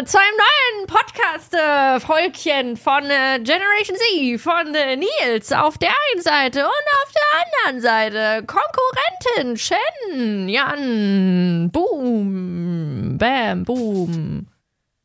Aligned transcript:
wieder 0.00 0.06
zu 0.06 0.18
einem 0.18 0.36
neuen 0.36 0.86
Podcast-Folgchen 0.86 2.76
von 2.76 3.04
äh, 3.04 3.38
Generation 3.40 3.96
Z 3.96 4.40
von 4.40 4.74
äh, 4.74 4.96
Nils 4.96 5.52
auf 5.52 5.78
der 5.78 5.90
einen 5.90 6.22
Seite 6.22 6.64
und 6.64 6.70
auf 6.70 7.12
der 7.12 7.22
anderen 7.68 7.82
Seite 7.82 8.46
Konkurrentin 8.46 9.56
Shen, 9.56 10.48
Jan, 10.48 11.70
Boom, 11.70 13.18
Bam, 13.18 13.64
Boom. 13.64 14.46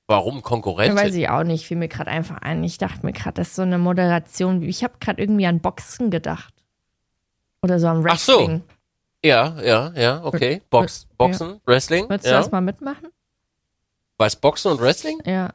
Warum 0.07 0.41
Konkurrentin? 0.41 0.97
Weiß 0.97 1.15
ich 1.15 1.29
auch 1.29 1.43
nicht, 1.43 1.65
fiel 1.65 1.77
mir 1.77 1.87
gerade 1.87 2.11
einfach 2.11 2.37
ein. 2.37 2.63
Ich 2.63 2.77
dachte 2.77 3.05
mir 3.05 3.13
gerade, 3.13 3.33
das 3.33 3.49
ist 3.49 3.55
so 3.55 3.63
eine 3.63 3.77
Moderation. 3.77 4.61
Ich 4.61 4.83
habe 4.83 4.93
gerade 4.99 5.21
irgendwie 5.21 5.47
an 5.47 5.59
Boxen 5.59 6.09
gedacht. 6.11 6.53
Oder 7.61 7.79
so 7.79 7.87
an 7.87 8.05
Ach 8.07 8.19
so. 8.19 8.39
Wrestling. 8.39 8.63
Ja, 9.23 9.55
ja, 9.61 9.91
ja, 9.95 10.23
okay. 10.23 10.61
Box, 10.69 11.07
Boxen, 11.17 11.59
Wrestling. 11.65 12.07
Würdest 12.07 12.27
du 12.27 12.31
ja. 12.31 12.37
das 12.37 12.51
mal 12.51 12.61
mitmachen? 12.61 13.09
Was, 14.17 14.35
Boxen 14.35 14.71
und 14.71 14.81
Wrestling? 14.81 15.19
Ja. 15.25 15.53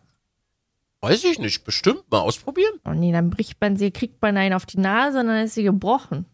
Weiß 1.00 1.24
ich 1.24 1.38
nicht. 1.38 1.64
Bestimmt. 1.64 2.10
Mal 2.10 2.20
ausprobieren. 2.20 2.78
Oh 2.84 2.92
nee, 2.92 3.12
dann 3.12 3.30
bricht 3.30 3.60
man 3.60 3.76
sie, 3.76 3.90
kriegt 3.90 4.20
man 4.20 4.36
einen 4.36 4.54
auf 4.54 4.66
die 4.66 4.80
Nase 4.80 5.20
und 5.20 5.26
dann 5.26 5.44
ist 5.44 5.54
sie 5.54 5.62
gebrochen. 5.62 6.26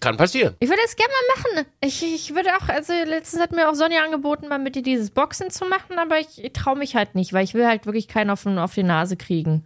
Kann 0.00 0.16
passieren. 0.16 0.54
Ich 0.60 0.68
würde 0.68 0.80
es 0.84 0.94
gerne 0.96 1.12
mal 1.12 1.36
machen. 1.36 1.66
Ich, 1.80 2.02
ich 2.02 2.34
würde 2.34 2.50
auch, 2.56 2.68
also 2.68 2.92
letztens 2.92 3.42
hat 3.42 3.52
mir 3.52 3.68
auch 3.68 3.74
Sonja 3.74 4.04
angeboten, 4.04 4.48
mal 4.48 4.58
mit 4.58 4.76
dir 4.76 4.82
dieses 4.82 5.10
Boxen 5.10 5.50
zu 5.50 5.66
machen, 5.66 5.98
aber 5.98 6.20
ich, 6.20 6.42
ich 6.42 6.52
traue 6.52 6.78
mich 6.78 6.94
halt 6.94 7.16
nicht, 7.16 7.32
weil 7.32 7.44
ich 7.44 7.54
will 7.54 7.66
halt 7.66 7.84
wirklich 7.84 8.06
keinen 8.06 8.30
auf, 8.30 8.46
auf 8.46 8.74
die 8.74 8.84
Nase 8.84 9.16
kriegen. 9.16 9.64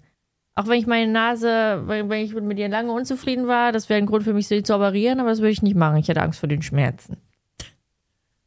Auch 0.55 0.69
wenn 0.69 0.81
ich 0.81 0.87
meine 0.87 1.11
Nase, 1.11 1.83
wenn, 1.87 2.09
wenn 2.09 2.25
ich 2.25 2.35
mit 2.35 2.59
dir 2.59 2.69
lange 2.69 2.93
unzufrieden 2.93 3.47
war, 3.47 3.73
das 3.73 3.89
wäre 3.89 3.99
ein 3.99 4.07
Grund 4.07 4.25
für 4.25 4.33
mich, 4.33 4.49
sie 4.49 4.63
zu 4.63 4.75
operieren, 4.75 5.21
aber 5.21 5.31
das 5.31 5.41
würde 5.41 5.53
ich 5.53 5.63
nicht 5.63 5.77
machen. 5.77 5.97
Ich 5.97 6.09
hätte 6.09 6.23
Angst 6.23 6.41
vor 6.41 6.49
den 6.49 6.63
Schmerzen. 6.63 7.19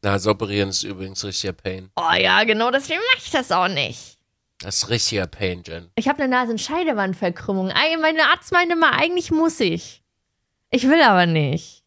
Nase 0.06 0.30
operieren 0.30 0.68
ist 0.68 0.82
übrigens 0.84 1.24
richtiger 1.24 1.52
Pain. 1.52 1.90
Oh 1.96 2.12
ja, 2.16 2.44
genau, 2.44 2.70
deswegen 2.70 3.00
mache 3.12 3.24
ich 3.24 3.30
das 3.30 3.50
auch 3.52 3.68
nicht. 3.68 4.18
Das 4.60 4.76
ist 4.76 4.88
richtiger 4.88 5.26
Pain, 5.26 5.62
Jen. 5.66 5.90
Ich 5.96 6.08
habe 6.08 6.22
eine 6.22 6.28
Nasenscheidewandverkrümmung. 6.34 7.70
Ei, 7.72 7.96
Meine 8.00 8.22
Arzt 8.30 8.52
meinte 8.52 8.76
mal, 8.76 8.92
eigentlich 8.92 9.30
muss 9.30 9.60
ich. 9.60 10.02
Ich 10.70 10.88
will 10.88 11.02
aber 11.02 11.26
nicht. 11.26 11.82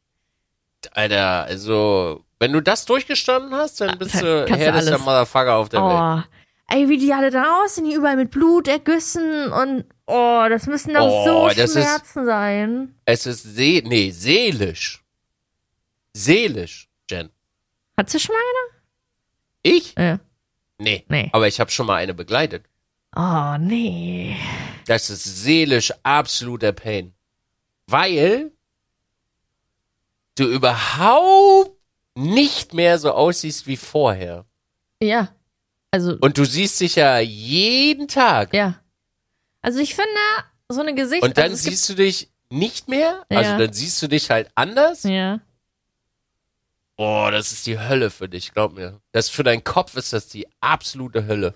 Alter, 0.91 1.43
also, 1.45 2.23
wenn 2.39 2.53
du 2.53 2.61
das 2.61 2.85
durchgestanden 2.85 3.53
hast, 3.55 3.81
dann 3.81 3.97
bist 3.97 4.15
du 4.21 4.45
Kannst 4.45 4.61
du 4.61 4.65
härtester. 4.65 4.97
Motherfucker 4.99 5.55
auf 5.55 5.69
der 5.69 5.81
Welt. 5.81 6.25
Oh, 6.25 6.73
ey, 6.75 6.87
wie 6.89 6.97
die 6.97 7.13
alle 7.13 7.31
dann 7.31 7.45
aussehen, 7.45 7.85
die 7.85 7.93
überall 7.95 8.15
mit 8.17 8.31
Blut 8.31 8.67
ergüssen 8.67 9.51
und 9.51 9.85
oh, 10.05 10.45
das 10.49 10.67
müssen 10.67 10.93
doch 10.93 11.01
Oh, 11.09 11.25
so 11.25 11.47
das 11.49 11.75
ist- 11.75 11.83
Schmerzen 11.83 12.25
sein. 12.25 12.95
Es 13.05 13.25
ist 13.25 13.43
see 13.55 13.81
nee, 13.85 14.11
seelisch. 14.11 15.03
Seelisch, 16.13 16.89
Jen. 17.09 17.29
Hat 17.99 18.09
sie 18.09 18.19
schon 18.19 18.33
mal 18.33 18.41
Ich? 19.61 19.97
eine? 19.97 20.07
Ja. 20.07 20.19
Nee. 20.77 21.05
Nee. 21.09 21.29
Aber 21.33 21.47
ich 21.49 21.59
habe 21.59 21.69
schon 21.69 21.85
mal 21.85 21.95
eine 21.95 22.13
begleitet. 22.13 22.63
Oh, 23.13 23.57
nee. 23.59 24.37
Das 24.85 25.09
ist 25.09 25.23
seelisch 25.25 25.91
absoluter 26.03 26.71
Pain. 26.71 27.13
Weil 27.87 28.51
du 30.35 30.45
überhaupt 30.45 31.75
nicht 32.15 32.73
mehr 32.73 32.97
so 32.99 33.11
aussiehst 33.11 33.67
wie 33.67 33.75
vorher. 33.75 34.45
Ja. 35.01 35.33
Also, 35.91 36.15
Und 36.21 36.37
du 36.37 36.45
siehst 36.45 36.79
dich 36.79 36.95
ja 36.95 37.19
jeden 37.19 38.07
Tag. 38.07 38.53
ja. 38.53 38.79
Also 39.61 39.79
ich 39.79 39.93
finde, 39.93 40.09
so 40.69 40.79
eine 40.79 40.95
Gesicht. 40.95 41.21
Und 41.21 41.37
dann 41.37 41.51
also 41.51 41.69
siehst 41.69 41.89
du 41.89 41.95
dich 41.95 42.29
nicht 42.49 42.87
mehr. 42.87 43.25
Also 43.29 43.51
Ja. 43.51 43.57
dann 43.57 43.73
siehst 43.73 44.01
du 44.01 44.07
dich 44.07 44.29
halt 44.29 44.49
anders. 44.55 45.03
Ja. 45.03 45.41
Boah, 46.99 47.31
das 47.31 47.53
ist 47.53 47.65
die 47.65 47.79
Hölle 47.79 48.09
für 48.09 48.27
dich, 48.27 48.51
glaub 48.51 48.73
mir. 48.73 48.99
Das 49.13 49.29
für 49.29 49.43
deinen 49.43 49.63
Kopf 49.63 49.95
ist 49.95 50.11
das 50.11 50.27
die 50.27 50.45
absolute 50.59 51.27
Hölle. 51.27 51.55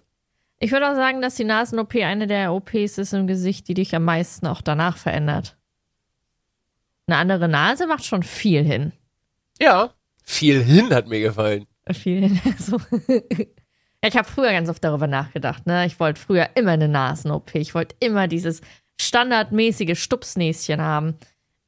Ich 0.59 0.71
würde 0.71 0.89
auch 0.89 0.95
sagen, 0.95 1.21
dass 1.21 1.35
die 1.35 1.43
Nasen-OP 1.43 1.95
eine 1.95 2.27
der 2.27 2.53
OPs 2.53 2.97
ist 2.97 3.11
im 3.11 3.27
Gesicht, 3.27 3.67
die 3.67 3.73
dich 3.73 3.93
am 3.93 4.05
meisten 4.05 4.47
auch 4.47 4.61
danach 4.61 4.95
verändert. 4.95 5.57
Eine 7.07 7.17
andere 7.17 7.49
Nase 7.49 7.87
macht 7.87 8.05
schon 8.05 8.23
viel 8.23 8.63
hin. 8.63 8.93
Ja. 9.61 9.93
Viel 10.23 10.63
hin 10.63 10.93
hat 10.93 11.07
mir 11.07 11.19
gefallen. 11.19 11.67
Viel 11.91 12.21
hin. 12.21 12.41
So. 12.57 12.79
Ja, 13.09 14.07
ich 14.07 14.15
habe 14.15 14.29
früher 14.29 14.53
ganz 14.53 14.69
oft 14.69 14.81
darüber 14.81 15.07
nachgedacht. 15.07 15.67
Ne? 15.67 15.85
Ich 15.87 15.99
wollte 15.99 16.21
früher 16.21 16.51
immer 16.55 16.71
eine 16.71 16.87
Nasen-OP. 16.87 17.53
Ich 17.55 17.75
wollte 17.75 17.97
immer 17.99 18.29
dieses 18.29 18.61
standardmäßige 18.97 20.01
Stupsnäschen 20.01 20.79
haben. 20.79 21.15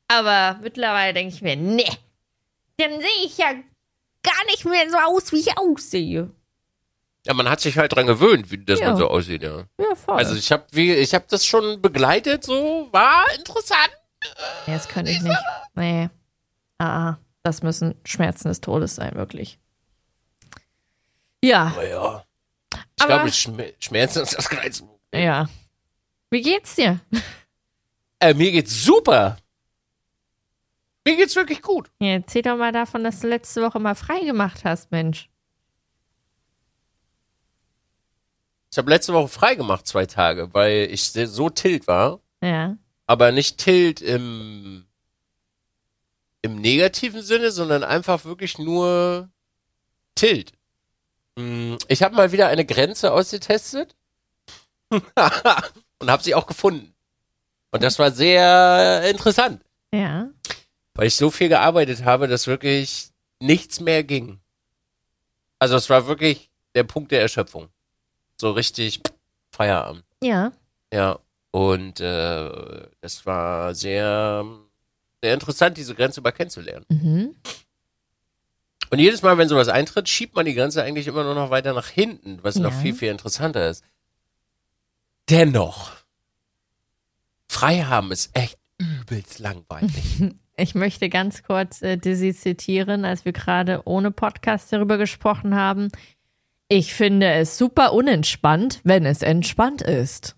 Aber 0.07 0.61
mittlerweile 0.63 1.13
denke 1.13 1.33
ich 1.35 1.41
mir, 1.41 1.57
nee, 1.57 1.89
dann 2.77 2.99
sehe 2.99 3.25
ich 3.25 3.37
ja 3.37 3.53
gar 4.23 4.45
nicht 4.47 4.65
mehr 4.65 4.89
so 4.89 4.97
aus, 4.97 5.31
wie 5.31 5.39
ich 5.39 5.57
aussehe. 5.57 6.31
Ja, 7.25 7.33
man 7.33 7.49
hat 7.49 7.59
sich 7.59 7.77
halt 7.77 7.93
dran 7.95 8.05
gewöhnt, 8.07 8.51
wie 8.51 8.63
dass 8.63 8.79
Ja. 8.79 8.89
man 8.89 8.97
so 8.97 9.07
aussieht, 9.07 9.41
ja. 9.43 9.65
Ja, 9.79 9.95
voll. 9.95 10.15
Also 10.17 10.35
ich 10.35 10.51
habe 10.51 10.65
wie 10.71 10.93
ich 10.93 11.13
habe 11.13 11.25
das 11.29 11.45
schon 11.45 11.81
begleitet, 11.81 12.43
so 12.43 12.87
war 12.91 13.25
interessant. 13.35 13.91
ja, 14.67 14.73
das 14.73 14.87
könnte 14.87 15.11
ich 15.11 15.21
nicht. 15.21 15.37
Nee. 15.75 16.09
Ah, 16.77 17.09
ah. 17.09 17.19
das 17.43 17.63
müssen 17.63 17.95
Schmerzen 18.05 18.49
des 18.49 18.61
Todes 18.61 18.95
sein, 18.95 19.15
wirklich. 19.15 19.57
Ja, 21.43 21.67
Aber 21.67 21.87
ja. 21.87 22.25
Ich 22.73 23.03
Aber- 23.03 23.07
glaube, 23.15 23.31
Schm 23.31 23.61
Schmerzen 23.79 24.21
ist 24.23 24.37
das 24.37 24.49
kleinste. 24.49 24.85
ja. 25.13 25.47
Wie 26.31 26.41
geht's 26.41 26.75
dir? 26.75 26.99
Äh, 28.19 28.33
mir 28.33 28.51
geht's 28.51 28.83
super. 28.83 29.37
Mir 31.05 31.15
geht's 31.15 31.35
wirklich 31.35 31.61
gut. 31.61 31.91
Ja, 31.99 32.13
erzähl 32.13 32.41
doch 32.41 32.57
mal 32.57 32.71
davon, 32.71 33.03
dass 33.03 33.19
du 33.19 33.27
letzte 33.27 33.61
Woche 33.61 33.79
mal 33.79 33.95
frei 33.95 34.19
gemacht 34.21 34.63
hast, 34.65 34.91
Mensch. 34.91 35.29
Ich 38.71 38.77
habe 38.77 38.89
letzte 38.89 39.13
Woche 39.13 39.27
frei 39.27 39.55
gemacht, 39.55 39.87
zwei 39.87 40.05
Tage, 40.05 40.53
weil 40.53 40.89
ich 40.91 41.11
so 41.11 41.49
tilt 41.49 41.87
war. 41.87 42.19
Ja. 42.41 42.75
Aber 43.07 43.31
nicht 43.31 43.59
tilt 43.59 44.01
im, 44.01 44.85
im 46.41 46.55
negativen 46.59 47.21
Sinne, 47.21 47.51
sondern 47.51 47.83
einfach 47.83 48.25
wirklich 48.25 48.57
nur 48.57 49.29
tilt. 50.15 50.51
Mm, 51.37 51.75
Ich 51.87 52.01
habe 52.03 52.15
mal 52.15 52.31
wieder 52.31 52.47
eine 52.47 52.65
Grenze 52.65 53.13
ausgetestet 53.13 53.95
und 54.89 56.11
habe 56.11 56.23
sie 56.23 56.35
auch 56.35 56.47
gefunden. 56.47 56.93
Und 57.71 57.83
das 57.83 57.99
war 57.99 58.11
sehr 58.11 59.09
interessant, 59.09 59.61
Ja. 59.93 60.29
Weil 60.95 61.07
ich 61.07 61.15
so 61.15 61.29
viel 61.29 61.49
gearbeitet 61.49 62.03
habe, 62.03 62.27
dass 62.27 62.47
wirklich 62.47 63.09
nichts 63.39 63.79
mehr 63.79 64.03
ging. 64.03 64.39
Also 65.59 65.75
es 65.75 65.89
war 65.89 66.07
wirklich 66.07 66.49
der 66.73 66.83
Punkt 66.83 67.11
der 67.11 67.21
Erschöpfung. 67.21 67.69
So 68.39 68.51
richtig 68.51 69.01
Feierabend. 69.51 70.03
Ja. 70.21 70.51
Ja, 70.93 71.19
und 71.51 71.99
äh, 71.99 72.87
es 73.01 73.25
war 73.25 73.73
sehr, 73.75 74.45
sehr 75.21 75.33
interessant, 75.33 75.77
diese 75.77 75.95
Grenze 75.95 76.21
mal 76.21 76.31
kennenzulernen. 76.31 76.85
Mhm. 76.89 77.35
Und 78.91 78.99
jedes 78.99 79.21
Mal, 79.21 79.37
wenn 79.37 79.49
sowas 79.49 79.67
eintritt, 79.67 80.07
schiebt 80.07 80.35
man 80.35 80.45
die 80.45 80.53
Grenze 80.53 80.83
eigentlich 80.83 81.07
immer 81.07 81.23
nur 81.23 81.33
noch 81.35 81.49
weiter 81.49 81.73
nach 81.73 81.87
hinten, 81.87 82.39
was 82.43 82.55
noch 82.55 82.71
Ja. 82.71 82.79
viel, 82.79 82.93
viel 82.93 83.09
interessanter 83.09 83.69
ist. 83.69 83.83
Dennoch, 85.29 85.91
frei 87.49 87.81
haben 87.83 88.11
ist 88.11 88.29
echt 88.35 88.59
übelst 88.77 89.39
langweilig. 89.39 89.93
Ich 90.57 90.73
möchte 90.75 91.09
ganz 91.09 91.43
kurz 91.43 91.81
äh, 91.81 91.97
Dizzy 91.97 92.33
zitieren, 92.33 93.03
als 93.05 93.25
wir 93.25 93.33
gerade 93.33 93.81
ohne 93.85 94.11
Podcast 94.11 94.71
darüber 94.71 94.97
gesprochen 94.97 95.55
haben. 95.55 95.89
Ich 96.69 96.93
finde 96.93 97.29
es 97.33 97.57
super 97.57 97.93
unentspannt, 97.93 98.79
wenn 98.83 99.05
es 99.05 99.21
entspannt 99.21 99.81
ist. 99.81 100.35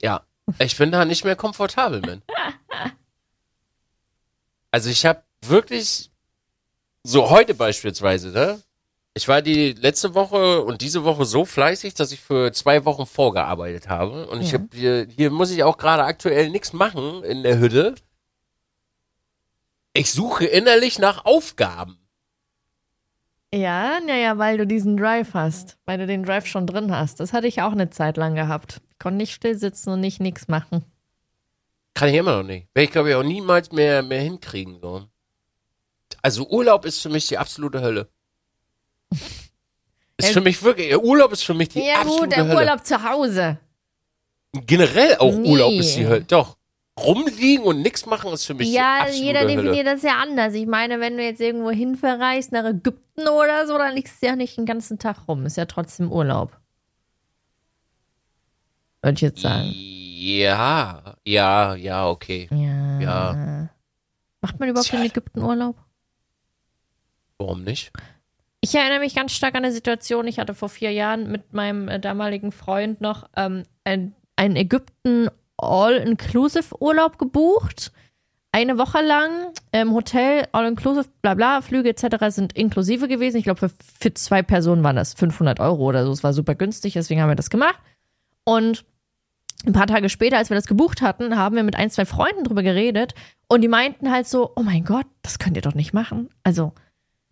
ja, 0.00 0.22
ich 0.58 0.76
bin 0.76 0.90
da 0.92 1.04
nicht 1.04 1.24
mehr 1.24 1.36
komfortabel 1.36 2.00
mit. 2.02 2.22
Also 4.70 4.90
ich 4.90 5.06
habe 5.06 5.22
wirklich, 5.40 6.10
so 7.04 7.30
heute 7.30 7.54
beispielsweise, 7.54 8.30
ne? 8.30 8.60
Ich 9.16 9.28
war 9.28 9.40
die 9.42 9.72
letzte 9.72 10.14
Woche 10.16 10.62
und 10.62 10.80
diese 10.80 11.04
Woche 11.04 11.24
so 11.24 11.44
fleißig, 11.44 11.94
dass 11.94 12.10
ich 12.10 12.18
für 12.20 12.52
zwei 12.52 12.84
Wochen 12.84 13.06
vorgearbeitet 13.06 13.88
habe. 13.88 14.26
Und 14.26 14.40
ich 14.42 14.50
Ja. 14.50 14.58
habe 14.58 14.68
hier, 14.74 15.06
hier 15.08 15.30
muss 15.30 15.52
ich 15.52 15.62
auch 15.62 15.76
gerade 15.78 16.02
aktuell 16.02 16.50
nichts 16.50 16.72
machen 16.72 17.22
in 17.22 17.44
der 17.44 17.58
Hütte. 17.60 17.94
Ich 19.94 20.12
suche 20.12 20.44
innerlich 20.44 20.98
nach 20.98 21.24
Aufgaben. 21.24 21.98
Ja, 23.54 24.00
naja, 24.04 24.36
weil 24.38 24.58
du 24.58 24.66
diesen 24.66 24.96
Drive 24.96 25.32
hast, 25.34 25.78
weil 25.86 25.98
du 25.98 26.06
den 26.08 26.24
Drive 26.24 26.46
schon 26.46 26.66
drin 26.66 26.90
hast. 26.90 27.20
Das 27.20 27.32
hatte 27.32 27.46
ich 27.46 27.62
auch 27.62 27.70
eine 27.72 27.88
Zeit 27.90 28.16
lang 28.16 28.34
gehabt. 28.34 28.80
Ich 28.90 28.98
konnte 28.98 29.18
nicht 29.18 29.32
still 29.32 29.56
sitzen 29.56 29.90
und 29.90 30.00
nicht 30.00 30.18
nichts 30.20 30.48
machen. 30.48 30.84
Kann 31.94 32.08
ich 32.08 32.16
immer 32.16 32.38
noch 32.38 32.42
nicht. 32.42 32.66
Werde 32.74 32.84
ich, 32.86 32.90
glaube 32.90 33.10
ich, 33.10 33.14
auch 33.14 33.22
niemals 33.22 33.70
mehr, 33.70 34.02
mehr 34.02 34.20
hinkriegen. 34.20 34.80
So. 34.80 35.06
Also 36.22 36.48
Urlaub 36.48 36.84
ist 36.84 37.00
für 37.00 37.08
mich 37.08 37.28
die 37.28 37.38
absolute 37.38 37.80
Hölle. 37.80 38.08
Ist 40.16 40.28
Ja, 40.28 40.32
für 40.34 40.40
mich 40.42 40.62
wirklich, 40.62 40.96
Urlaub 40.96 41.32
ist 41.32 41.42
für 41.44 41.54
mich 41.54 41.70
die 41.70 41.80
ja 41.80 41.94
absolute 41.96 42.22
gut, 42.22 42.32
der 42.36 42.44
Hölle. 42.46 42.56
Urlaub 42.56 42.86
zu 42.86 43.02
Hause. 43.02 43.58
Generell 44.52 45.16
auch 45.16 45.34
Nee. 45.34 45.50
Urlaub 45.50 45.72
ist 45.72 45.96
die 45.96 46.06
Hölle. 46.06 46.22
Doch. 46.22 46.56
Rumliegen 46.98 47.64
und 47.64 47.82
nichts 47.82 48.06
machen 48.06 48.32
ist 48.32 48.44
für 48.44 48.54
mich 48.54 48.72
Ja, 48.72 49.06
jeder 49.10 49.40
Hölle. 49.40 49.56
definiert 49.56 49.86
das 49.86 50.02
ja 50.02 50.16
anders. 50.22 50.54
Ich 50.54 50.66
meine, 50.66 51.00
wenn 51.00 51.16
du 51.16 51.24
jetzt 51.24 51.40
irgendwo 51.40 51.70
hin 51.70 51.96
verreist, 51.96 52.52
nach 52.52 52.64
Ägypten 52.64 53.28
oder 53.28 53.66
so, 53.66 53.76
dann 53.78 53.94
liegst 53.94 54.22
du 54.22 54.26
ja 54.26 54.36
nicht 54.36 54.56
den 54.56 54.66
ganzen 54.66 54.98
Tag 54.98 55.26
rum. 55.28 55.44
Ist 55.46 55.56
ja 55.56 55.64
trotzdem 55.64 56.12
Urlaub. 56.12 56.56
Würde 59.02 59.14
ich 59.16 59.20
jetzt 59.20 59.40
sagen. 59.40 59.70
Ja, 59.74 61.16
ja, 61.24 61.74
ja, 61.74 62.08
okay. 62.08 62.48
Ja. 62.50 63.00
Ja. 63.00 63.68
Macht 64.40 64.60
man 64.60 64.68
überhaupt 64.68 64.88
Tja. 64.88 65.00
in 65.00 65.06
Ägypten 65.06 65.42
Urlaub? 65.42 65.76
Warum 67.38 67.64
nicht? 67.64 67.92
Ich 68.60 68.74
erinnere 68.74 69.00
mich 69.00 69.14
ganz 69.14 69.32
stark 69.32 69.54
an 69.56 69.64
eine 69.64 69.72
Situation. 69.74 70.26
Ich 70.26 70.38
hatte 70.38 70.54
vor 70.54 70.68
vier 70.70 70.90
Jahren 70.92 71.30
mit 71.30 71.52
meinem 71.52 71.88
äh, 71.88 72.00
damaligen 72.00 72.52
Freund 72.52 73.00
noch 73.02 73.28
ähm, 73.36 73.64
ein, 73.84 74.14
einen 74.36 74.56
Ägypten 74.56 75.28
All-Inclusive-Urlaub 75.64 77.18
gebucht. 77.18 77.92
Eine 78.52 78.78
Woche 78.78 79.02
lang 79.02 79.30
im 79.72 79.92
Hotel, 79.92 80.46
All-Inclusive, 80.52 81.08
bla 81.22 81.34
bla, 81.34 81.60
Flüge 81.60 81.88
etc. 81.88 82.26
sind 82.28 82.52
inklusive 82.52 83.08
gewesen. 83.08 83.38
Ich 83.38 83.44
glaube, 83.44 83.58
für, 83.68 83.70
für 84.00 84.14
zwei 84.14 84.42
Personen 84.42 84.84
waren 84.84 84.96
das 84.96 85.14
500 85.14 85.58
Euro 85.60 85.84
oder 85.84 86.04
so. 86.04 86.12
Es 86.12 86.22
war 86.22 86.32
super 86.32 86.54
günstig, 86.54 86.92
deswegen 86.92 87.20
haben 87.20 87.30
wir 87.30 87.36
das 87.36 87.50
gemacht. 87.50 87.78
Und 88.44 88.84
ein 89.66 89.72
paar 89.72 89.86
Tage 89.86 90.08
später, 90.08 90.36
als 90.36 90.50
wir 90.50 90.54
das 90.56 90.66
gebucht 90.66 91.02
hatten, 91.02 91.36
haben 91.36 91.56
wir 91.56 91.62
mit 91.62 91.76
ein, 91.76 91.90
zwei 91.90 92.04
Freunden 92.04 92.44
drüber 92.44 92.62
geredet 92.62 93.14
und 93.48 93.62
die 93.62 93.68
meinten 93.68 94.10
halt 94.10 94.28
so, 94.28 94.52
oh 94.56 94.62
mein 94.62 94.84
Gott, 94.84 95.06
das 95.22 95.38
könnt 95.38 95.56
ihr 95.56 95.62
doch 95.62 95.74
nicht 95.74 95.94
machen. 95.94 96.28
Also, 96.42 96.72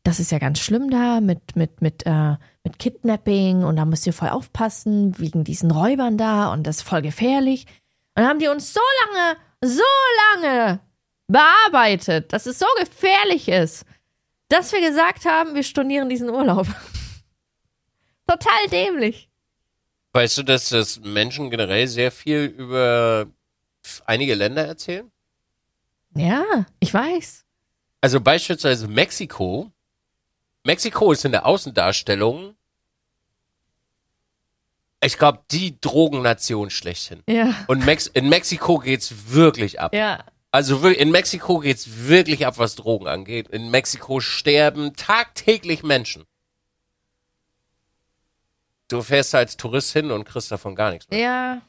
das 0.03 0.19
ist 0.19 0.33
ja 0.33 0.39
ganz 0.39 0.59
schlimm 0.59 0.91
da 0.91 1.21
mit, 1.21 1.55
mit, 1.55 1.81
mit, 1.81 2.05
äh, 2.07 2.37
mit 2.65 2.79
Kidnapping 2.79 3.63
und 3.63 3.77
da 3.77 3.85
müsst 3.85 4.07
ihr 4.07 4.13
voll 4.13 4.31
aufpassen 4.31 5.19
wegen 5.19 5.45
diesen 5.45 5.71
Räubern 5.71 6.17
da 6.17 6.53
und 6.53 6.67
das 6.67 6.79
ist 6.79 6.83
voll 6.83 7.03
gefährlich. 7.03 7.67
Und 8.15 8.25
haben 8.25 8.39
die 8.39 8.49
uns 8.49 8.73
so 8.73 8.81
lange, 9.07 9.37
so 9.63 9.83
lange 10.33 10.81
bearbeitet, 11.29 12.33
dass 12.33 12.47
es 12.47 12.59
so 12.59 12.67
gefährlich 12.79 13.49
ist, 13.49 13.85
dass 14.49 14.73
wir 14.73 14.81
gesagt 14.81 15.25
haben, 15.25 15.55
wir 15.55 15.63
stornieren 15.63 16.09
diesen 16.09 16.29
Urlaub. 16.29 16.67
Total 18.27 18.69
dämlich. 18.71 19.31
Weißt 20.13 20.39
du, 20.39 20.43
dass 20.43 20.69
das 20.69 21.01
Menschen 21.01 21.51
generell 21.51 21.89
sehr 21.89 22.13
viel 22.13 22.45
über 22.45 23.27
einige 24.05 24.35
Länder 24.35 24.67
erzählen? 24.67 25.11
Ja, 26.15 26.67
ich 26.81 26.93
weiß. 26.93 27.45
Also 28.03 28.21
beispielsweise 28.21 28.89
Mexiko. 28.89 29.73
Mexiko 30.65 31.13
ist 31.13 31.25
in 31.25 31.33
der 31.33 31.47
Außendarstellung, 31.47 32.55
ich 35.05 35.19
glaube, 35.19 35.41
die 35.51 35.81
Drogennation 35.81 36.71
schlechthin. 36.71 37.23
Ja. 37.29 37.55
Und 37.67 37.85
Mex 37.85 38.07
in 38.07 38.29
Mexiko 38.29 38.79
geht's 38.79 39.33
wirklich 39.33 39.81
ab. 39.81 39.95
Ja, 39.95 40.25
Also 40.53 40.87
in 40.89 41.11
Mexiko 41.11 41.59
geht's 41.59 42.07
wirklich 42.07 42.47
ab, 42.47 42.59
was 42.59 42.77
Drogen 42.77 43.09
angeht. 43.09 43.49
In 43.49 43.71
Mexiko 43.71 44.21
sterben 44.21 44.95
tagtäglich 44.95 45.83
Menschen. 45.83 46.25
Du 48.89 49.03
fährst 49.03 49.35
als 49.35 49.57
Tourist 49.57 49.93
hin 49.93 50.11
und 50.11 50.25
kriegst 50.25 50.53
davon 50.53 50.75
gar 50.75 50.91
nichts 50.91 51.09
mehr. 51.11 51.19
Ja. 51.19 51.63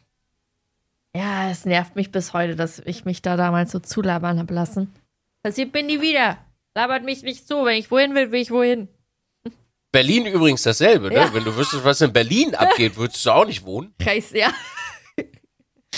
Ja, 1.16 1.50
es 1.50 1.64
nervt 1.66 1.96
mich 1.96 2.12
bis 2.12 2.34
heute, 2.34 2.56
dass 2.56 2.80
ich 2.80 3.06
mich 3.06 3.22
da 3.22 3.38
damals 3.38 3.72
so 3.72 3.80
zulabern 3.80 4.40
habe 4.40 4.54
lassen. 4.54 4.94
Passiert 5.44 5.72
bin 5.72 5.86
nie 5.86 6.02
wieder. 6.02 6.38
Labert 6.76 7.04
mich 7.04 7.24
nicht 7.24 7.48
zu. 7.48 7.66
Wenn 7.66 7.78
ich 7.78 7.92
wohin 7.92 8.16
will, 8.16 8.32
will 8.32 8.42
ich 8.42 8.52
wohin. 8.52 8.90
Berlin 9.94 10.25
übrigens 10.25 10.63
dasselbe, 10.63 11.07
ne? 11.07 11.16
Ja. 11.16 11.34
Wenn 11.34 11.44
du 11.45 11.56
wüsstest, 11.56 11.86
was 11.86 12.01
in 12.01 12.12
Berlin 12.12 12.54
abgeht, 12.56 12.98
würdest 12.98 13.25
du 13.25 13.31
auch 13.31 13.45
nicht 13.45 13.63
wohnen. 13.63 13.94
Kreis, 14.00 14.31
ja. 14.34 14.51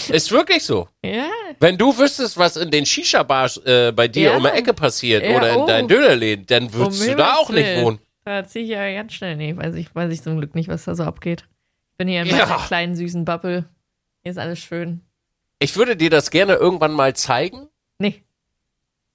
Ist 0.09 0.29
wirklich 0.31 0.61
so. 0.63 0.89
Ja. 1.03 1.29
Wenn 1.61 1.77
du 1.77 1.97
wüsstest, 1.97 2.37
was 2.37 2.57
in 2.57 2.69
den 2.69 2.85
Shisha-Bars 2.85 3.57
äh, 3.65 3.93
bei 3.95 4.09
dir 4.09 4.31
Ja. 4.31 4.37
um 4.37 4.43
die 4.43 4.49
Ecke 4.49 4.73
passiert 4.73 5.23
Ja, 5.23 5.37
oder 5.37 5.51
in 5.53 5.55
oh. 5.61 5.65
deinen 5.65 5.87
Dönerläden, 5.87 6.45
dann 6.45 6.71
würdest 6.73 7.01
Um 7.01 7.07
du 7.07 7.15
da 7.15 7.35
auch 7.35 7.49
nicht 7.49 7.81
wohnen. 7.81 7.99
Da 8.25 8.43
ziehe 8.45 8.65
ich 8.65 8.71
ja 8.71 8.91
ganz 8.93 9.13
schnell. 9.13 9.37
Nee, 9.37 9.55
weiß 9.55 9.75
ich, 9.75 9.95
weiß 9.95 10.11
ich 10.11 10.21
zum 10.21 10.37
Glück 10.37 10.53
nicht, 10.53 10.67
was 10.67 10.83
da 10.83 10.93
so 10.95 11.03
abgeht. 11.03 11.45
Ich 11.93 11.97
bin 11.97 12.09
hier 12.09 12.23
in 12.23 12.29
meiner 12.29 12.57
kleinen 12.67 12.95
süßen 12.95 13.23
Bubble. 13.23 13.63
Hier 14.23 14.31
ist 14.31 14.37
alles 14.37 14.59
schön. 14.59 15.01
Ich 15.59 15.77
würde 15.77 15.95
dir 15.95 16.09
das 16.09 16.29
gerne 16.29 16.55
irgendwann 16.55 16.91
mal 16.91 17.15
zeigen 17.15 17.69
Nee. 17.97 18.21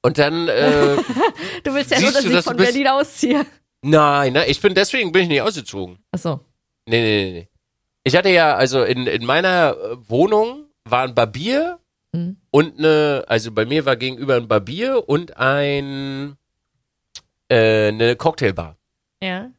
und 0.01 0.17
dann, 0.17 0.49
äh, 0.49 0.97
Du 1.65 1.75
willst 1.75 1.91
ja 1.91 2.01
nur, 2.01 2.11
dass 2.13 2.25
ich 2.25 2.33
dass 2.33 2.45
du 2.45 2.51
von 2.51 2.57
Berlin 2.57 2.89
ausziehe. 2.89 3.45
Nein, 3.83 4.33
ne? 4.33 4.47
ich 4.47 4.61
bin, 4.61 4.75
deswegen 4.75 5.13
bin 5.13 5.23
ich 5.23 5.29
nicht 5.29 5.43
ausgezogen. 5.43 5.99
Achso. 6.13 6.41
Nee, 6.87 7.01
nee, 7.01 7.25
nee, 7.25 7.33
nee. 7.33 7.49
Ich 8.05 8.17
hatte 8.17 8.31
ja, 8.31 8.55
also 8.55 8.83
in, 8.83 9.07
in 9.07 9.25
meiner 9.27 9.77
äh, 9.77 10.09
Wohnung 10.09 10.67
war 10.85 11.05
ein 11.05 11.15
Barbier 11.15 11.79
Mhm. 12.13 12.39
und 12.51 12.79
eine, 12.79 13.25
also 13.29 13.53
bei 13.53 13.65
mir 13.65 13.85
war 13.87 13.97
gegenüber 13.97 14.35
ein 14.37 14.49
Barbier 14.49 15.09
und 15.09 15.37
ein, 15.37 16.37
äh, 17.49 17.89
eine 17.89 18.17
Cocktailbar. 18.17 18.77
Ja. 19.23 19.51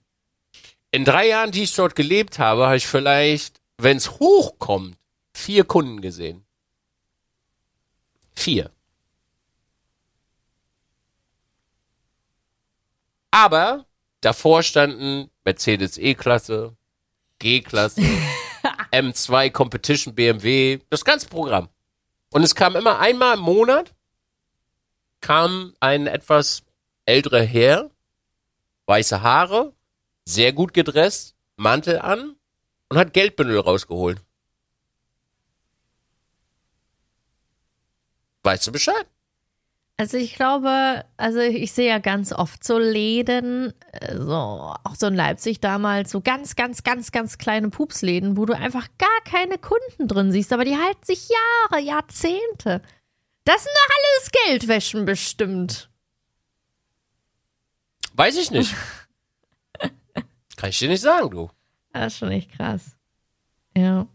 In 0.91 1.05
drei 1.05 1.29
Jahren, 1.29 1.51
die 1.51 1.63
ich 1.63 1.73
dort 1.73 1.95
gelebt 1.95 2.39
habe, 2.39 2.65
habe 2.65 2.75
ich 2.75 2.87
vielleicht, 2.87 3.61
wenn 3.77 3.95
es 3.97 4.19
hochkommt, 4.19 4.97
vier 5.33 5.63
Kunden 5.63 6.01
gesehen. 6.01 6.43
Vier. 8.35 8.71
Aber 13.31 13.85
davor 14.21 14.63
standen 14.63 15.29
Mercedes 15.43 15.97
E-Klasse, 15.97 16.75
G-Klasse, 17.39 18.01
M2 18.91 19.51
Competition 19.51 20.15
BMW, 20.15 20.79
das 20.89 21.03
ganze 21.03 21.27
Programm. 21.27 21.69
Und 22.31 22.43
es 22.43 22.55
kam 22.55 22.75
immer 22.75 22.99
einmal 22.99 23.37
im 23.37 23.43
Monat, 23.43 23.93
kam 25.19 25.73
ein 25.79 26.07
etwas 26.07 26.63
älterer 27.05 27.41
Herr, 27.41 27.89
weiße 28.85 29.21
Haare, 29.21 29.73
sehr 30.25 30.53
gut 30.53 30.73
gedresst, 30.73 31.35
Mantel 31.55 31.99
an 31.99 32.35
und 32.89 32.97
hat 32.97 33.13
Geldbündel 33.13 33.59
rausgeholt. 33.59 34.21
Weißt 38.43 38.65
du 38.67 38.71
Bescheid? 38.71 39.07
Also 39.97 40.17
ich 40.17 40.33
glaube, 40.35 41.05
also 41.17 41.39
ich 41.39 41.73
sehe 41.73 41.87
ja 41.89 41.99
ganz 41.99 42.33
oft 42.33 42.63
so 42.63 42.79
Läden, 42.79 43.71
äh, 43.91 44.17
so 44.17 44.33
auch 44.33 44.95
so 44.95 45.07
in 45.07 45.13
Leipzig 45.13 45.59
damals, 45.59 46.09
so 46.09 46.21
ganz, 46.21 46.55
ganz, 46.55 46.81
ganz, 46.81 47.11
ganz 47.11 47.37
kleine 47.37 47.69
Pupsläden, 47.69 48.35
wo 48.35 48.45
du 48.45 48.53
einfach 48.53 48.87
gar 48.97 49.21
keine 49.25 49.59
Kunden 49.59 50.07
drin 50.07 50.31
siehst, 50.31 50.53
aber 50.53 50.65
die 50.65 50.75
halten 50.77 51.05
sich 51.05 51.29
Jahre, 51.29 51.83
Jahrzehnte. 51.83 52.81
Das 53.43 53.63
sind 53.63 53.73
doch 53.75 53.95
alles 53.95 54.31
Geldwäschen 54.45 55.05
bestimmt. 55.05 55.89
Weiß 58.13 58.37
ich 58.37 58.49
nicht. 58.49 58.73
Kann 60.57 60.69
ich 60.69 60.79
dir 60.79 60.89
nicht 60.89 61.01
sagen, 61.01 61.29
du. 61.29 61.49
Das 61.93 62.13
ist 62.13 62.19
schon 62.19 62.31
echt 62.31 62.51
krass. 62.51 62.97
Ja. 63.77 64.07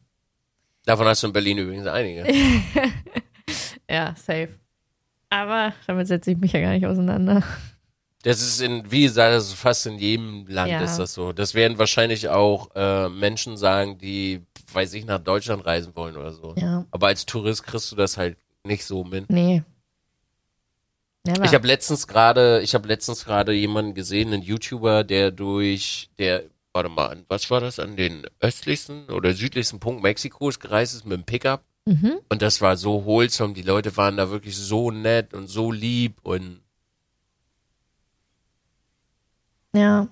Davon 0.84 1.06
hast 1.06 1.22
du 1.22 1.28
in 1.28 1.32
Berlin 1.32 1.58
übrigens 1.58 1.86
einige. 1.86 2.26
Ja, 3.88 4.16
safe. 4.16 4.58
Aber 5.36 5.72
damit 5.86 6.06
setze 6.06 6.30
ich 6.30 6.38
mich 6.38 6.52
ja 6.52 6.60
gar 6.60 6.72
nicht 6.72 6.86
auseinander. 6.86 7.42
Das 8.22 8.40
ist 8.40 8.60
in, 8.60 8.90
wie 8.90 9.02
gesagt, 9.02 9.34
das 9.34 9.48
ist 9.48 9.54
fast 9.54 9.86
in 9.86 9.98
jedem 9.98 10.46
Land 10.48 10.70
Ja. 10.70 10.80
ist 10.80 10.96
das 10.96 11.14
so. 11.14 11.32
Das 11.32 11.54
werden 11.54 11.78
wahrscheinlich 11.78 12.28
auch 12.28 12.70
äh, 12.74 13.08
Menschen 13.08 13.56
sagen, 13.56 13.98
die, 13.98 14.40
weiß 14.72 14.94
ich, 14.94 15.04
nach 15.04 15.20
Deutschland 15.20 15.64
reisen 15.64 15.94
wollen 15.94 16.16
oder 16.16 16.32
so. 16.32 16.54
Ja. 16.56 16.86
Aber 16.90 17.06
als 17.08 17.26
Tourist 17.26 17.62
kriegst 17.64 17.92
du 17.92 17.96
das 17.96 18.16
halt 18.16 18.36
nicht 18.64 18.84
so 18.84 19.04
mit. 19.04 19.30
Nee. 19.30 19.62
Never. 21.24 21.44
Ich 21.44 21.54
habe 21.54 21.66
letztens 21.66 22.06
gerade, 22.06 22.60
ich 22.62 22.74
habe 22.74 22.88
letztens 22.88 23.24
gerade 23.24 23.52
jemanden 23.52 23.94
gesehen, 23.94 24.32
einen 24.32 24.42
YouTuber, 24.42 25.04
der 25.04 25.30
durch, 25.30 26.08
der, 26.18 26.44
warte 26.72 26.88
mal, 26.88 27.24
was 27.28 27.50
war 27.50 27.60
das, 27.60 27.78
an 27.78 27.96
den 27.96 28.26
östlichsten 28.40 29.08
oder 29.10 29.34
südlichsten 29.34 29.78
Punkt 29.80 30.02
Mexikos 30.02 30.58
gereist 30.60 30.94
ist 30.94 31.04
mit 31.04 31.18
dem 31.18 31.24
Pickup. 31.24 31.62
Mhm. 31.86 32.18
Und 32.28 32.42
das 32.42 32.60
war 32.60 32.76
so 32.76 33.04
wholesome. 33.06 33.54
Die 33.54 33.62
Leute 33.62 33.96
waren 33.96 34.16
da 34.16 34.28
wirklich 34.30 34.56
so 34.56 34.90
nett 34.90 35.32
und 35.34 35.46
so 35.48 35.72
lieb 35.72 36.18
und 36.22 36.60
Ja. 39.72 40.08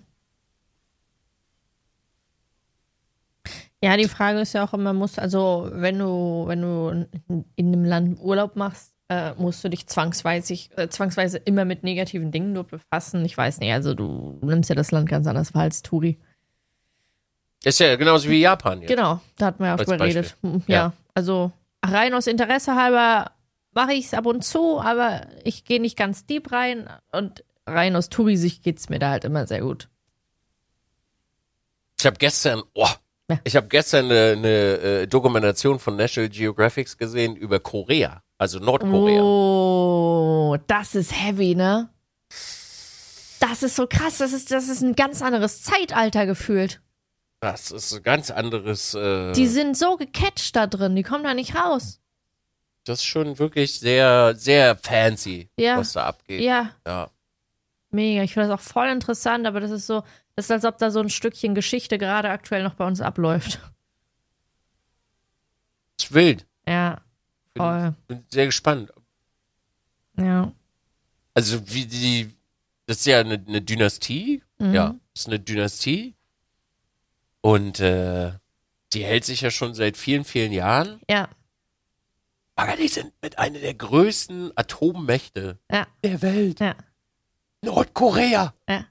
Ja, 3.83 3.97
die 3.99 4.09
Frage 4.09 4.41
ist 4.41 4.55
ja 4.55 4.65
auch 4.67 4.73
immer, 4.73 4.93
muss, 4.95 5.19
also 5.19 5.69
wenn 5.73 5.99
du, 5.99 6.45
wenn 6.47 6.63
du 6.63 7.07
in- 7.29 7.45
in 7.57 7.67
einem 7.69 7.85
Land 7.85 8.19
Urlaub 8.21 8.57
machst, 8.57 8.95
äh, 9.11 9.35
musst 9.35 9.63
du 9.63 9.69
dich 9.69 9.87
zwangsweise, 9.87 10.55
äh, 10.77 10.89
zwangsweise 10.89 11.37
immer 11.39 11.67
mit 11.67 11.83
negativen 11.83 12.31
Dingen 12.33 12.55
dort 12.55 12.71
befassen. 12.71 13.23
Ich 13.27 13.37
weiß 13.37 13.59
nicht, 13.61 13.73
also 13.73 13.93
du 13.95 14.39
nimmst 14.43 14.71
ja 14.71 14.75
das 14.75 14.91
Land 14.91 15.11
ganz 15.11 15.27
anders 15.27 15.53
wahr 15.55 15.63
als 15.63 15.83
Touri. 15.83 16.19
ist 17.63 17.81
ja 17.81 17.97
genauso 17.97 18.29
wie 18.31 18.41
Japan 18.41 18.81
jetzt. 18.83 18.89
Genau, 18.91 19.21
da 19.39 19.47
hatten 19.47 19.59
wir 19.63 19.67
ja 19.69 19.75
auch 19.75 19.79
drüber 19.79 19.97
geredet. 19.99 20.37
Hm, 20.43 20.63
Ja. 20.67 20.75
Ja. 20.77 20.93
also 21.15 21.51
rein 21.85 22.15
aus 22.15 22.27
Interesse 22.27 22.75
halber 22.75 23.33
mache 23.73 23.93
ich 23.93 24.07
es 24.07 24.15
ab 24.15 24.27
und 24.27 24.45
zu, 24.45 24.81
aber 24.81 25.27
ich 25.45 25.65
gehe 25.65 25.81
nicht 25.81 25.97
ganz 25.97 26.27
deep 26.27 26.53
rein 26.53 26.89
und 27.13 27.45
rein 27.67 27.97
aus 27.97 28.09
Touri-Sicht 28.09 28.63
geht 28.63 28.79
es 28.79 28.89
mir 28.89 28.99
da 28.99 29.11
halt 29.11 29.25
immer 29.25 29.47
sehr 29.47 29.61
gut. 29.61 29.89
Ich 31.99 32.07
habe 32.07 32.17
gestern, 32.19 32.63
oh, 32.75 32.87
Ja. 33.31 33.39
ich 33.45 33.57
habe 33.57 33.69
gestern 33.69 34.07
eine, 34.07 34.33
eine 34.33 34.49
äh, 34.49 35.07
Dokumentation 35.07 35.79
von 35.79 35.97
National 35.97 36.29
Geographic 36.29 36.99
gesehen 36.99 37.35
über 37.37 37.61
Korea. 37.61 38.23
Also 38.37 38.59
Nordkorea. 38.59 39.23
Oh, 39.23 40.57
das 40.67 40.95
ist 40.95 41.13
heavy, 41.13 41.55
ne? 41.55 41.89
Das 43.41 43.63
ist 43.63 43.77
so 43.77 43.87
krass. 43.87 44.19
Das 44.19 44.33
ist, 44.33 44.51
das 44.51 44.69
ist 44.69 44.83
ein 44.83 44.95
ganz 44.95 45.23
anderes 45.23 45.63
Zeitalter 45.63 46.27
gefühlt. 46.27 46.81
Das 47.53 47.71
ist 47.71 47.93
ein 47.93 48.03
ganz 48.03 48.31
anderes. 48.31 48.95
Äh, 48.95 49.33
Die 49.35 49.47
sind 49.47 49.77
so 49.77 49.97
gecatcht 49.99 50.57
da 50.57 50.67
drin, 50.67 50.97
die 50.97 51.03
kommen 51.03 51.25
da 51.25 51.35
nicht 51.35 51.55
raus. 51.55 52.01
das 52.85 53.01
ist 53.01 53.05
schon 53.07 53.39
wirklich 53.39 53.79
sehr, 53.81 54.35
sehr 54.37 54.77
fancy, 54.77 55.49
Ja. 55.59 55.77
was 55.79 55.93
da 55.93 56.05
abgeht. 56.07 56.41
Ja, 56.41 56.71
Ja. 56.87 57.11
mega. 57.91 58.23
Ich 58.23 58.33
finde 58.35 58.49
das 58.49 58.61
auch 58.61 58.65
voll 58.65 58.89
interessant, 58.89 59.47
aber 59.47 59.61
das 59.61 59.71
ist 59.71 59.87
so, 59.87 60.03
das 60.37 60.47
ist, 60.47 60.51
als 60.51 60.65
ob 60.65 60.79
da 60.79 60.91
so 60.91 61.01
ein 61.01 61.09
Stückchen 61.11 61.55
Geschichte 61.55 61.99
gerade 61.99 62.31
aktuell 62.31 62.63
noch 62.63 62.75
bei 62.75 62.87
uns 62.87 63.01
abläuft. 63.03 63.59
Ist 65.99 66.13
wild. 66.15 66.47
Ja, 66.67 67.01
voll. 67.57 67.95
Bin 68.07 68.25
sehr 68.31 68.47
gespannt. 68.47 68.91
Ja. 70.19 70.53
Also 71.35 71.61
wie 71.73 71.87
die, 71.87 72.35
das 72.87 72.99
ist 72.99 73.07
ja 73.07 73.21
eine, 73.21 73.35
eine 73.47 73.61
Dynastie. 73.63 74.43
Mhm. 74.59 74.75
Ja, 74.75 74.95
das 75.13 75.23
ist 75.23 75.27
eine 75.29 75.41
Dynastie. 75.41 76.15
Und 77.45 77.79
äh, 77.79 78.33
die 78.95 79.05
hält 79.05 79.27
sich 79.27 79.43
ja 79.43 79.51
schon 79.51 79.75
seit 79.75 79.99
vielen, 79.99 80.25
vielen 80.25 80.51
Jahren. 80.51 81.03
Ja, 81.11 81.29
Aber 82.57 82.75
die 82.75 82.89
sind 82.89 83.13
mit 83.21 83.39
einer 83.39 83.59
der 83.59 83.75
größten 83.75 84.53
Atommächte 84.57 85.59
ja, 85.71 85.87
der 86.03 86.23
Welt. 86.23 86.61
ja, 86.61 86.75
Nordkorea. 87.61 88.55
ja. 88.67 88.87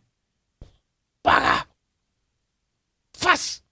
Bagger. 1.23 1.65
Was? 3.21 3.63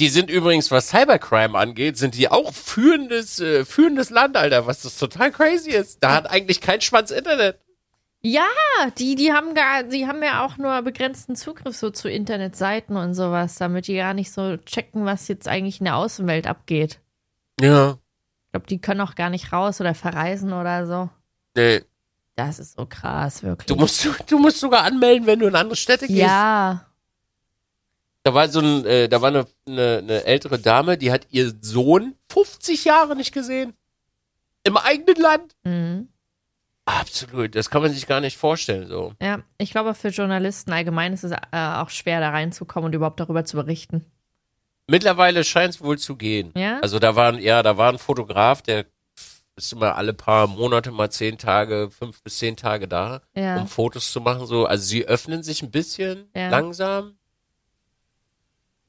Die 0.00 0.08
sind 0.08 0.28
übrigens, 0.28 0.72
was 0.72 0.88
Cybercrime 0.88 1.56
angeht, 1.56 1.96
sind 1.96 2.16
die 2.16 2.28
auch 2.28 2.52
führendes, 2.52 3.38
äh, 3.38 3.64
führendes 3.64 4.10
Land, 4.10 4.36
Alter, 4.36 4.66
was 4.66 4.82
das 4.82 4.98
total 4.98 5.30
crazy 5.30 5.70
ist. 5.70 6.02
Da 6.02 6.14
hat 6.16 6.28
eigentlich 6.28 6.60
kein 6.60 6.80
Schwanz 6.80 7.12
Internet. 7.12 7.60
Ja, 8.26 8.46
die, 8.96 9.16
die 9.16 9.34
haben 9.34 9.54
gar, 9.54 9.82
die 9.82 10.06
haben 10.06 10.22
ja 10.22 10.46
auch 10.46 10.56
nur 10.56 10.80
begrenzten 10.80 11.36
Zugriff 11.36 11.76
so 11.76 11.90
zu 11.90 12.08
Internetseiten 12.08 12.96
und 12.96 13.12
sowas, 13.12 13.56
damit 13.56 13.86
die 13.86 13.96
gar 13.96 14.14
nicht 14.14 14.32
so 14.32 14.56
checken, 14.56 15.04
was 15.04 15.28
jetzt 15.28 15.46
eigentlich 15.46 15.78
in 15.80 15.84
der 15.84 15.96
Außenwelt 15.96 16.46
abgeht. 16.46 17.00
Ja. 17.60 17.98
Ich 18.46 18.52
glaube, 18.52 18.66
die 18.66 18.80
können 18.80 19.02
auch 19.02 19.14
gar 19.14 19.28
nicht 19.28 19.52
raus 19.52 19.78
oder 19.82 19.94
verreisen 19.94 20.54
oder 20.54 20.86
so. 20.86 21.10
Nee. 21.54 21.82
Das 22.34 22.58
ist 22.58 22.78
so 22.78 22.86
krass, 22.86 23.42
wirklich. 23.42 23.66
Du 23.66 23.76
musst, 23.76 24.08
du 24.30 24.38
musst 24.38 24.58
sogar 24.58 24.84
anmelden, 24.84 25.26
wenn 25.26 25.40
du 25.40 25.46
in 25.46 25.54
andere 25.54 25.76
Städte 25.76 26.06
gehst. 26.06 26.20
ja, 26.20 26.86
Da 28.22 28.32
war 28.32 28.48
so 28.48 28.60
ein, 28.60 28.86
äh, 28.86 29.06
da 29.06 29.20
war 29.20 29.28
eine, 29.28 29.46
eine, 29.68 29.98
eine 29.98 30.24
ältere 30.24 30.58
Dame, 30.58 30.96
die 30.96 31.12
hat 31.12 31.26
ihr 31.30 31.52
Sohn 31.60 32.14
50 32.32 32.86
Jahre 32.86 33.16
nicht 33.16 33.32
gesehen. 33.34 33.74
Im 34.62 34.78
eigenen 34.78 35.16
Land. 35.16 35.54
mhm. 35.64 36.08
Absolut. 36.86 37.54
Das 37.54 37.70
kann 37.70 37.80
man 37.82 37.92
sich 37.92 38.06
gar 38.06 38.20
nicht 38.20 38.36
vorstellen, 38.36 38.86
so. 38.88 39.14
ja. 39.22 39.42
Ich 39.58 39.70
glaube, 39.70 39.94
für 39.94 40.08
Journalisten 40.08 40.72
allgemein 40.72 41.12
ist 41.14 41.24
es 41.24 41.32
äh, 41.32 41.36
auch 41.52 41.88
schwer, 41.90 42.20
da 42.20 42.30
reinzukommen 42.30 42.86
und 42.88 42.94
überhaupt 42.94 43.20
darüber 43.20 43.44
zu 43.44 43.56
berichten. 43.56 44.04
Mittlerweile 44.86 45.44
scheint 45.44 45.70
es 45.74 45.80
wohl 45.80 45.96
zu 45.98 46.16
gehen. 46.16 46.52
Ja? 46.54 46.80
Also 46.80 46.98
da 46.98 47.16
waren, 47.16 47.38
ja, 47.40 47.62
da 47.62 47.78
war 47.78 47.90
ein 47.90 47.98
Fotograf, 47.98 48.60
der 48.60 48.84
ist 49.56 49.72
immer 49.72 49.94
alle 49.96 50.12
paar 50.12 50.46
Monate 50.46 50.90
mal 50.90 51.10
zehn 51.10 51.38
Tage, 51.38 51.88
fünf 51.90 52.22
bis 52.22 52.36
zehn 52.38 52.56
Tage 52.56 52.86
da, 52.86 53.22
Ja. 53.34 53.56
um 53.56 53.66
Fotos 53.66 54.12
zu 54.12 54.20
machen. 54.20 54.46
So, 54.46 54.66
also 54.66 54.84
sie 54.84 55.06
öffnen 55.06 55.42
sich 55.42 55.62
ein 55.62 55.70
bisschen 55.70 56.28
Ja. 56.36 56.50
langsam. 56.50 57.16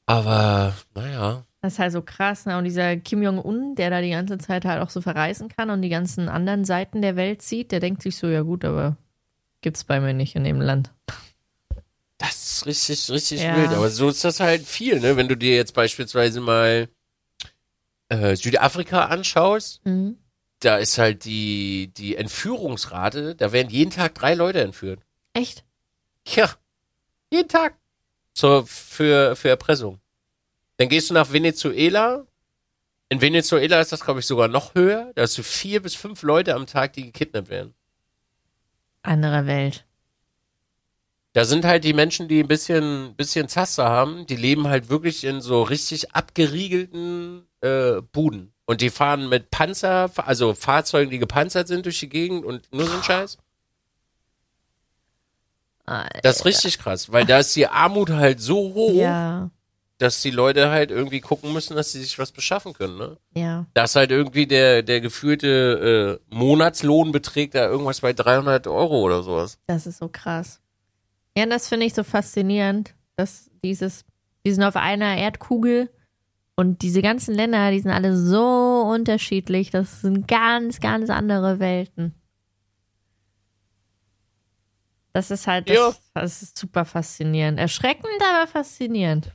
Aber 0.05 0.73
naja, 0.93 1.45
Das 1.65 1.73
ist 1.73 1.79
halt 1.79 1.93
so 1.93 2.03
krass, 2.03 2.45
ne? 2.45 2.59
Und 2.59 2.65
dieser 2.65 2.95
Kim 2.97 3.23
Jong-un, 3.23 3.73
der 3.73 3.89
da 3.89 3.99
die 3.99 4.11
ganze 4.11 4.37
Zeit 4.37 4.65
halt 4.65 4.83
auch 4.83 4.91
so 4.91 5.01
verreisen 5.01 5.49
kann 5.49 5.71
und 5.71 5.81
die 5.81 5.89
ganzen 5.89 6.29
anderen 6.29 6.63
Seiten 6.63 7.01
der 7.01 7.15
Welt 7.15 7.41
sieht, 7.41 7.71
der 7.71 7.79
denkt 7.79 8.03
sich 8.03 8.17
so, 8.17 8.27
ja 8.27 8.41
gut, 8.43 8.63
aber 8.63 8.97
gibt's 9.61 9.83
bei 9.83 9.99
mir 9.99 10.13
nicht 10.13 10.35
in 10.35 10.43
dem 10.43 10.61
Land. 10.61 10.91
das 12.19 12.35
ist 12.61 12.65
richtig, 12.67 13.09
richtig 13.09 13.41
Ja. 13.41 13.55
wild. 13.55 13.73
Aber 13.73 13.89
so 13.89 14.09
ist 14.09 14.23
das 14.23 14.39
halt 14.39 14.61
viel, 14.63 14.99
ne? 14.99 15.17
Wenn 15.17 15.27
du 15.27 15.35
dir 15.35 15.55
jetzt 15.55 15.73
beispielsweise 15.73 16.39
mal 16.39 16.87
äh, 18.09 18.35
Südafrika 18.35 19.05
anschaust, 19.05 19.81
Mhm. 19.85 20.17
da 20.59 20.77
ist 20.77 20.99
halt 20.99 21.25
die, 21.25 21.91
die 21.97 22.15
Entführungsrate, 22.15 23.33
da 23.35 23.51
werden 23.53 23.71
jeden 23.71 23.89
Tag 23.89 24.13
drei 24.13 24.35
Leute 24.35 24.61
entführt. 24.61 24.99
Echt? 25.33 25.65
Ja, 26.27 26.47
jeden 27.31 27.49
Tag. 27.49 27.75
So, 28.37 28.63
für, 28.67 29.35
für 29.35 29.49
Erpressung. 29.49 29.99
Dann 30.77 30.89
gehst 30.89 31.09
du 31.09 31.13
nach 31.13 31.31
Venezuela. 31.31 32.25
In 33.09 33.21
Venezuela 33.21 33.79
ist 33.79 33.91
das, 33.91 34.03
glaube 34.03 34.19
ich, 34.19 34.25
sogar 34.25 34.47
noch 34.47 34.75
höher. 34.75 35.11
Da 35.15 35.21
hast 35.21 35.37
du 35.37 35.43
vier 35.43 35.81
bis 35.81 35.95
fünf 35.95 36.21
Leute 36.23 36.55
am 36.55 36.65
Tag, 36.65 36.93
die 36.93 37.03
gekidnappt 37.03 37.49
werden. 37.49 37.73
Andere 39.03 39.45
Welt. 39.45 39.85
Da 41.33 41.43
sind 41.43 41.65
halt 41.65 41.83
die 41.83 41.93
Menschen, 41.93 42.27
die 42.27 42.39
ein 42.39 42.47
bisschen, 42.47 43.13
bisschen 43.15 43.49
Zaster 43.49 43.85
haben, 43.85 44.25
die 44.25 44.37
leben 44.37 44.67
halt 44.67 44.89
wirklich 44.89 45.25
in 45.25 45.41
so 45.41 45.63
richtig 45.63 46.15
abgeriegelten 46.15 47.45
äh, 47.61 48.01
Buden. 48.13 48.53
Und 48.65 48.81
die 48.81 48.89
fahren 48.89 49.29
mit 49.29 49.51
Panzer, 49.51 50.09
also 50.15 50.53
Fahrzeugen, 50.53 51.11
die 51.11 51.19
gepanzert 51.19 51.67
sind 51.67 51.85
durch 51.85 51.99
die 51.99 52.09
Gegend 52.09 52.45
und 52.45 52.71
nur 52.73 52.87
so 52.87 52.93
ein 52.95 53.03
Scheiß. 53.03 53.37
Das 56.23 56.37
ist 56.37 56.45
richtig 56.45 56.79
krass, 56.79 57.11
weil 57.11 57.25
da 57.25 57.39
ist 57.39 57.55
die 57.55 57.67
Armut 57.67 58.09
halt 58.09 58.39
so 58.39 58.73
hoch, 58.73 58.93
Ja, 58.93 59.51
dass 59.97 60.21
die 60.21 60.31
Leute 60.31 60.69
halt 60.69 60.91
irgendwie 60.91 61.21
gucken 61.21 61.53
müssen, 61.53 61.75
dass 61.75 61.91
sie 61.93 62.01
sich 62.01 62.19
was 62.19 62.31
beschaffen 62.31 62.73
können, 62.73 62.97
ne? 62.97 63.17
ja. 63.33 63.65
Dass 63.73 63.95
halt 63.95 64.11
irgendwie 64.11 64.45
der, 64.45 64.83
der 64.83 64.99
gefühlte 65.01 66.19
äh, 66.29 66.35
Monatslohn 66.35 67.11
beträgt 67.13 67.55
da 67.55 67.67
irgendwas 67.69 68.01
bei 68.01 68.11
300 68.13 68.67
Euro 68.67 69.01
oder 69.01 69.23
sowas. 69.23 69.57
Das 69.67 69.87
ist 69.87 69.99
so 69.99 70.09
krass. 70.09 70.59
Ja, 71.37 71.43
und 71.45 71.49
das 71.49 71.67
finde 71.69 71.85
ich 71.85 71.93
so 71.93 72.03
faszinierend, 72.03 72.93
dass 73.15 73.49
dieses, 73.63 74.03
die 74.45 74.51
sind 74.51 74.63
auf 74.63 74.75
einer 74.75 75.17
Erdkugel 75.17 75.89
und 76.57 76.81
diese 76.81 77.01
ganzen 77.01 77.33
Länder, 77.35 77.71
die 77.71 77.79
sind 77.79 77.91
alle 77.91 78.15
so 78.17 78.81
unterschiedlich. 78.93 79.69
Das 79.71 80.01
sind 80.01 80.27
ganz, 80.27 80.79
ganz 80.79 81.09
andere 81.09 81.59
Welten. 81.59 82.13
Das 85.13 85.31
ist 85.31 85.47
halt, 85.47 85.69
das, 85.69 85.75
Ja. 85.77 85.93
das 86.13 86.41
ist 86.41 86.57
super 86.57 86.83
faszinierend. 86.85 87.59
Erschreckend, 87.59 88.21
aber 88.33 88.47
faszinierend. 88.47 89.31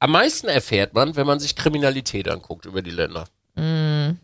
Am 0.00 0.10
meisten 0.12 0.48
erfährt 0.48 0.94
man, 0.94 1.14
wenn 1.14 1.26
man 1.26 1.38
sich 1.40 1.54
Kriminalität 1.54 2.28
anguckt 2.28 2.64
über 2.66 2.80
die 2.82 2.90
Länder. 2.90 3.26
Mm. 3.54 4.16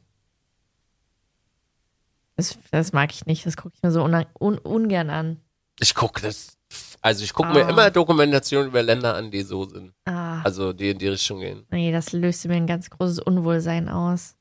Das, 2.37 2.59
das 2.71 2.93
mag 2.93 3.13
ich 3.13 3.27
nicht. 3.27 3.47
Das 3.47 3.57
gucke 3.57 3.75
ich 3.77 3.83
mir 3.83 3.91
so 3.93 4.03
una- 4.03 4.27
un, 4.41 4.59
ungern 4.59 5.11
an. 5.11 5.41
Ich 5.79 5.95
gucke 5.95 6.23
das, 6.23 6.57
also 7.03 7.23
ich 7.25 7.33
gucke 7.35 7.51
mir 7.51 7.67
Ah. 7.67 7.71
immer 7.71 7.91
Dokumentationen 7.91 8.69
über 8.69 8.83
Länder 8.83 9.15
an, 9.15 9.31
die 9.31 9.43
so 9.43 9.65
sind. 9.69 9.93
Ah, 10.07 10.41
Also 10.43 10.73
die 10.73 10.91
in 10.91 10.99
die 10.99 11.09
Richtung 11.09 11.41
gehen. 11.41 11.67
nee, 11.71 11.93
das 11.93 12.13
löst 12.13 12.47
mir 12.47 12.55
ein 12.55 12.67
ganz 12.67 12.89
großes 12.91 13.21
Unwohlsein 13.21 13.89
aus. 13.91 14.35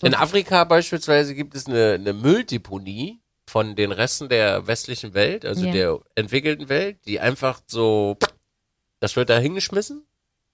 So- 0.00 0.06
In 0.06 0.14
Afrika 0.14 0.64
beispielsweise 0.64 1.34
gibt 1.34 1.54
es 1.54 1.66
eine, 1.66 1.92
eine 1.94 2.12
Mülldeponie 2.12 3.20
von 3.48 3.74
den 3.76 3.92
Resten 3.92 4.28
der 4.28 4.66
westlichen 4.66 5.14
Welt, 5.14 5.44
also 5.44 5.64
Ja. 5.66 5.72
der 5.72 5.98
entwickelten 6.16 6.68
Welt, 6.68 6.98
die 7.06 7.18
einfach 7.20 7.60
so, 7.66 8.16
das 9.00 9.16
wird 9.16 9.30
da 9.30 9.38
hingeschmissen 9.38 10.04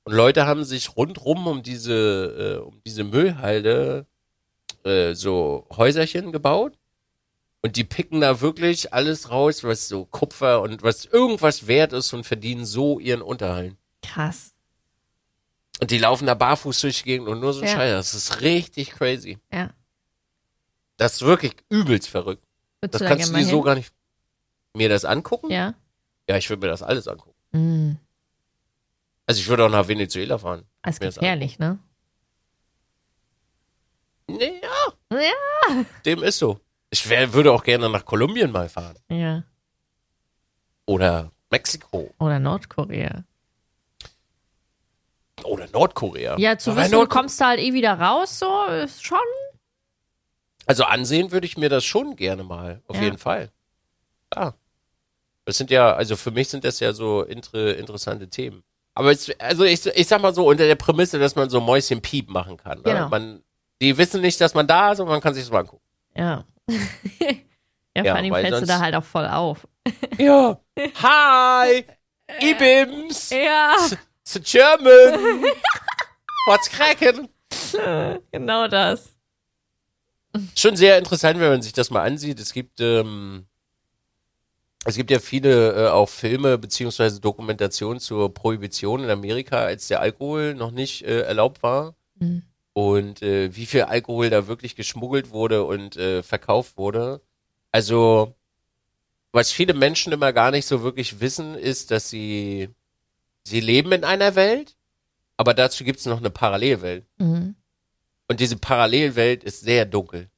und 0.05 0.13
Leute 0.13 0.47
haben 0.47 0.65
sich 0.65 0.97
rundrum 0.97 1.47
um 1.47 1.63
diese, 1.63 2.59
äh, 2.61 2.63
um 2.63 2.81
diese 2.85 3.05
Müllhalde 3.05 4.07
äh, 4.85 5.15
so 5.15 5.67
Häuserchen 5.77 6.33
gebaut 6.33 6.79
und 7.63 7.77
die 7.77 7.85
picken 7.85 8.21
da 8.21 8.41
wirklich 8.41 8.93
alles 8.93 9.31
raus, 9.31 9.65
was 9.65 9.89
so 9.89 10.05
Kupfer 10.05 10.61
und 10.61 10.83
was 10.83 11.07
irgendwas 11.07 11.67
wert 11.67 11.93
ist 11.95 12.13
und 12.13 12.25
verdienen 12.25 12.67
so 12.67 12.99
ihren 12.99 13.23
Unterhalt. 13.23 13.77
Krass. 14.03 14.53
Und 15.81 15.91
die 15.91 15.99
laufen 15.99 16.27
da 16.27 16.35
barfuß 16.35 16.81
durch 16.83 16.99
die 16.99 17.05
Gegend 17.05 17.29
und 17.29 17.41
nur 17.41 17.53
so 17.53 17.63
ein 17.63 17.67
Ja. 17.67 17.75
Scheiß. 17.75 17.93
Das 17.97 18.15
ist 18.15 18.41
richtig 18.43 18.91
crazy. 18.91 19.39
Ja. 19.53 19.71
Das 20.99 21.15
ist 21.15 21.23
wirklich 21.23 21.57
übelst 21.69 22.09
verrückt. 22.09 22.45
Würdest 22.81 22.95
Das 22.95 22.99
du 23.01 23.05
da 23.05 23.09
kannst 23.09 23.31
du 23.33 23.37
dir 23.37 23.45
so 23.47 23.61
gar 23.63 23.75
nicht. 23.75 23.93
Mir 24.75 24.89
das 24.89 25.05
angucken? 25.05 25.51
Ja. 25.51 25.75
Ja, 26.29 26.37
ich 26.37 26.49
würde 26.51 26.67
mir 26.67 26.71
das 26.71 26.83
alles 26.83 27.09
angucken. 27.09 27.35
Mm. 27.53 27.93
Also 29.26 29.40
ich 29.40 29.49
würde 29.49 29.64
auch 29.64 29.71
nach 29.71 29.88
Venezuela 29.88 30.38
fahren. 30.38 30.64
Ist 30.87 31.00
Mir 31.00 31.07
das 31.07 31.14
gefährlich, 31.16 31.59
ne? 31.59 31.78
Nee, 34.26 34.61
ja, 34.62 35.19
Ja. 35.19 35.85
dem 36.04 36.23
ist 36.23 36.38
so. 36.38 36.61
Ich 36.90 37.09
wär, 37.09 37.33
würde 37.33 37.52
auch 37.52 37.62
gerne 37.64 37.88
nach 37.88 38.04
Kolumbien 38.04 38.50
mal 38.52 38.69
fahren. 38.69 38.97
Ja. 39.11 39.45
Oder 40.87 41.31
Mexiko. 41.50 42.12
Oder 42.19 42.38
Nordkorea. 42.38 43.25
Oder 45.45 45.69
Nordkorea. 45.69 46.38
Ja, 46.38 46.57
zu 46.59 46.71
Aber 46.71 46.81
wissen, 46.83 46.93
du 46.93 47.07
kommst 47.07 47.40
da 47.40 47.49
halt 47.49 47.61
eh 47.61 47.73
wieder 47.75 47.99
raus, 47.99 48.38
so, 48.38 48.64
ist 48.66 49.04
schon. 49.04 49.19
Also 50.66 50.85
ansehen 50.85 51.33
würde 51.33 51.47
ich 51.47 51.59
mir 51.59 51.69
das 51.69 51.85
schon 51.85 52.16
gerne 52.16 52.45
mal. 52.45 52.83
Auf 52.87 52.97
Ja. 52.97 53.02
jeden 53.02 53.19
Fall. 53.19 53.50
Ja. 54.35 54.54
Das 55.45 55.59
sind 55.59 55.71
ja, 55.71 55.93
also 55.95 56.16
für 56.16 56.31
mich 56.31 56.49
sind 56.49 56.64
das 56.64 56.81
ja 56.81 56.93
so 56.95 57.23
inter, 57.23 57.76
interessante 57.76 58.28
Themen. 58.31 58.62
Aber 58.95 59.11
es, 59.11 59.31
also 59.41 59.65
ich, 59.65 59.85
ich 59.87 60.07
sag 60.07 60.21
mal 60.23 60.35
so, 60.35 60.47
unter 60.47 60.67
der 60.67 60.77
Prämisse, 60.77 61.19
dass 61.19 61.35
man 61.35 61.51
so 61.51 61.61
Mäuschen 61.61 62.01
Piep 62.01 62.31
machen 62.31 62.57
kann. 62.57 62.79
Ne? 62.79 62.85
Genau. 62.85 63.09
Man, 63.09 63.43
die 63.83 63.97
wissen 63.99 64.21
nicht, 64.21 64.41
dass 64.41 64.55
man 64.55 64.67
da 64.67 64.93
ist 64.93 65.01
und 65.01 65.09
man 65.09 65.21
kann 65.21 65.35
sich 65.35 65.43
das 65.43 65.51
mal 65.53 65.61
angucken. 65.61 65.83
Ja. 66.17 66.45
ja, 66.69 66.77
Ja, 67.97 68.05
vor 68.05 68.15
allem 68.17 68.33
weil 68.33 68.45
fällst 68.47 68.63
du 68.63 68.67
da 68.67 68.81
halt 68.81 68.95
auch 68.95 69.05
voll 69.05 69.27
auf. 69.27 69.67
Ja. 70.19 70.59
Hi! 71.03 71.85
Ibims! 72.41 73.31
Ja, 73.31 73.77
It's 74.25 74.37
a 74.37 74.41
German! 74.43 75.45
What's 76.47 76.71
cracking? 76.71 77.29
genau 78.33 78.67
das. 78.69 79.11
Schon 80.57 80.77
sehr 80.77 80.99
interessant, 80.99 81.39
wenn 81.39 81.51
man 81.51 81.63
sich 81.63 81.73
das 81.73 81.91
mal 81.91 82.03
ansieht. 82.03 82.41
Es 82.41 82.53
gibt, 82.53 82.81
ähm, 82.81 83.47
es 84.85 84.97
gibt 84.97 85.11
ja 85.11 85.19
viele 85.19 85.87
äh, 85.87 85.88
auch 85.88 86.09
Filme 86.09 86.59
beziehungsweise 86.59 87.21
Dokumentationen 87.21 88.00
zur 88.00 88.33
Prohibition 88.33 89.03
in 89.03 89.11
Amerika, 89.11 89.59
als 89.59 89.88
der 89.88 90.00
Alkohol 90.00 90.55
noch 90.55 90.71
nicht 90.71 91.03
äh, 91.03 91.23
erlaubt 91.23 91.62
war. 91.62 91.95
Mhm. 92.19 92.43
Und 92.75 93.23
äh, 93.23 93.55
wie 93.55 93.67
viel 93.67 93.83
Alkohol 93.83 94.31
da 94.31 94.47
wirklich 94.47 94.76
geschmuggelt 94.76 95.31
wurde 95.31 95.64
und 95.64 95.97
äh, 95.97 96.23
verkauft 96.23 96.76
wurde. 96.76 97.21
Also, 97.71 98.35
was 99.33 99.53
viele 99.53 99.75
Menschen 99.75 100.12
immer 100.12 100.33
gar 100.33 100.50
nicht 100.50 100.67
so 100.67 100.83
wirklich 100.83 101.21
wissen, 101.21 101.55
ist, 101.55 101.91
dass 101.91 102.11
sie, 102.11 102.69
sie 103.45 103.61
leben 103.61 103.93
in 103.93 104.05
einer 104.05 104.35
Welt, 104.35 104.76
aber 105.37 105.55
dazu 105.55 105.85
gibt 105.85 106.00
es 106.00 106.07
noch 106.07 106.19
eine 106.19 106.31
Parallelwelt. 106.31 107.07
Mhm. 107.19 107.55
Und 108.29 108.41
diese 108.41 108.57
Parallelwelt 108.57 109.45
ist 109.45 109.61
sehr 109.61 109.87
dunkel. 109.87 110.29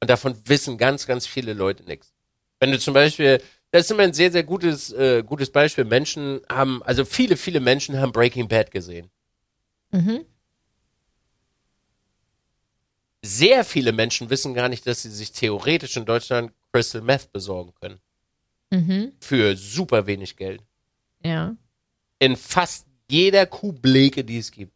Und 0.00 0.10
davon 0.10 0.34
wissen 0.44 0.78
ganz, 0.78 1.06
ganz 1.06 1.26
viele 1.26 1.52
Leute 1.52 1.84
nichts. 1.84 2.12
Wenn 2.58 2.70
du 2.70 2.78
zum 2.78 2.94
Beispiel, 2.94 3.42
das 3.70 3.84
ist 3.84 3.90
immer 3.90 4.04
ein 4.04 4.12
sehr, 4.12 4.30
sehr 4.30 4.44
gutes, 4.44 4.92
äh, 4.92 5.22
gutes 5.22 5.50
Beispiel. 5.50 5.84
Menschen 5.84 6.40
haben, 6.50 6.82
also 6.84 7.04
viele, 7.04 7.36
viele 7.36 7.60
Menschen 7.60 7.98
haben 7.98 8.12
Breaking 8.12 8.48
Bad 8.48 8.70
gesehen. 8.70 9.10
Mhm. 9.90 10.24
Sehr 13.22 13.64
viele 13.64 13.92
Menschen 13.92 14.30
wissen 14.30 14.54
gar 14.54 14.68
nicht, 14.68 14.86
dass 14.86 15.02
sie 15.02 15.10
sich 15.10 15.32
theoretisch 15.32 15.96
in 15.96 16.04
Deutschland 16.04 16.52
Crystal 16.72 17.00
Meth 17.00 17.32
besorgen 17.32 17.72
können. 17.80 18.00
Mhm. 18.70 19.12
Für 19.20 19.56
super 19.56 20.06
wenig 20.06 20.36
Geld. 20.36 20.62
Ja. 21.24 21.56
In 22.18 22.36
fast 22.36 22.86
jeder 23.10 23.46
Kuhbleke, 23.46 24.24
die 24.24 24.38
es 24.38 24.50
gibt. 24.52 24.72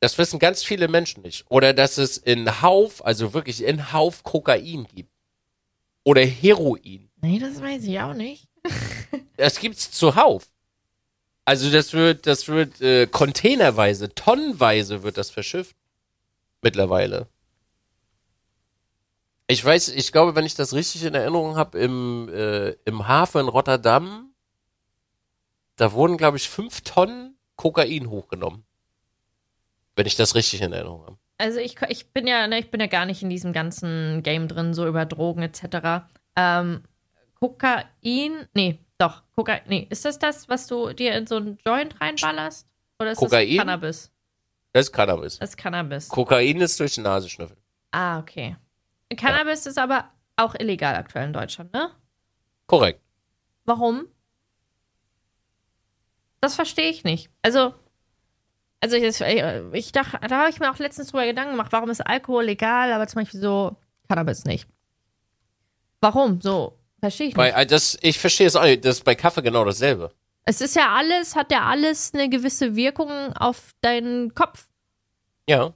Das 0.00 0.18
wissen 0.18 0.38
ganz 0.38 0.62
viele 0.62 0.88
Menschen 0.88 1.22
nicht. 1.22 1.46
Oder 1.48 1.72
dass 1.72 1.98
es 1.98 2.18
in 2.18 2.60
Hauf, 2.62 3.04
also 3.04 3.32
wirklich 3.32 3.64
in 3.64 3.92
Hauf 3.92 4.22
Kokain 4.22 4.86
gibt. 4.94 5.13
Oder 6.04 6.24
Heroin. 6.24 7.10
Nee, 7.20 7.38
das 7.38 7.60
weiß 7.60 7.84
ich 7.84 8.00
auch 8.00 8.14
nicht. 8.14 8.48
Das 9.36 9.58
gibt's 9.58 9.90
zuhauf. 9.90 10.46
Also 11.44 11.68
das 11.68 11.92
wird, 11.92 12.28
das 12.28 12.46
wird 12.46 12.80
äh, 12.80 13.08
containerweise, 13.08 14.14
tonnenweise 14.14 15.02
wird 15.02 15.18
das 15.18 15.30
verschifft. 15.30 15.74
Mittlerweile. 16.62 17.26
Ich 19.48 19.62
weiß, 19.62 19.88
ich 19.88 20.12
glaube, 20.12 20.36
wenn 20.36 20.46
ich 20.46 20.54
das 20.54 20.72
richtig 20.72 21.04
in 21.04 21.14
Erinnerung 21.14 21.56
habe, 21.56 21.78
im, 21.78 22.30
äh, 22.32 22.70
im 22.84 23.08
Hafen 23.08 23.42
in 23.42 23.48
Rotterdam, 23.48 24.32
da 25.76 25.92
wurden, 25.92 26.16
glaube 26.16 26.36
ich, 26.36 26.48
fünf 26.48 26.82
Tonnen 26.82 27.36
Kokain 27.56 28.08
hochgenommen. 28.08 28.64
Wenn 29.96 30.06
ich 30.06 30.16
das 30.16 30.34
richtig 30.34 30.62
in 30.62 30.72
Erinnerung 30.72 31.04
habe. 31.04 31.18
Also 31.38 31.58
ich, 31.58 31.76
ich 31.88 32.12
bin 32.12 32.26
ja, 32.26 32.46
ne, 32.46 32.58
ich 32.58 32.70
bin 32.70 32.80
ja 32.80 32.86
gar 32.86 33.06
nicht 33.06 33.22
in 33.22 33.30
diesem 33.30 33.52
ganzen 33.52 34.22
Game 34.22 34.46
drin, 34.48 34.72
so 34.72 34.86
über 34.86 35.04
Drogen 35.04 35.42
etc. 35.42 36.06
Ähm, 36.36 36.84
Kokain, 37.40 38.48
nee, 38.54 38.78
doch, 38.98 39.22
Kokain, 39.34 39.60
nee, 39.66 39.86
ist 39.90 40.04
das 40.04 40.18
das, 40.18 40.48
was 40.48 40.66
du 40.66 40.92
dir 40.92 41.14
in 41.14 41.26
so 41.26 41.36
einen 41.36 41.58
Joint 41.66 42.00
reinballerst? 42.00 42.68
Oder 43.00 43.12
ist 43.12 43.18
Kokain? 43.18 43.48
das 43.48 43.56
Cannabis? 43.58 44.12
Das 44.72 44.86
ist 44.86 44.92
Cannabis. 44.92 45.38
Das 45.38 45.48
ist 45.50 45.56
Cannabis. 45.56 46.08
Kokain 46.08 46.60
ist 46.60 46.78
durch 46.80 46.94
die 46.94 47.00
Nase 47.00 47.28
schnüffeln. 47.28 47.58
ah, 47.92 48.18
okay. 48.18 48.56
Cannabis 49.16 49.66
ist 49.66 49.78
aber 49.78 50.10
auch 50.36 50.54
illegal 50.56 50.96
aktuell 50.96 51.26
in 51.26 51.32
Deutschland, 51.32 51.72
ne? 51.72 51.90
Korrekt. 52.66 53.00
Warum? 53.64 54.06
Das 56.40 56.54
verstehe 56.56 56.90
ich 56.90 57.04
nicht. 57.04 57.30
Also, 57.42 57.74
also 58.84 58.96
ich, 58.96 59.20
ich 59.72 59.92
dachte, 59.92 60.18
da 60.28 60.40
habe 60.40 60.50
ich 60.50 60.60
mir 60.60 60.70
auch 60.70 60.78
letztens 60.78 61.08
drüber 61.08 61.24
Gedanken 61.24 61.52
gemacht, 61.52 61.72
warum 61.72 61.88
ist 61.88 62.02
Alkohol 62.02 62.44
legal, 62.44 62.92
aber 62.92 63.06
zum 63.06 63.22
Beispiel 63.22 63.40
so 63.40 63.76
Cannabis 64.08 64.44
nicht. 64.44 64.68
Warum? 66.00 66.38
So, 66.42 66.76
verstehe 67.00 67.28
ich 67.28 67.36
nicht. 67.36 67.36
Bei, 67.36 67.62
äh, 67.62 67.64
das, 67.64 67.96
ich 68.02 68.18
verstehe 68.18 68.46
es 68.46 68.56
auch 68.56 68.64
nicht. 68.64 68.84
Das 68.84 68.96
ist 68.96 69.04
bei 69.04 69.14
Kaffee 69.14 69.40
genau 69.40 69.64
dasselbe. 69.64 70.12
Es 70.44 70.60
ist 70.60 70.76
ja 70.76 70.94
alles, 70.94 71.34
hat 71.34 71.50
ja 71.50 71.64
alles 71.64 72.12
eine 72.12 72.28
gewisse 72.28 72.76
Wirkung 72.76 73.10
auf 73.34 73.74
deinen 73.80 74.34
Kopf. 74.34 74.66
Ja. 75.48 75.72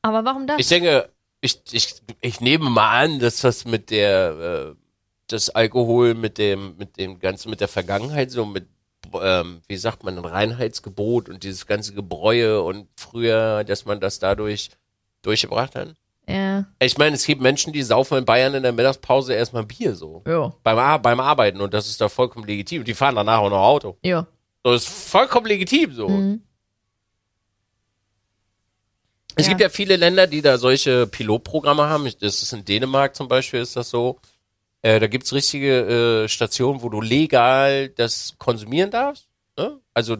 Aber 0.00 0.24
warum 0.24 0.46
das? 0.46 0.58
Ich 0.58 0.68
denke, 0.68 1.10
ich, 1.42 1.60
ich, 1.72 2.00
ich 2.22 2.40
nehme 2.40 2.70
mal 2.70 3.04
an, 3.04 3.18
dass 3.18 3.42
das 3.42 3.66
mit 3.66 3.90
der, 3.90 4.70
äh, 4.70 4.74
das 5.26 5.50
Alkohol 5.50 6.14
mit 6.14 6.38
dem, 6.38 6.78
mit 6.78 6.96
dem 6.96 7.18
ganzen, 7.18 7.50
mit 7.50 7.60
der 7.60 7.68
Vergangenheit 7.68 8.30
so 8.30 8.46
mit, 8.46 8.66
ähm, 9.20 9.62
wie 9.68 9.76
sagt 9.76 10.04
man, 10.04 10.18
ein 10.18 10.24
Reinheitsgebot 10.24 11.28
und 11.28 11.42
dieses 11.42 11.66
ganze 11.66 11.94
Gebräue 11.94 12.62
und 12.62 12.88
früher, 12.96 13.64
dass 13.64 13.84
man 13.84 14.00
das 14.00 14.18
dadurch 14.18 14.70
durchgebracht 15.22 15.74
hat. 15.74 15.94
ja, 16.28 16.64
Ich 16.80 16.96
meine, 16.98 17.16
es 17.16 17.24
gibt 17.26 17.40
Menschen, 17.42 17.72
die 17.72 17.82
saufen 17.82 18.18
in 18.18 18.24
Bayern 18.24 18.54
in 18.54 18.62
der 18.62 18.72
Mittagspause 18.72 19.34
erstmal 19.34 19.64
Bier 19.64 19.94
so. 19.94 20.22
ja, 20.26 20.52
Beim, 20.62 20.78
Ar 20.78 20.98
beim 20.98 21.20
Arbeiten 21.20 21.60
und 21.60 21.74
das 21.74 21.88
ist 21.88 22.00
da 22.00 22.08
vollkommen 22.08 22.46
legitim. 22.46 22.84
Die 22.84 22.94
fahren 22.94 23.16
danach 23.16 23.38
auch 23.40 23.50
noch 23.50 23.62
Auto. 23.62 23.96
ja. 24.02 24.26
So 24.62 24.72
ist 24.74 24.88
vollkommen 24.88 25.46
legitim 25.46 25.94
so. 25.94 26.06
Mhm. 26.08 26.42
Es 29.36 29.46
Ja. 29.46 29.50
gibt 29.52 29.60
ja 29.62 29.68
viele 29.70 29.96
Länder, 29.96 30.26
die 30.26 30.42
da 30.42 30.58
solche 30.58 31.06
Pilotprogramme 31.06 31.88
haben. 31.88 32.04
Das 32.20 32.42
ist 32.42 32.52
in 32.52 32.64
Dänemark 32.64 33.14
zum 33.16 33.28
Beispiel, 33.28 33.60
ist 33.60 33.76
das 33.76 33.88
so. 33.90 34.18
Äh, 34.82 34.98
da 35.00 35.06
gibt's 35.06 35.32
richtige 35.32 36.24
äh, 36.24 36.28
Stationen, 36.28 36.82
wo 36.82 36.88
du 36.88 37.00
legal 37.00 37.90
das 37.90 38.34
konsumieren 38.38 38.90
darfst. 38.90 39.28
Ne? 39.56 39.78
Also 39.94 40.16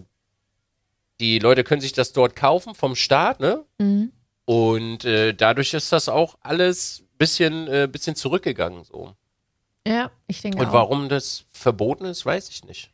die 1.19 1.39
Leute 1.39 1.65
können 1.65 1.81
sich 1.81 1.93
das 1.93 2.13
dort 2.13 2.35
kaufen 2.37 2.75
vom 2.75 2.97
Staat, 2.97 3.41
ne? 3.41 3.65
Mhm. 3.79 4.13
Und 4.45 5.05
äh, 5.05 5.33
dadurch 5.33 5.75
ist 5.75 5.93
das 5.93 6.09
auch 6.09 6.37
alles 6.41 7.05
bisschen, 7.19 7.69
äh, 7.69 7.89
bisschen 7.91 8.17
zurückgegangen 8.17 8.85
so. 8.85 9.15
Ja, 9.87 10.11
ich 10.27 10.43
denke 10.43 10.59
Und 10.59 10.67
auch. 10.67 10.73
warum 10.73 11.09
das 11.09 11.45
verboten 11.53 12.05
ist, 12.05 12.27
weiß 12.27 12.49
ich 12.49 12.65
nicht. 12.65 12.91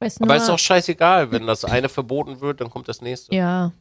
Weiß 0.00 0.20
Aber 0.20 0.26
nur, 0.26 0.36
ist 0.36 0.50
auch 0.50 0.58
scheißegal, 0.58 1.32
wenn 1.32 1.46
das 1.46 1.64
eine 1.64 1.88
verboten 1.88 2.40
wird, 2.40 2.60
dann 2.60 2.70
kommt 2.70 2.88
das 2.88 3.00
nächste. 3.00 3.34
Ja. 3.34 3.72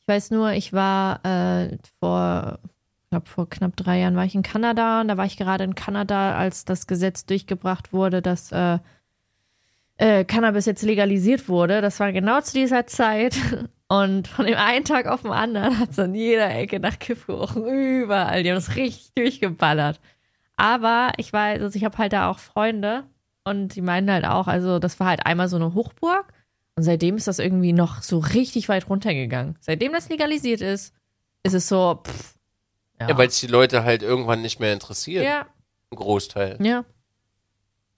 Ich 0.00 0.08
weiß 0.08 0.30
nur, 0.30 0.52
ich 0.52 0.72
war 0.72 1.24
äh, 1.24 1.78
vor, 1.98 2.58
ich 3.10 3.12
glaube, 3.12 3.26
vor 3.26 3.50
knapp 3.50 3.74
drei 3.74 3.98
Jahren 3.98 4.14
war 4.14 4.24
ich 4.24 4.36
in 4.36 4.42
Kanada 4.42 5.00
und 5.00 5.08
da 5.08 5.16
war 5.16 5.26
ich 5.26 5.36
gerade 5.36 5.64
in 5.64 5.74
Kanada, 5.74 6.38
als 6.38 6.64
das 6.64 6.86
Gesetz 6.86 7.26
durchgebracht 7.26 7.92
wurde, 7.92 8.22
dass 8.22 8.52
äh, 8.52 8.78
äh, 9.96 10.24
Cannabis 10.24 10.64
jetzt 10.66 10.84
legalisiert 10.84 11.48
wurde. 11.48 11.80
Das 11.80 11.98
war 11.98 12.12
genau 12.12 12.40
zu 12.40 12.52
dieser 12.52 12.86
Zeit. 12.86 13.36
Und 13.88 14.28
von 14.28 14.46
dem 14.46 14.56
einen 14.56 14.84
Tag 14.84 15.08
auf 15.08 15.22
den 15.22 15.32
anderen 15.32 15.80
hat 15.80 15.90
es 15.90 15.98
an 15.98 16.14
jeder 16.14 16.54
Ecke 16.54 16.78
nach 16.78 17.00
Kiff 17.00 17.26
gerochen. 17.26 17.66
Überall. 17.66 18.44
Die 18.44 18.50
haben 18.50 18.58
es 18.58 18.76
richtig 18.76 19.10
durchgeballert. 19.16 19.98
Aber 20.56 21.10
ich 21.16 21.32
weiß, 21.32 21.60
also 21.60 21.76
ich 21.76 21.84
habe 21.84 21.98
halt 21.98 22.12
da 22.12 22.30
auch 22.30 22.38
Freunde 22.38 23.02
und 23.42 23.74
die 23.74 23.82
meinen 23.82 24.08
halt 24.08 24.24
auch, 24.24 24.46
also 24.46 24.78
das 24.78 25.00
war 25.00 25.08
halt 25.08 25.26
einmal 25.26 25.48
so 25.48 25.56
eine 25.56 25.74
Hochburg 25.74 26.32
und 26.76 26.84
seitdem 26.84 27.16
ist 27.16 27.26
das 27.26 27.40
irgendwie 27.40 27.72
noch 27.72 28.02
so 28.02 28.18
richtig 28.20 28.68
weit 28.68 28.88
runtergegangen. 28.88 29.56
Seitdem 29.58 29.92
das 29.92 30.08
legalisiert 30.08 30.60
ist, 30.60 30.94
ist 31.42 31.54
es 31.54 31.66
so, 31.66 32.00
pff, 32.06 32.36
ja. 33.00 33.08
Ja, 33.08 33.18
weil 33.18 33.28
es 33.28 33.40
die 33.40 33.46
Leute 33.46 33.82
halt 33.84 34.02
irgendwann 34.02 34.42
nicht 34.42 34.60
mehr 34.60 34.72
interessiert. 34.72 35.24
ja, 35.24 35.46
Ein 35.90 35.96
Großteil. 35.96 36.58
ja, 36.64 36.84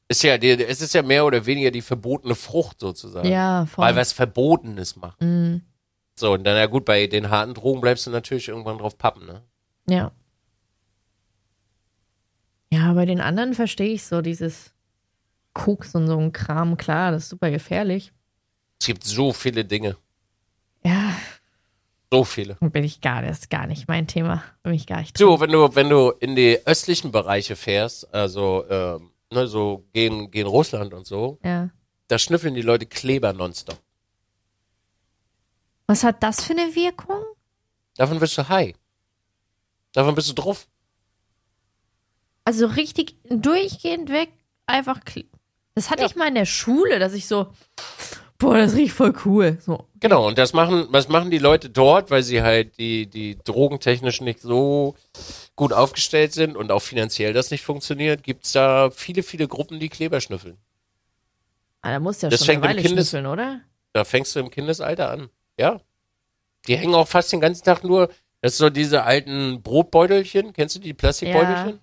Ist 0.08 0.22
ja, 0.22 0.36
es 0.36 0.80
ist 0.80 0.94
ja 0.94 1.02
mehr 1.02 1.24
oder 1.26 1.44
weniger 1.46 1.70
die 1.70 1.82
verbotene 1.82 2.34
Frucht 2.34 2.80
sozusagen. 2.80 3.28
ja, 3.28 3.66
voll. 3.66 3.84
Weil 3.86 3.96
was 3.96 4.12
Verbotenes 4.12 4.96
machen. 4.96 5.16
Mhm. 5.20 5.62
So, 6.14 6.32
und 6.34 6.44
dann, 6.44 6.56
ja 6.56 6.66
gut, 6.66 6.84
bei 6.84 7.06
den 7.06 7.30
harten 7.30 7.54
Drogen 7.54 7.80
bleibst 7.80 8.06
du 8.06 8.10
natürlich 8.10 8.48
irgendwann 8.48 8.78
drauf 8.78 8.96
pappen, 8.98 9.26
ne? 9.26 9.42
Ja. 9.88 10.12
Ja, 12.70 12.92
bei 12.94 13.04
den 13.06 13.20
anderen 13.20 13.54
verstehe 13.54 13.92
ich 13.92 14.04
so 14.04 14.22
dieses 14.22 14.72
Koks 15.52 15.94
und 15.94 16.06
so 16.06 16.18
ein 16.18 16.32
Kram, 16.32 16.76
klar, 16.76 17.12
das 17.12 17.24
ist 17.24 17.28
super 17.30 17.50
gefährlich. 17.50 18.12
Es 18.80 18.86
gibt 18.86 19.04
so 19.04 19.32
viele 19.32 19.64
Dinge. 19.64 19.96
Ja, 20.84 21.14
So 22.12 22.24
viele. 22.24 22.56
bin 22.60 22.84
ich 22.84 23.00
gar, 23.00 23.22
das 23.22 23.38
ist 23.38 23.50
gar 23.50 23.66
nicht 23.66 23.88
mein 23.88 24.06
Thema. 24.06 24.44
Bin 24.62 24.74
ich 24.74 24.86
gar 24.86 25.00
nicht 25.00 25.18
drin. 25.18 25.26
So, 25.26 25.40
wenn 25.40 25.50
du, 25.50 25.74
wenn 25.74 25.88
du 25.88 26.10
in 26.10 26.36
die 26.36 26.58
östlichen 26.66 27.10
Bereiche 27.10 27.56
fährst, 27.56 28.12
also, 28.12 28.66
ähm, 28.68 29.12
ne, 29.32 29.46
so 29.46 29.86
gegen, 29.94 30.30
gegen 30.30 30.46
Russland 30.46 30.92
und 30.92 31.06
so, 31.06 31.38
Ja. 31.42 31.70
da 32.08 32.18
schnüffeln 32.18 32.54
die 32.54 32.60
Leute 32.60 32.84
Kleber 32.84 33.32
nonstop. 33.32 33.78
Was 35.86 36.04
hat 36.04 36.22
das 36.22 36.44
für 36.44 36.52
eine 36.52 36.74
Wirkung? 36.74 37.22
Davon 37.96 38.20
wirst 38.20 38.36
du 38.36 38.46
high. 38.46 38.74
Davon 39.94 40.14
bist 40.14 40.28
du 40.28 40.34
drauf. 40.34 40.66
Also 42.44 42.66
richtig 42.66 43.16
durchgehend 43.30 44.10
weg, 44.10 44.28
einfach. 44.66 45.00
Das 45.74 45.88
hatte 45.88 46.02
Ja. 46.02 46.08
ich 46.08 46.16
mal 46.16 46.28
in 46.28 46.34
der 46.34 46.44
Schule, 46.44 46.98
dass 46.98 47.14
ich 47.14 47.26
so, 47.26 47.52
boah, 48.42 48.58
das 48.58 48.74
riecht 48.74 48.92
voll 48.94 49.14
cool. 49.24 49.56
So. 49.60 49.86
Genau, 50.00 50.26
und 50.28 50.36
das 50.36 50.52
machen, 50.52 50.86
was 50.90 51.08
machen 51.08 51.30
die 51.30 51.38
Leute 51.38 51.70
dort, 51.70 52.10
weil 52.10 52.22
sie 52.22 52.42
halt 52.42 52.76
die, 52.78 53.06
die 53.06 53.38
drogentechnisch 53.42 54.20
nicht 54.20 54.40
so 54.40 54.94
gut 55.56 55.72
aufgestellt 55.72 56.32
sind 56.32 56.56
und 56.56 56.70
auch 56.72 56.82
finanziell 56.82 57.32
das 57.32 57.50
nicht 57.50 57.64
funktioniert, 57.64 58.22
gibt's 58.22 58.52
da 58.52 58.90
viele, 58.90 59.22
viele 59.22 59.48
Gruppen, 59.48 59.80
die 59.80 59.88
Kleber 59.88 60.20
schnüffeln. 60.20 60.58
Ah, 61.80 61.92
da 61.92 62.00
musst 62.00 62.22
du 62.22 62.26
ja 62.26 62.30
Das 62.30 62.44
schon 62.44 62.56
eine 62.56 62.62
Weile 62.64 62.82
Kindes- 62.82 63.10
schnüffeln, 63.10 63.26
oder? 63.26 63.60
Da 63.92 64.04
fängst 64.04 64.34
du 64.36 64.40
im 64.40 64.50
Kindesalter 64.50 65.10
an. 65.10 65.28
Ja. 65.58 65.80
Die 66.66 66.76
hängen 66.76 66.94
auch 66.94 67.08
fast 67.08 67.32
den 67.32 67.40
ganzen 67.40 67.64
Tag 67.64 67.82
nur, 67.84 68.08
das 68.40 68.52
ist 68.52 68.58
so 68.58 68.70
diese 68.70 69.04
alten 69.04 69.62
Brotbeutelchen, 69.62 70.52
kennst 70.52 70.76
du 70.76 70.80
die 70.80 70.94
Plastikbeutelchen? 70.94 71.80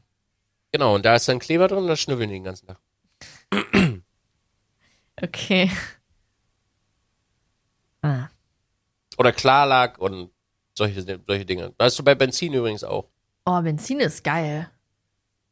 Genau, 0.71 0.95
und 0.95 1.05
da 1.05 1.15
ist 1.15 1.27
dann 1.27 1.39
Kleber 1.39 1.67
drin 1.67 1.79
und 1.79 1.87
das 1.87 1.99
schnüffeln 1.99 2.29
die 2.29 2.35
den 2.35 2.43
ganzen 2.43 2.67
Tag. 2.67 2.79
Okay. 5.21 5.69
Ah. 8.01 8.27
Oder 9.17 9.31
Klarlack 9.31 9.99
und 9.99 10.29
solche, 10.75 11.03
solche 11.27 11.45
Dinge. 11.45 11.73
Hast 11.79 11.99
du 11.99 12.03
bei 12.03 12.15
Benzin 12.15 12.53
übrigens 12.53 12.83
auch. 12.83 13.07
Oh, 13.45 13.62
Benzin 13.62 13.99
ist 13.99 14.23
geil. 14.23 14.69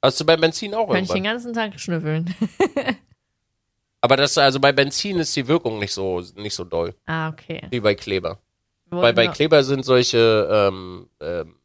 Hast 0.02 0.20
du 0.20 0.26
bei 0.26 0.38
Benzin 0.38 0.74
auch 0.74 0.88
Kann 0.88 1.04
ich 1.04 1.10
den 1.10 1.18
irgendwann. 1.18 1.34
ganzen 1.34 1.54
Tag 1.54 1.80
schnüffeln. 1.80 2.34
Aber 4.02 4.16
das, 4.16 4.38
also 4.38 4.60
bei 4.60 4.72
Benzin 4.72 5.18
ist 5.18 5.36
die 5.36 5.48
Wirkung 5.48 5.80
nicht 5.80 5.94
so, 5.94 6.24
nicht 6.36 6.54
so 6.54 6.64
doll 6.64 6.94
ah, 7.08 7.30
okay. 7.30 7.64
wie 7.72 7.80
bei 7.80 7.96
Kleber. 7.96 8.40
Wir 8.90 9.02
Weil 9.02 9.14
bei 9.14 9.28
Kleber 9.28 9.64
sind 9.64 9.84
solche, 9.84 10.48
ähm, 10.50 11.10
ähm, 11.20 11.56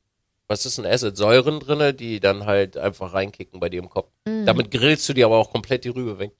was 0.49 0.67
ist 0.67 0.79
ein 0.79 0.87
Acid? 0.87 1.17
Säuren 1.17 1.61
drinne, 1.61 1.95
die 1.95 2.21
dann 2.21 2.47
halt 2.47 2.77
einfach 2.77 3.15
reinkicken 3.15 3.61
bei 3.61 3.69
dir 3.69 3.81
im 3.81 3.89
Kopf. 3.89 4.11
Mm. 4.27 4.45
Damit 4.45 4.71
grillst 4.71 5.09
du 5.09 5.13
dir 5.13 5.27
aber 5.27 5.37
auch 5.37 5.53
komplett 5.53 5.85
die 5.85 5.91
Rübe 5.91 6.19
weg. 6.19 6.33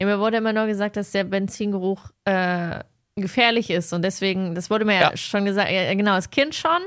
Ja, 0.00 0.06
mir 0.06 0.18
wurde 0.18 0.38
immer 0.38 0.52
nur 0.52 0.66
gesagt, 0.66 0.96
dass 0.96 1.10
der 1.10 1.24
Benzingeruch 1.24 2.10
äh, 2.24 2.80
gefährlich 3.16 3.70
ist 3.70 3.92
und 3.92 4.02
deswegen, 4.02 4.54
das 4.54 4.70
wurde 4.70 4.84
mir 4.84 4.94
ja, 4.94 5.10
Ja. 5.10 5.16
schon 5.16 5.44
gesagt, 5.44 5.70
ja, 5.70 5.92
genau, 5.94 6.12
als 6.12 6.30
Kind 6.30 6.54
schon. 6.54 6.80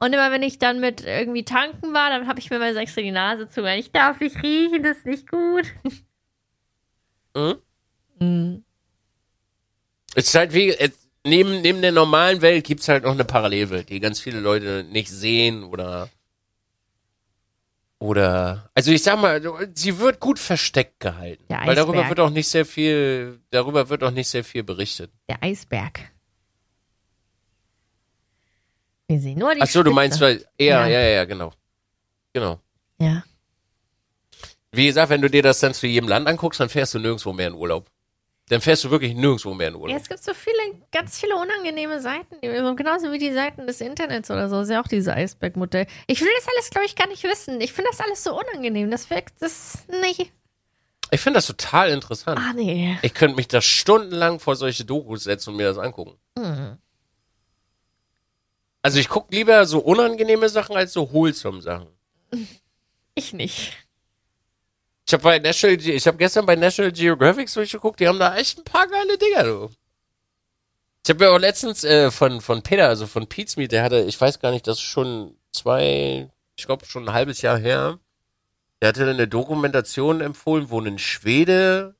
Und 0.00 0.12
immer 0.12 0.30
wenn 0.30 0.42
ich 0.42 0.58
dann 0.58 0.80
mit 0.80 1.04
irgendwie 1.04 1.44
tanken 1.44 1.94
war, 1.94 2.10
dann 2.10 2.26
habe 2.26 2.38
ich 2.40 2.50
mir 2.50 2.58
mal 2.58 2.76
extra 2.76 3.00
die 3.00 3.10
Nase 3.10 3.48
zu, 3.48 3.64
ich 3.64 3.90
darf 3.92 4.20
nicht 4.20 4.42
riechen, 4.42 4.82
das 4.82 4.98
ist 4.98 5.06
nicht 5.06 5.30
gut. 5.30 5.66
Mhm. 7.36 7.56
Mm. 8.20 8.64
Es 10.14 10.26
ist 10.28 10.34
halt 10.36 10.54
wie, 10.54 10.70
es, 10.70 10.92
neben, 11.24 11.60
neben 11.62 11.82
der 11.82 11.90
normalen 11.90 12.40
Welt 12.42 12.64
gibt's 12.64 12.86
halt 12.88 13.02
noch 13.02 13.10
eine 13.12 13.24
Parallelwelt, 13.24 13.88
die 13.88 13.98
ganz 13.98 14.20
viele 14.20 14.38
Leute 14.38 14.84
nicht 14.88 15.10
sehen 15.10 15.64
oder, 15.64 16.08
oder, 17.98 18.68
also 18.74 18.90
ich 18.92 19.02
sag 19.02 19.18
mal, 19.20 19.40
sie 19.74 19.98
wird 19.98 20.20
gut 20.20 20.38
versteckt 20.38 21.00
gehalten. 21.00 21.44
Der 21.48 21.60
weil 21.66 21.74
darüber 21.74 22.08
wird 22.08 22.20
auch 22.20 22.30
nicht 22.30 22.48
sehr 22.48 22.66
viel, 22.66 23.40
darüber 23.50 23.88
wird 23.88 24.02
auch 24.04 24.10
nicht 24.10 24.28
sehr 24.28 24.44
viel 24.44 24.62
berichtet. 24.62 25.10
Der 25.28 25.42
Eisberg. 25.42 26.00
Wir 29.06 29.20
sehen 29.20 29.38
nur 29.38 29.54
die 29.54 29.60
Ach 29.60 29.66
so, 29.66 29.82
du 29.82 29.90
Spitze. 29.90 29.94
meinst, 29.94 30.20
weil, 30.20 30.38
Ja. 30.58 30.86
ja, 30.86 30.88
ja, 30.88 31.00
ja, 31.00 31.08
ja, 31.10 31.24
genau. 31.24 31.52
Genau. 32.32 32.58
Ja. 32.98 33.22
Wie 34.72 34.86
gesagt, 34.86 35.10
wenn 35.10 35.20
du 35.22 35.30
dir 35.30 35.42
das 35.42 35.60
dann 35.60 35.72
zu 35.74 35.86
jedem 35.86 36.08
Land 36.08 36.26
anguckst, 36.26 36.58
dann 36.58 36.68
fährst 36.68 36.94
du 36.94 36.98
nirgendwo 36.98 37.32
mehr 37.32 37.48
in 37.48 37.54
Urlaub. 37.54 37.88
Dann 38.50 38.60
fährst 38.60 38.84
du 38.84 38.90
wirklich 38.90 39.14
nirgendwo 39.14 39.54
mehr 39.54 39.68
in 39.68 39.74
Ja, 39.74 39.80
Urlaub. 39.80 39.98
es 39.98 40.08
gibt 40.08 40.22
so 40.22 40.34
viele, 40.34 40.56
ganz 40.92 41.18
viele 41.18 41.34
unangenehme 41.36 42.00
Seiten, 42.02 42.40
genauso 42.76 43.10
wie 43.10 43.18
die 43.18 43.32
Seiten 43.32 43.66
des 43.66 43.80
Internets 43.80 44.30
oder 44.30 44.50
so. 44.50 44.60
Ist 44.60 44.68
ja 44.70 44.82
auch 44.82 44.86
dieses 44.88 45.08
Eisbergmodell. 45.08 45.86
Ich 46.06 46.20
will 46.20 46.28
das 46.36 46.46
alles, 46.54 46.68
glaube 46.70 46.84
ich, 46.86 46.94
gar 46.94 47.08
nicht 47.08 47.22
wissen. 47.24 47.58
Ich 47.62 47.72
finde 47.72 47.90
das 47.90 48.00
alles 48.00 48.22
so 48.22 48.38
unangenehm. 48.38 48.90
Das 48.90 49.08
wirkt, 49.08 49.40
das, 49.40 49.86
nee. 49.88 50.30
Ich 51.10 51.20
finde 51.20 51.38
das 51.38 51.46
total 51.46 51.90
interessant. 51.90 52.38
Ah, 52.38 52.52
nee. 52.54 52.98
Ich 53.00 53.14
könnte 53.14 53.36
mich 53.36 53.48
da 53.48 53.62
stundenlang 53.62 54.40
vor 54.40 54.56
solche 54.56 54.84
Dokus 54.84 55.24
setzen 55.24 55.50
und 55.50 55.56
mir 55.56 55.68
das 55.68 55.78
angucken. 55.78 56.18
Hm. 56.38 56.76
Also 58.82 58.98
ich 58.98 59.08
gucke 59.08 59.34
lieber 59.34 59.64
so 59.64 59.78
unangenehme 59.78 60.50
Sachen 60.50 60.76
als 60.76 60.92
so 60.92 61.10
wholesome 61.12 61.62
Sachen. 61.62 61.88
Ich 63.16 63.32
nicht. 63.32 63.76
Ich 65.06 65.12
habe 65.12 65.22
bei 65.22 65.38
National, 65.38 65.76
Ge- 65.76 65.94
ich 65.94 66.06
habe 66.06 66.16
gestern 66.16 66.46
bei 66.46 66.56
National 66.56 66.92
Geographic 66.92 67.52
durchgeguckt, 67.52 68.00
die 68.00 68.08
haben 68.08 68.18
da 68.18 68.36
echt 68.36 68.58
ein 68.58 68.64
paar 68.64 68.86
geile 68.86 69.18
Dinger, 69.18 69.44
du. 69.44 69.70
Ich 71.04 71.10
habe 71.10 71.24
ja 71.24 71.30
auch 71.30 71.38
letztens 71.38 71.84
äh, 71.84 72.10
von 72.10 72.40
von 72.40 72.62
Peter, 72.62 72.88
also 72.88 73.06
von 73.06 73.26
Pete's 73.26 73.56
Meat, 73.56 73.72
der 73.72 73.82
hatte, 73.82 74.00
ich 74.00 74.18
weiß 74.18 74.40
gar 74.40 74.50
nicht, 74.50 74.66
das 74.66 74.78
ist 74.78 74.82
schon 74.84 75.36
zwei, 75.52 76.30
ich 76.56 76.64
glaube 76.64 76.86
schon 76.86 77.06
ein 77.08 77.14
halbes 77.14 77.42
Jahr 77.42 77.58
her. 77.58 77.98
Der 78.80 78.88
hatte 78.88 79.08
eine 79.08 79.28
Dokumentation 79.28 80.20
empfohlen, 80.20 80.70
wo 80.70 80.80
ein 80.80 80.98
Schwede 80.98 81.94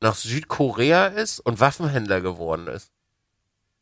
nach 0.00 0.14
Südkorea 0.16 1.06
ist 1.06 1.40
und 1.40 1.60
Waffenhändler 1.60 2.20
geworden 2.20 2.66
ist. 2.66 2.90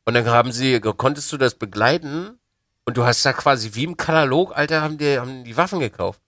Und 0.05 0.15
dann 0.15 0.27
haben 0.27 0.53
sie, 0.53 0.81
konntest 0.81 1.33
du 1.33 1.37
das 1.37 1.55
begleiten 1.55 2.39
und 2.85 2.97
du 2.97 3.05
hast 3.05 3.25
da 3.27 3.33
quasi 3.33 3.75
wie 3.75 3.85
im 3.85 3.97
Katalog, 3.97 4.57
Alter, 4.57 4.81
haben 4.83 4.99
die, 4.99 5.19
haben 5.19 5.45
die 5.45 5.57
Waffen 5.57 5.81
gekauft. 5.81 6.21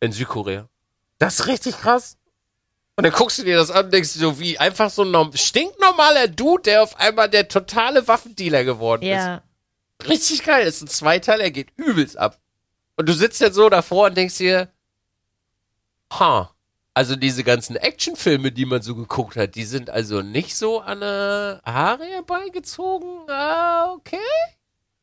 In 0.00 0.12
Südkorea. 0.12 0.68
Das 1.18 1.40
ist 1.40 1.46
richtig 1.46 1.78
krass. 1.78 2.16
Und 2.96 3.04
dann 3.04 3.12
guckst 3.12 3.38
du 3.38 3.42
dir 3.44 3.56
das 3.56 3.70
an 3.70 3.86
und 3.86 3.92
denkst 3.94 4.10
so, 4.10 4.38
wie 4.38 4.58
einfach 4.58 4.88
so 4.90 5.02
ein 5.02 5.10
norm- 5.10 5.36
stinknormaler 5.36 6.28
Dude, 6.28 6.62
der 6.62 6.82
auf 6.82 6.96
einmal 7.00 7.28
der 7.28 7.48
totale 7.48 8.06
Waffendealer 8.06 8.62
geworden 8.64 9.02
Ja. 9.04 9.42
ist. 10.00 10.08
Richtig 10.08 10.44
geil. 10.44 10.66
Ist 10.66 10.82
ein 10.82 10.88
Zweiteil, 10.88 11.40
er 11.40 11.50
geht 11.50 11.72
übelst 11.76 12.16
ab. 12.16 12.38
Und 12.96 13.08
du 13.08 13.12
sitzt 13.12 13.40
jetzt 13.40 13.54
so 13.54 13.68
davor 13.68 14.06
und 14.06 14.16
denkst 14.16 14.38
dir, 14.38 14.70
ha, 16.12 16.50
also 16.94 17.16
diese 17.16 17.42
ganzen 17.42 17.74
Actionfilme, 17.74 18.52
die 18.52 18.66
man 18.66 18.82
so 18.82 18.94
geguckt 18.94 19.36
hat, 19.36 19.56
die 19.56 19.64
sind 19.64 19.90
also 19.90 20.22
nicht 20.22 20.54
so 20.56 20.80
an 20.80 21.02
eine 21.02 21.60
Haare 21.64 22.04
herbeigezogen. 22.04 23.28
Ah, 23.28 23.92
okay. 23.92 24.18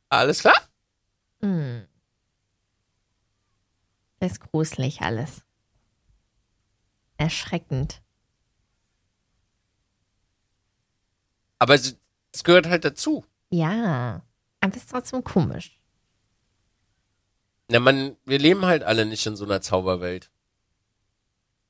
Alles 0.08 0.40
klar? 0.40 0.56
Hm. 1.42 1.86
Das 4.20 4.34
ist 4.34 4.40
gruselig 4.52 5.02
alles. 5.02 5.42
Erschreckend. 7.22 8.02
Aber 11.60 11.76
es, 11.76 11.96
gehört 12.44 12.66
halt 12.66 12.84
dazu. 12.84 13.24
Ja. 13.52 14.24
Aber 14.60 14.76
es 14.76 14.82
ist 14.82 14.90
trotzdem 14.90 15.24
komisch. 15.24 15.80
Na, 17.70 17.80
man, 17.80 18.18
wir 18.26 18.40
leben 18.40 18.66
halt 18.66 18.82
alle 18.82 19.06
nicht 19.06 19.24
in 19.28 19.36
so 19.36 19.46
einer 19.46 19.62
Zauberwelt. 19.62 20.32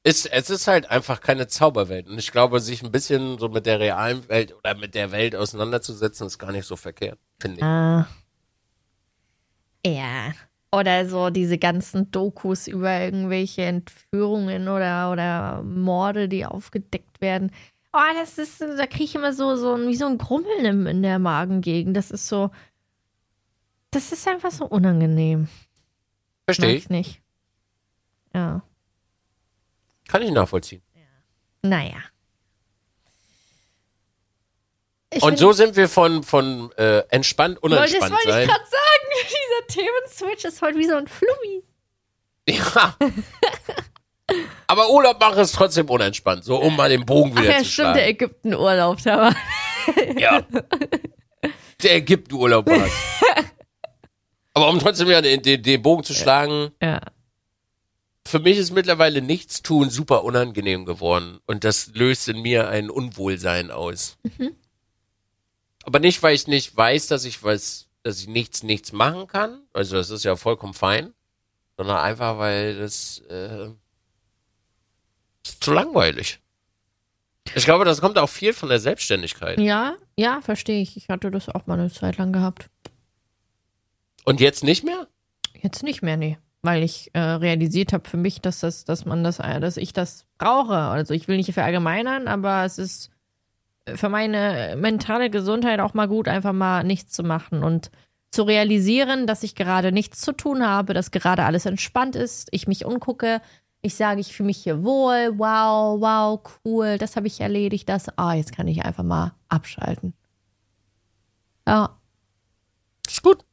Ist, 0.03 0.25
es 0.27 0.49
ist 0.49 0.67
halt 0.67 0.89
einfach 0.89 1.19
keine 1.19 1.47
Zauberwelt. 1.47 2.07
Und 2.07 2.17
ich 2.17 2.31
glaube, 2.31 2.61
sich 2.61 2.81
ein 2.81 2.93
bisschen 2.93 3.37
so 3.37 3.49
mit 3.49 3.65
der 3.65 3.81
realen 3.81 4.29
Welt 4.29 4.55
oder 4.55 4.73
mit 4.75 4.95
der 4.95 5.11
Welt 5.11 5.35
auseinanderzusetzen, 5.35 6.27
ist 6.27 6.39
gar 6.39 6.53
nicht 6.53 6.65
so 6.65 6.77
verkehrt, 6.77 7.19
finde 7.41 7.57
ich. 7.57 7.63
Ah. 7.63 8.07
Ja. 9.85 10.31
Oder 10.73 11.05
so 11.07 11.29
diese 11.29 11.57
ganzen 11.57 12.11
Dokus 12.11 12.67
über 12.67 13.01
irgendwelche 13.01 13.63
Entführungen 13.63 14.69
oder, 14.69 15.11
oder 15.11 15.63
Morde, 15.63 16.29
die 16.29 16.45
aufgedeckt 16.45 17.19
werden. 17.19 17.51
Oh, 17.91 17.99
das 18.15 18.37
ist, 18.37 18.61
da 18.61 18.87
kriege 18.87 19.03
ich 19.03 19.15
immer 19.15 19.33
so, 19.33 19.57
so 19.57 19.73
ein- 19.73 19.87
wie 19.89 19.95
so 19.95 20.05
ein 20.05 20.17
Grummeln 20.17 20.63
im, 20.63 20.87
in 20.87 21.01
der 21.03 21.19
Magengegend. 21.19 21.97
Das 21.97 22.09
ist 22.09 22.27
so, 22.29 22.51
das 23.91 24.13
ist 24.13 24.25
einfach 24.29 24.51
so 24.51 24.65
unangenehm. 24.65 25.49
Verstehe 26.45 26.69
ich. 26.75 26.83
ich 26.85 26.89
nicht. 26.89 27.21
Ja. 28.33 28.61
Kann 30.07 30.21
ich 30.21 30.31
nachvollziehen. 30.31 30.81
Naja. 31.63 31.97
Ich 35.13 35.21
Und 35.23 35.37
so 35.37 35.51
sind 35.51 35.75
wir 35.75 35.89
von, 35.89 36.23
von 36.23 36.71
äh, 36.77 36.99
entspannt, 37.09 37.61
Wollte- 37.61 37.75
das 37.75 37.91
unentspannt 37.91 38.13
wollte 38.13 38.41
ich 38.41 38.47
gerade 38.47 38.63
sagen. 38.65 39.27
Dieser 39.27 39.81
Themenswitch 39.83 40.45
ist 40.45 40.61
heute 40.61 40.77
wie 40.77 40.87
so 40.87 40.95
ein 40.95 41.07
Flummi. 41.07 41.63
Ja. 42.47 42.95
Aber 44.67 44.89
Urlaub 44.89 45.19
machen 45.19 45.39
ist 45.39 45.53
trotzdem 45.53 45.89
unentspannt, 45.89 46.45
so 46.45 46.55
um 46.61 46.75
mal 46.77 46.89
den 46.89 47.05
Bogen 47.05 47.33
Ach 47.35 47.41
wieder 47.41 47.51
ja, 47.51 47.59
zu 47.59 47.65
stimmt, 47.65 47.95
der. 47.97 48.07
Ägypten-Urlaub, 48.07 48.97
da 49.03 49.17
war. 49.17 49.35
Ja. 50.17 50.45
Der 51.83 51.95
Ägypten-Urlaub 51.95 52.65
war 52.67 52.87
Aber 54.53 54.69
um 54.69 54.79
trotzdem 54.79 55.07
wieder 55.07 55.21
den, 55.21 55.41
den, 55.41 55.61
den 55.61 55.81
Bogen 55.81 56.03
zu 56.05 56.13
schlagen, 56.13 56.71
Ja. 56.81 57.01
für 58.25 58.39
mich 58.39 58.57
ist 58.57 58.71
mittlerweile 58.71 59.21
nichts 59.21 59.61
tun 59.61 59.89
super 59.89 60.23
unangenehm 60.23 60.85
geworden. 60.85 61.39
Und 61.47 61.65
das 61.65 61.87
löst 61.93 62.29
in 62.29 62.41
mir 62.41 62.69
ein 62.69 62.89
Unwohlsein 62.89 63.71
aus. 63.71 64.17
Aber 65.83 65.99
nicht, 65.99 66.21
weil 66.23 66.35
ich 66.35 66.47
nicht 66.47 66.75
weiß, 66.75 67.07
dass 67.07 67.25
ich 67.25 67.43
was, 67.43 67.87
dass 68.03 68.19
ich 68.19 68.27
nichts, 68.27 68.63
nichts 68.63 68.91
machen 68.91 69.27
kann. 69.27 69.61
Also 69.73 69.95
das 69.95 70.09
ist 70.09 70.23
ja 70.23 70.35
vollkommen 70.35 70.73
fein. 70.73 71.13
Sondern 71.77 71.97
einfach, 71.97 72.37
weil 72.37 72.77
das 72.77 73.19
äh, 73.29 73.69
ist 75.43 75.63
zu 75.63 75.73
langweilig. 75.73 76.39
Ich 77.55 77.65
glaube, 77.65 77.85
das 77.85 78.01
kommt 78.01 78.17
auch 78.17 78.29
viel 78.29 78.53
von 78.53 78.69
der 78.69 78.79
Selbstständigkeit. 78.79 79.59
Ja, 79.59 79.95
ja, 80.15 80.41
verstehe 80.41 80.81
ich. 80.81 80.95
Ich 80.95 81.09
hatte 81.09 81.31
das 81.31 81.49
auch 81.49 81.65
mal 81.65 81.79
eine 81.79 81.91
Zeit 81.91 82.17
lang 82.17 82.31
gehabt. 82.31 82.69
Und 84.23 84.39
jetzt 84.39 84.63
nicht 84.63 84.83
mehr? 84.83 85.07
Jetzt 85.59 85.83
nicht 85.83 86.01
mehr, 86.03 86.17
nee. 86.17 86.37
weil 86.61 86.83
ich 86.83 87.09
äh, 87.13 87.19
realisiert 87.19 87.93
habe 87.93 88.07
für 88.07 88.17
mich, 88.17 88.41
dass 88.41 88.59
das, 88.59 88.85
dass 88.85 89.05
man 89.05 89.23
das, 89.23 89.39
äh, 89.39 89.59
dass 89.59 89.77
ich 89.77 89.93
das 89.93 90.25
brauche. 90.37 90.75
Also 90.75 91.13
ich 91.13 91.27
will 91.27 91.37
nicht 91.37 91.51
verallgemeinern, 91.53 92.27
aber 92.27 92.63
es 92.65 92.77
ist 92.77 93.09
für 93.95 94.09
meine 94.09 94.75
mentale 94.77 95.29
Gesundheit 95.29 95.79
auch 95.79 95.93
mal 95.93 96.07
gut, 96.07 96.27
einfach 96.27 96.53
mal 96.53 96.83
nichts 96.83 97.13
zu 97.13 97.23
machen 97.23 97.63
und 97.63 97.91
zu 98.31 98.43
realisieren, 98.43 99.27
dass 99.27 99.43
ich 99.43 99.55
gerade 99.55 99.91
nichts 99.91 100.21
zu 100.21 100.31
tun 100.31 100.65
habe, 100.65 100.93
dass 100.93 101.11
gerade 101.11 101.43
alles 101.43 101.65
entspannt 101.65 102.15
ist, 102.15 102.47
ich 102.51 102.67
mich 102.67 102.85
umgucke, 102.85 103.41
ich 103.81 103.95
sage, 103.95 104.21
ich 104.21 104.33
fühle 104.33 104.47
mich 104.47 104.57
hier 104.57 104.83
wohl, 104.83 105.33
wow, 105.37 105.99
wow, 105.99 106.39
cool, 106.65 106.97
das 106.97 107.15
habe 107.15 107.27
ich 107.27 107.41
erledigt, 107.41 107.89
das, 107.89 108.17
ah, 108.17 108.33
jetzt 108.33 108.55
kann 108.55 108.67
ich 108.67 108.85
einfach 108.85 109.03
mal 109.03 109.33
abschalten. 109.49 110.13
Ja. 111.67 111.97
Ist 113.07 113.23
gut. 113.23 113.43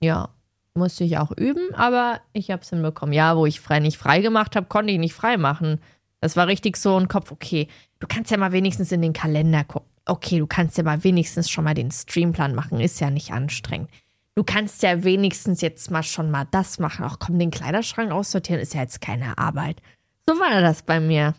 Ja, 0.00 0.30
musste 0.74 1.04
ich 1.04 1.18
auch 1.18 1.32
üben, 1.32 1.74
aber 1.74 2.20
ich 2.32 2.50
habe 2.50 2.62
es 2.62 2.70
hinbekommen. 2.70 3.12
Ja, 3.12 3.36
wo 3.36 3.46
ich 3.46 3.60
frei 3.60 3.80
nicht 3.80 3.98
frei 3.98 4.20
gemacht 4.20 4.56
habe, 4.56 4.66
konnte 4.66 4.92
ich 4.92 4.98
nicht 4.98 5.14
frei 5.14 5.36
machen. 5.36 5.80
Das 6.20 6.36
war 6.36 6.46
richtig 6.46 6.76
so 6.76 6.96
ein 6.98 7.08
Kopf, 7.08 7.32
okay, 7.32 7.68
du 8.06 8.14
kannst 8.14 8.30
ja 8.30 8.36
mal 8.36 8.52
wenigstens 8.52 8.92
in 8.92 9.00
den 9.02 9.12
Kalender 9.14 9.64
gucken. 9.64 9.88
Okay, 10.06 10.38
du 10.38 10.46
kannst 10.46 10.76
ja 10.76 10.84
mal 10.84 11.02
wenigstens 11.02 11.48
schon 11.50 11.64
mal 11.64 11.72
den 11.74 11.90
Streamplan 11.90 12.54
machen, 12.54 12.78
ist 12.80 13.00
ja 13.00 13.08
nicht 13.10 13.32
anstrengend. 13.32 13.90
Du 14.34 14.44
kannst 14.44 14.82
ja 14.82 15.02
wenigstens 15.04 15.60
jetzt 15.62 15.90
mal 15.90 16.02
schon 16.02 16.30
mal 16.30 16.46
das 16.50 16.78
machen. 16.78 17.04
Ach 17.08 17.18
komm, 17.18 17.38
den 17.38 17.50
Kleiderschrank 17.50 18.10
aussortieren 18.12 18.60
ist 18.60 18.74
ja 18.74 18.82
jetzt 18.82 19.00
keine 19.00 19.38
Arbeit. 19.38 19.80
So 20.28 20.34
war 20.38 20.60
das 20.60 20.82
bei 20.82 21.00
mir. 21.00 21.34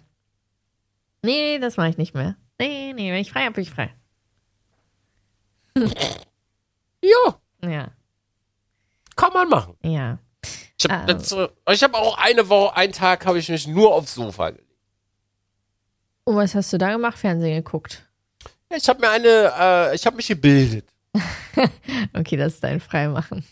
Nee, 1.23 1.60
das 1.60 1.78
mache 1.78 1.89
ich 1.89 1.97
nicht 1.97 2.13
mehr. 2.15 2.36
Nee, 2.60 2.93
nee, 2.93 3.12
wenn 3.12 3.19
ich 3.21 3.32
frei 3.32 3.41
habe, 3.43 3.54
bin 3.56 3.63
ich 3.63 3.71
frei. 3.71 3.93
Ja, 7.04 7.36
Ja, 7.69 7.91
kann 9.15 9.34
man 9.34 9.49
machen. 9.49 9.75
ja. 9.84 10.17
Ich 10.78 10.89
habe 10.89 11.12
Ähm. 11.13 11.19
hab 11.67 11.93
auch 11.93 12.17
eine 12.17 12.49
Woche, 12.49 12.75
einen 12.75 12.93
Tag 12.93 13.25
habe 13.25 13.39
ich 13.39 13.49
mich 13.49 13.65
nur 13.67 13.93
aufs 13.93 14.13
Sofa 14.15 14.49
gelegt. 14.51 14.65
Und 16.25 16.35
was 16.35 16.53
hast 16.55 16.73
du 16.73 16.77
da 16.77 16.91
gemacht? 16.91 17.17
Fernsehen 17.17 17.63
geguckt. 17.63 18.03
Ja, 18.69 18.77
Ich 18.77 18.89
habe 18.89 18.99
mir 18.99 19.09
eine, 19.09 19.53
äh, 19.57 19.95
ich 19.95 20.05
habe 20.05 20.15
mich 20.17 20.27
gebildet. 20.27 20.85
Okay, 22.13 22.35
das 22.35 22.55
ist 22.55 22.63
dein 22.63 22.81
Freimachen. 22.81 23.45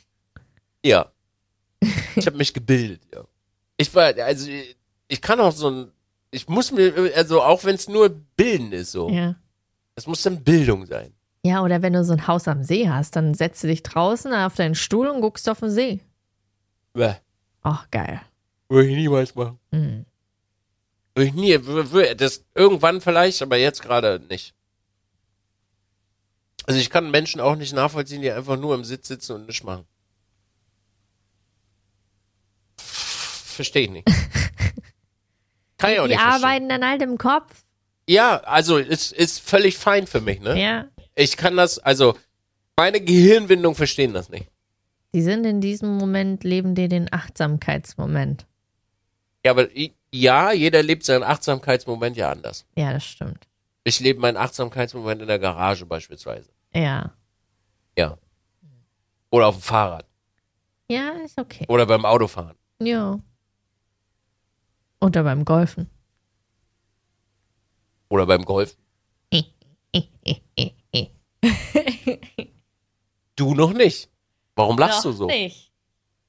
Ja. 0.83 1.05
Ich 2.15 2.25
habe 2.25 2.36
mich 2.38 2.53
gebildet, 2.53 3.01
ja. 3.13 3.23
Ich 3.77 3.93
war, 3.95 4.13
also 4.17 4.49
ich 5.07 5.21
kann 5.21 5.39
auch 5.39 5.53
so 5.53 5.69
ein, 5.69 5.91
ich 6.31 6.47
muss 6.49 6.71
mir, 6.71 7.12
also 7.15 7.41
auch 7.41 7.63
wenn 7.63 7.75
es 7.75 7.88
nur 7.88 8.09
bilden 8.09 8.73
ist, 8.73 8.91
so. 8.91 9.09
Ja. 9.09 9.36
Es 9.95 10.05
muss 10.07 10.21
dann 10.21 10.43
Bildung 10.43 10.86
sein. 10.86 11.13
Ja, 11.45 11.62
oder 11.63 11.81
wenn 11.81 11.93
du 11.93 12.03
so 12.03 12.13
ein 12.13 12.27
Haus 12.27 12.47
am 12.47 12.63
See 12.63 12.89
hast, 12.89 13.15
dann 13.15 13.33
setzt 13.33 13.63
du 13.63 13.67
dich 13.67 13.83
draußen 13.83 14.33
auf 14.33 14.55
deinen 14.55 14.75
Stuhl 14.75 15.07
und 15.07 15.21
guckst 15.21 15.47
auf 15.47 15.59
den 15.59 15.69
See. 15.71 16.01
Bäh, 16.93 17.15
Ach, 17.62 17.89
geil. 17.91 18.21
Würde 18.69 18.89
ich 18.89 18.95
niemals 18.95 19.33
machen. 19.36 19.59
Hm. 19.71 20.05
Ich 21.15 21.34
nie, 21.34 21.58
das 22.17 22.43
irgendwann 22.56 23.02
vielleicht, 23.02 23.41
aber 23.41 23.58
jetzt 23.58 23.82
gerade 23.82 24.19
nicht. 24.30 24.54
Also 26.65 26.80
ich 26.80 26.89
kann 26.89 27.12
Menschen 27.12 27.39
auch 27.41 27.56
nicht 27.56 27.73
nachvollziehen, 27.73 28.21
die 28.21 28.32
einfach 28.32 28.58
nur 28.58 28.73
im 28.73 28.84
Sitz 28.84 29.10
sitzen 29.10 29.34
und 29.34 29.47
nichts 29.47 29.63
machen. 29.63 29.86
Verstehe 32.78 33.84
ich 33.84 33.89
nicht. 33.91 34.08
Kann 35.78 35.91
ich 35.91 35.99
auch 35.99 36.04
Die 36.06 36.12
nicht 36.12 36.21
verstehen. 36.21 36.43
arbeiten 36.43 36.69
dann 36.69 36.86
halt 36.88 37.02
im 37.02 37.17
Kopf. 37.17 37.63
Ja, 38.08 38.38
also 38.38 38.80
es 38.80 39.12
ist 39.12 39.39
völlig 39.39 39.78
fein 39.78 40.08
für 40.08 40.21
mich, 40.21 40.39
ne? 40.41 40.60
Ja. 40.60 40.88
Ich 41.15 41.38
kann 41.38 41.56
das, 41.56 41.80
also 41.80 42.17
meine 42.76 42.99
Gehirnwindung 43.02 43.76
verstehen 43.76 44.13
das 44.13 44.30
nicht. 44.30 44.47
Die 45.13 45.21
sind 45.21 45.45
in 45.45 45.62
diesem 45.62 45.97
Moment, 45.97 46.43
leben 46.43 46.73
die 46.73 46.88
den 46.88 47.12
Achtsamkeitsmoment. 47.13 48.47
Ja, 49.45 49.51
aber 49.51 49.67
ja, 50.12 50.51
jeder 50.51 50.84
lebt 50.84 51.03
seinen 51.03 51.23
Achtsamkeitsmoment 51.23 52.15
ja 52.17 52.32
anders. 52.32 52.65
Ja, 52.75 52.93
das 52.93 53.03
stimmt. 53.06 53.47
Ich 53.84 53.99
lebe 53.99 54.19
meinen 54.19 54.38
Achtsamkeitsmoment 54.38 55.21
in 55.21 55.27
der 55.27 55.39
Garage 55.39 55.86
beispielsweise. 55.86 56.49
Ja. 56.73 57.13
Ja. 57.97 58.17
Oder 59.29 59.47
auf 59.47 59.56
dem 59.56 59.62
Fahrrad. 59.62 60.06
Ja, 60.88 61.10
ist 61.25 61.38
okay. 61.38 61.65
Oder 61.67 61.86
beim 61.86 62.06
Autofahren. 62.06 62.56
Ja. 62.79 63.19
Oder 65.01 65.23
beim 65.23 65.43
Golfen. 65.43 65.89
Oder 68.10 68.25
beim 68.25 68.45
Golf. 68.45 68.77
Du 73.36 73.56
noch 73.56 73.73
nicht. 73.73 74.10
Warum 74.56 74.77
lachst 74.77 75.03
du 75.06 75.12
so? 75.12 75.25
Nicht. 75.25 75.71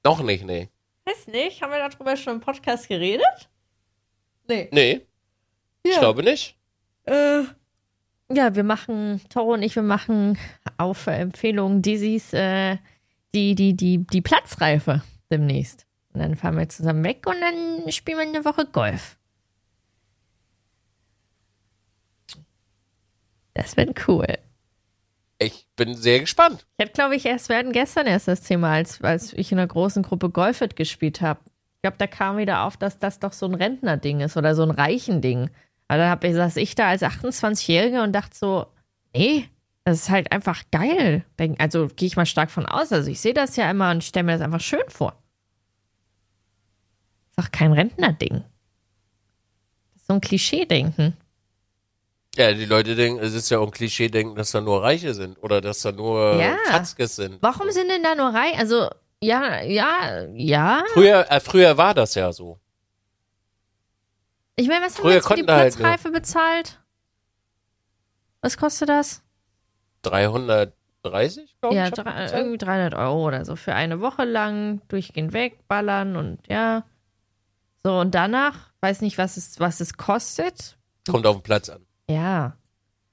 Noch 0.03 0.23
nicht, 0.23 0.45
nee. 0.45 0.71
Weiß 1.05 1.27
nicht. 1.29 1.63
Haben 1.63 1.73
wir 1.73 1.89
darüber 1.89 2.17
schon 2.17 2.35
im 2.35 2.41
Podcast 2.41 2.89
geredet? 2.89 3.49
Nee. 4.49 4.69
Nee, 4.73 5.07
ich 5.83 5.99
glaube 5.99 6.23
nicht. 6.23 6.57
Äh, 7.05 7.43
ja, 8.31 8.55
wir 8.55 8.65
machen, 8.65 9.21
Toro 9.29 9.55
und 9.55 9.63
ich, 9.63 9.77
wir 9.77 9.83
machen 9.83 10.39
auf 10.79 11.07
Empfehlung 11.07 11.83
Dizzy's 11.83 12.33
äh, 12.33 12.79
die, 13.35 13.55
die, 13.55 13.75
die, 13.75 13.99
die 13.99 14.23
Platzreife 14.23 15.03
demnächst. 15.31 15.87
Und 16.13 16.21
dann 16.21 16.37
fahren 16.37 16.57
wir 16.57 16.69
zusammen 16.69 17.05
weg 17.05 17.27
und 17.27 17.41
dann 17.41 17.91
spielen 17.91 18.19
wir 18.19 18.27
eine 18.27 18.45
Woche 18.45 18.67
Golf. 18.67 19.19
Das 23.53 23.77
wird 23.77 24.09
cool. 24.09 24.27
Ich 25.39 25.67
bin 25.77 25.95
sehr 25.97 26.21
gespannt. 26.21 26.67
Ich 26.79 26.85
hatte, 26.85 26.93
glaube 26.93 27.17
ich, 27.17 27.27
erst, 27.27 27.51
hatten 27.51 27.73
gestern 27.73 28.07
erst 28.07 28.29
das 28.29 28.43
Thema, 28.43 28.73
als, 28.73 29.03
als 29.03 29.33
ich 29.33 29.51
in 29.53 29.59
einer 29.59 29.67
großen 29.67 30.03
Gruppe 30.03 30.31
Golfit 30.31 30.77
gespielt 30.77 31.21
habe. 31.21 31.41
Ich 31.77 31.83
glaube, 31.83 31.97
da 31.99 32.07
kam 32.07 32.37
wieder 32.39 32.63
auf, 32.63 32.77
dass 32.77 32.99
das 32.99 33.19
doch 33.19 33.33
so 33.33 33.47
ein 33.47 33.55
Rentnerding 33.55 34.21
ist 34.21 34.37
oder 34.37 34.55
so 34.55 34.63
ein 34.63 34.71
Reichen-Ding. 34.71 35.51
Aber 35.89 35.99
dann 35.99 36.11
hab 36.11 36.25
ich, 36.25 36.35
saß 36.35 36.57
ich 36.57 36.75
da 36.75 36.89
als 36.89 37.03
28-Jährige 37.03 38.03
und 38.03 38.13
dachte 38.13 38.37
so, 38.37 38.67
nee, 39.15 39.49
das 39.85 39.99
ist 39.99 40.11
halt 40.11 40.33
einfach 40.33 40.63
geil. 40.71 41.25
Also 41.59 41.89
gehe 41.95 42.07
ich 42.07 42.17
mal 42.17 42.25
stark 42.27 42.51
von 42.51 42.65
aus. 42.65 42.91
Also 42.91 43.11
ich 43.11 43.21
sehe 43.21 43.35
das 43.35 43.57
ja 43.57 43.71
immer 43.71 43.91
und 43.91 44.03
stelle 44.03 44.25
mir 44.25 44.33
das 44.33 44.41
einfach 44.41 44.61
schön 44.61 44.89
vor. 44.89 45.23
Ist 47.31 47.39
doch 47.39 47.53
kein 47.53 47.73
Rentnerding. 47.73 48.45
Das 49.93 50.03
ist 50.03 50.07
so 50.07 50.15
ein 50.15 50.21
Klischee-Denken. 50.21 51.17
Ja, 52.37 52.53
die 52.53 52.65
Leute 52.65 52.97
denken, 52.97 53.23
es 53.23 53.33
ist 53.35 53.51
ja 53.51 53.59
auch 53.59 53.67
ein 53.67 53.71
Klischee, 53.71 54.09
denken, 54.09 54.35
dass 54.35 54.51
da 54.51 54.61
nur 54.61 54.83
Reiche 54.83 55.15
sind 55.15 55.41
oder 55.43 55.61
dass 55.61 55.83
da 55.83 55.93
nur 55.93 56.37
Ja. 56.37 56.57
Fatzkes 56.67 57.17
sind. 57.17 57.39
Warum 57.41 57.71
sind 57.71 57.89
denn 57.89 58.03
da 58.03 58.15
nur 58.15 58.35
Reichen? 58.35 58.59
Also, 58.59 58.89
ja, 59.21 59.63
ja, 59.63 60.25
ja. 60.35 60.83
Früher, 60.93 61.31
äh, 61.31 61.41
früher 61.41 61.77
war 61.77 61.95
das 61.95 62.15
ja 62.15 62.33
so. 62.33 62.59
Ich 64.57 64.69
meine, 64.69 64.85
was 64.85 64.95
haben 64.95 65.03
Früher 65.03 65.11
wir 65.11 65.17
jetzt 65.17 65.29
für 65.29 65.35
die 65.35 65.47
halt 65.47 65.77
Platzreife 65.77 66.11
bezahlt? 66.11 66.81
Was 68.41 68.57
kostet 68.57 68.89
das? 68.89 69.23
330, 70.03 71.57
glaube 71.61 71.77
ja, 71.77 71.87
ich. 71.87 71.93
gezählt. 71.93 72.33
irgendwie 72.33 72.59
300 72.59 72.95
Euro 72.95 73.27
oder 73.27 73.45
so 73.45 73.57
für 73.57 73.75
eine 73.75 74.01
Woche 74.01 74.25
lang 74.25 74.83
durchgehend 74.89 75.33
wegballern 75.33 76.17
und 76.17 76.41
ja. 76.49 76.85
So, 77.83 77.99
und 77.99 78.15
danach, 78.15 78.73
weiß 78.81 79.01
nicht, 79.03 79.19
was 79.19 79.37
es, 79.37 79.61
was 79.61 79.81
es 79.81 79.95
kostet. 79.97 80.77
Kommt 81.09 81.27
auf 81.27 81.37
den 81.37 81.43
Platz 81.43 81.69
an. 81.69 81.87
Ja. 82.09 82.57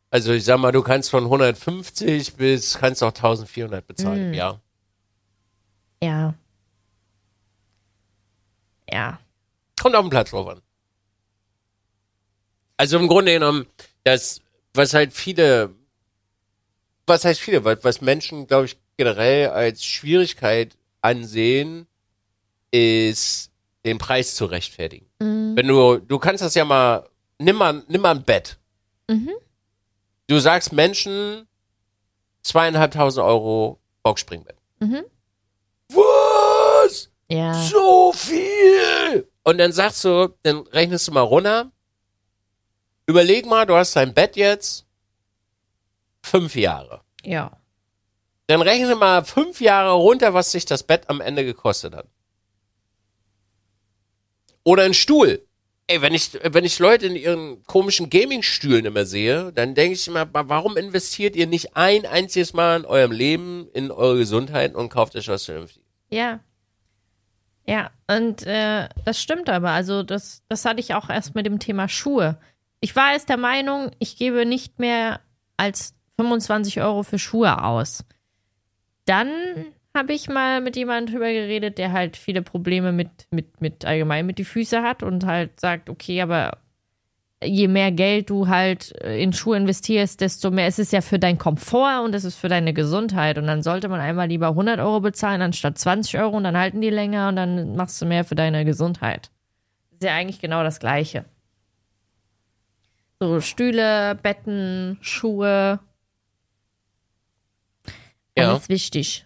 Also 0.09 0.33
ich 0.33 0.43
sag 0.43 0.57
mal, 0.59 0.71
du 0.71 0.81
kannst 0.81 1.09
von 1.09 1.23
150 1.23 2.35
bis, 2.35 2.77
kannst 2.77 3.01
auch 3.03 3.13
1400 3.13 3.85
bezahlen 3.87 4.21
im 4.21 4.27
Mhm. 4.29 4.33
Jahr. 4.33 4.61
Ja. 6.03 6.33
Ja. 8.91 9.19
Kommt 9.81 9.95
auf 9.95 10.03
den 10.03 10.09
Platz 10.09 10.31
drauf 10.31 10.47
an. 10.49 10.61
Also 12.77 12.97
im 12.97 13.07
Grunde 13.07 13.33
genommen, 13.33 13.67
das, 14.03 14.41
was 14.73 14.93
halt 14.93 15.13
viele, 15.13 15.73
was 17.07 17.23
heißt 17.23 17.39
viele, 17.39 17.63
was, 17.63 17.77
was 17.83 18.01
Menschen, 18.01 18.47
glaube 18.47 18.65
ich, 18.65 18.77
generell 18.97 19.49
als 19.49 19.85
Schwierigkeit 19.85 20.75
ansehen, 21.01 21.87
ist, 22.71 23.51
den 23.85 23.97
Preis 23.97 24.35
zu 24.35 24.45
rechtfertigen. 24.45 25.05
Mhm. 25.19 25.55
Wenn 25.55 25.67
du, 25.67 25.97
du 25.99 26.19
kannst 26.19 26.43
das 26.43 26.55
ja 26.55 26.65
mal, 26.65 27.07
nimm 27.39 27.55
mal, 27.55 27.83
nimm 27.87 28.01
mal 28.01 28.15
ein 28.15 28.23
Bett. 28.23 28.57
Mhm. 29.11 29.31
Du 30.27 30.39
sagst 30.39 30.71
Menschen 30.71 31.47
zweieinhalbtausend 32.43 33.25
Euro 33.25 33.79
Boxspringbett. 34.03 34.57
Mhm. 34.79 35.03
Was? 35.89 37.11
Ja. 37.29 37.53
So 37.53 38.13
viel! 38.13 39.29
Und 39.43 39.57
dann 39.57 39.71
sagst 39.71 40.03
du, 40.05 40.33
dann 40.43 40.59
rechnest 40.67 41.07
du 41.07 41.11
mal 41.11 41.21
runter. 41.21 41.71
Überleg 43.05 43.45
mal, 43.45 43.65
du 43.65 43.75
hast 43.75 43.95
dein 43.95 44.13
Bett 44.13 44.37
jetzt 44.37 44.85
fünf 46.23 46.55
Jahre. 46.55 47.01
Ja. 47.23 47.57
Dann 48.47 48.61
rechne 48.61 48.95
mal 48.95 49.25
fünf 49.25 49.59
Jahre 49.59 49.91
runter, 49.93 50.33
was 50.33 50.51
sich 50.51 50.65
das 50.65 50.83
Bett 50.83 51.09
am 51.09 51.19
Ende 51.19 51.43
gekostet 51.43 51.95
hat. 51.95 52.07
Oder 54.63 54.83
ein 54.83 54.93
Stuhl. 54.93 55.45
Ey, 55.87 56.01
wenn 56.01 56.13
ich, 56.13 56.31
wenn 56.41 56.63
ich 56.63 56.79
Leute 56.79 57.07
in 57.07 57.15
ihren 57.17 57.63
komischen 57.65 58.09
Gaming-Stühlen 58.09 58.85
immer 58.85 59.05
sehe, 59.05 59.51
dann 59.51 59.75
denke 59.75 59.93
ich 59.95 60.07
immer, 60.07 60.33
wa- 60.33 60.45
warum 60.47 60.77
investiert 60.77 61.35
ihr 61.35 61.47
nicht 61.47 61.75
ein 61.75 62.05
einziges 62.05 62.53
Mal 62.53 62.79
in 62.79 62.85
eurem 62.85 63.11
Leben, 63.11 63.67
in 63.73 63.91
eure 63.91 64.17
Gesundheit 64.19 64.73
und 64.73 64.89
kauft 64.89 65.15
euch 65.15 65.27
was 65.27 65.45
Vernünftiges? 65.45 65.83
Ja. 66.09 66.39
Ja, 67.67 67.91
und 68.07 68.45
äh, 68.47 68.87
das 69.05 69.21
stimmt 69.21 69.49
aber. 69.49 69.71
Also, 69.71 70.01
das, 70.03 70.43
das 70.49 70.65
hatte 70.65 70.79
ich 70.79 70.93
auch 70.93 71.09
erst 71.09 71.35
mit 71.35 71.45
dem 71.45 71.59
Thema 71.59 71.87
Schuhe. 71.89 72.37
Ich 72.79 72.95
war 72.95 73.11
erst 73.13 73.29
der 73.29 73.37
Meinung, 73.37 73.91
ich 73.99 74.17
gebe 74.17 74.45
nicht 74.45 74.79
mehr 74.79 75.19
als 75.57 75.93
25 76.17 76.81
Euro 76.81 77.03
für 77.03 77.19
Schuhe 77.19 77.63
aus. 77.63 78.03
Dann 79.05 79.29
habe 79.95 80.13
ich 80.13 80.29
mal 80.29 80.61
mit 80.61 80.75
jemandem 80.75 81.13
drüber 81.13 81.31
geredet, 81.31 81.77
der 81.77 81.91
halt 81.91 82.17
viele 82.17 82.41
Probleme 82.41 82.91
mit, 82.91 83.09
mit, 83.31 83.61
mit 83.61 83.85
allgemein 83.85 84.25
mit 84.25 84.37
die 84.37 84.45
Füße 84.45 84.81
hat 84.81 85.03
und 85.03 85.25
halt 85.25 85.59
sagt, 85.59 85.89
okay, 85.89 86.21
aber 86.21 86.57
je 87.43 87.67
mehr 87.67 87.91
Geld 87.91 88.29
du 88.29 88.47
halt 88.47 88.91
in 88.91 89.33
Schuhe 89.33 89.57
investierst, 89.57 90.21
desto 90.21 90.51
mehr 90.51 90.67
ist 90.67 90.79
es 90.79 90.91
ja 90.91 91.01
für 91.01 91.19
deinen 91.19 91.37
Komfort 91.37 92.03
und 92.03 92.13
es 92.13 92.23
ist 92.23 92.35
für 92.35 92.49
deine 92.49 92.73
Gesundheit. 92.73 93.37
Und 93.37 93.47
dann 93.47 93.63
sollte 93.63 93.89
man 93.89 93.99
einmal 93.99 94.27
lieber 94.27 94.49
100 94.49 94.79
Euro 94.79 95.01
bezahlen 95.01 95.41
anstatt 95.41 95.77
20 95.77 96.19
Euro 96.19 96.37
und 96.37 96.43
dann 96.43 96.57
halten 96.57 96.81
die 96.81 96.89
länger 96.89 97.29
und 97.29 97.35
dann 97.35 97.75
machst 97.75 98.01
du 98.01 98.05
mehr 98.05 98.23
für 98.23 98.35
deine 98.35 98.63
Gesundheit. 98.63 99.31
Das 99.91 100.01
ist 100.01 100.03
ja 100.07 100.15
eigentlich 100.15 100.39
genau 100.39 100.63
das 100.63 100.79
Gleiche. 100.79 101.25
So 103.19 103.41
Stühle, 103.41 104.15
Betten, 104.15 104.97
Schuhe. 105.01 105.79
Ja. 108.37 108.49
Alles 108.49 108.69
wichtig. 108.69 109.25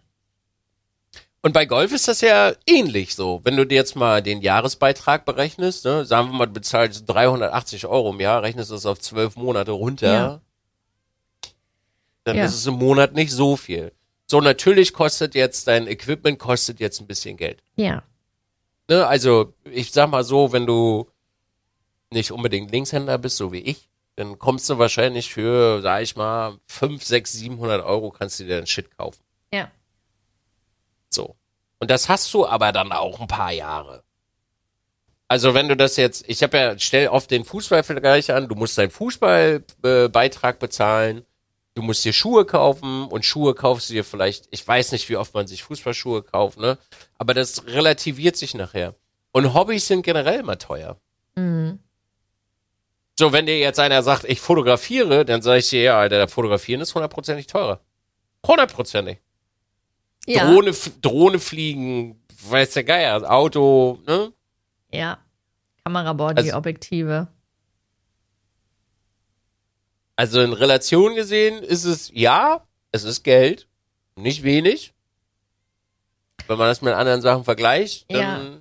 Und 1.46 1.54
bei 1.54 1.68
Golf 1.68 1.92
ist 1.92 2.08
das 2.08 2.22
ja 2.22 2.54
ähnlich 2.66 3.14
so. 3.14 3.40
Wenn 3.44 3.56
du 3.56 3.68
dir 3.68 3.76
jetzt 3.76 3.96
mal 3.96 4.24
den 4.24 4.42
Jahresbeitrag 4.42 5.26
berechnest, 5.26 5.86
ne, 5.86 6.04
sagen 6.04 6.30
wir 6.30 6.34
mal, 6.40 6.46
du 6.48 6.54
bezahlst 6.54 7.08
380 7.08 7.86
Euro 7.86 8.10
im 8.14 8.20
Jahr, 8.20 8.42
rechnest 8.42 8.72
das 8.72 8.88
auf 8.88 8.98
zwölf 9.00 9.36
Monate 9.36 9.70
runter, 9.70 10.12
Ja. 10.12 10.42
dann 12.24 12.38
Ja. 12.38 12.46
ist 12.46 12.56
es 12.56 12.66
im 12.66 12.74
Monat 12.74 13.14
nicht 13.14 13.32
so 13.32 13.58
viel. 13.58 13.92
So, 14.26 14.42
natürlich 14.42 14.92
kostet 14.92 15.36
jetzt 15.36 15.68
dein 15.68 15.86
Equipment 15.86 16.40
kostet 16.40 16.80
jetzt 16.80 17.00
ein 17.00 17.06
bisschen 17.06 17.38
Geld. 17.38 17.62
Ja. 17.76 18.02
Ne, 18.90 19.06
also, 19.06 19.54
ich 19.66 19.92
sag 19.92 20.10
mal 20.10 20.24
so, 20.24 20.52
wenn 20.52 20.66
du 20.66 21.08
nicht 22.10 22.32
unbedingt 22.32 22.72
Linkshänder 22.72 23.20
bist, 23.20 23.38
so 23.38 23.52
wie 23.52 23.60
ich, 23.60 23.88
dann 24.16 24.40
kommst 24.40 24.68
du 24.68 24.80
wahrscheinlich 24.80 25.32
für, 25.32 25.80
sag 25.84 26.02
ich 26.02 26.16
mal, 26.16 26.58
5, 26.66 27.04
6, 27.04 27.34
700 27.34 27.86
Euro 27.86 28.10
kannst 28.10 28.40
du 28.40 28.46
dir 28.46 28.56
den 28.56 28.66
Shit 28.66 28.98
kaufen. 28.98 29.20
So. 31.16 31.36
Und 31.80 31.90
das 31.92 32.10
hast 32.10 32.34
du 32.34 32.46
aber 32.46 32.72
dann 32.72 32.92
auch 32.92 33.20
ein 33.20 33.28
paar 33.28 33.52
Jahre. 33.52 34.04
Also 35.28 35.54
wenn 35.54 35.68
du 35.68 35.76
das 35.76 35.98
jetzt, 35.98 36.24
ich 36.28 36.44
habe 36.44 36.58
ja, 36.58 36.78
stell 36.78 37.08
oft 37.08 37.32
den 37.32 37.46
Fußballvergleich 37.46 38.32
an, 38.32 38.48
du 38.48 38.56
musst 38.56 38.78
deinen 38.78 38.92
Fußballbeitrag 38.92 40.60
bezahlen, 40.60 41.26
du 41.74 41.82
musst 41.82 42.06
dir 42.06 42.14
Schuhe 42.14 42.46
kaufen 42.46 43.08
und 43.08 43.26
Schuhe 43.26 43.56
kaufst 43.56 43.90
du 43.90 43.94
dir 43.94 44.04
vielleicht, 44.04 44.48
ich 44.52 44.66
weiß 44.66 44.92
nicht, 44.92 45.10
wie 45.10 45.18
oft 45.18 45.34
man 45.34 45.48
sich 45.48 45.64
Fußballschuhe 45.64 46.22
kauft, 46.22 46.60
ne? 46.60 46.78
Aber 47.18 47.34
das 47.34 47.66
relativiert 47.66 48.38
sich 48.38 48.54
nachher. 48.54 48.94
Und 49.32 49.54
Hobbys 49.54 49.88
sind 49.88 50.04
generell 50.04 50.40
immer 50.42 50.60
teuer. 50.60 50.98
Mhm. 51.36 51.80
So, 53.18 53.32
wenn 53.34 53.46
dir 53.46 53.58
jetzt 53.58 53.80
einer 53.80 54.04
sagt, 54.04 54.26
ich 54.26 54.42
fotografiere, 54.42 55.26
dann 55.26 55.42
sage 55.42 55.60
ich 55.60 55.70
dir, 55.70 55.82
ja, 55.82 56.00
Alter, 56.00 56.18
der 56.18 56.28
Fotografieren 56.28 56.82
ist 56.82 56.94
hundertprozentig 56.94 57.48
teurer. 57.48 57.80
Hundertprozentig. 58.46 59.20
Ja. 60.26 60.52
Drohne, 60.52 60.74
Drohne 61.02 61.40
fliegen, 61.40 62.20
weiß 62.50 62.74
der 62.74 62.84
Geier, 62.84 63.30
Auto, 63.32 64.00
ne? 64.08 64.34
Ja. 64.92 65.20
Kamerabody, 65.84 66.42
Also- 66.42 66.58
Objektive. 66.58 67.28
Also 70.16 70.42
in 70.42 70.54
Relation 70.54 71.16
gesehen 71.16 71.62
ist 71.62 71.84
es, 71.84 72.10
ja, 72.14 72.66
es 72.92 73.04
ist 73.04 73.24
Geld, 73.24 73.68
nicht 74.16 74.44
wenig. 74.44 74.94
Wenn 76.48 76.58
man 76.58 76.68
das 76.68 76.82
mit 76.82 76.94
anderen 76.94 77.22
Sachen 77.22 77.44
vergleicht, 77.44 78.06
dann, 78.10 78.20
Ja, 78.20 78.60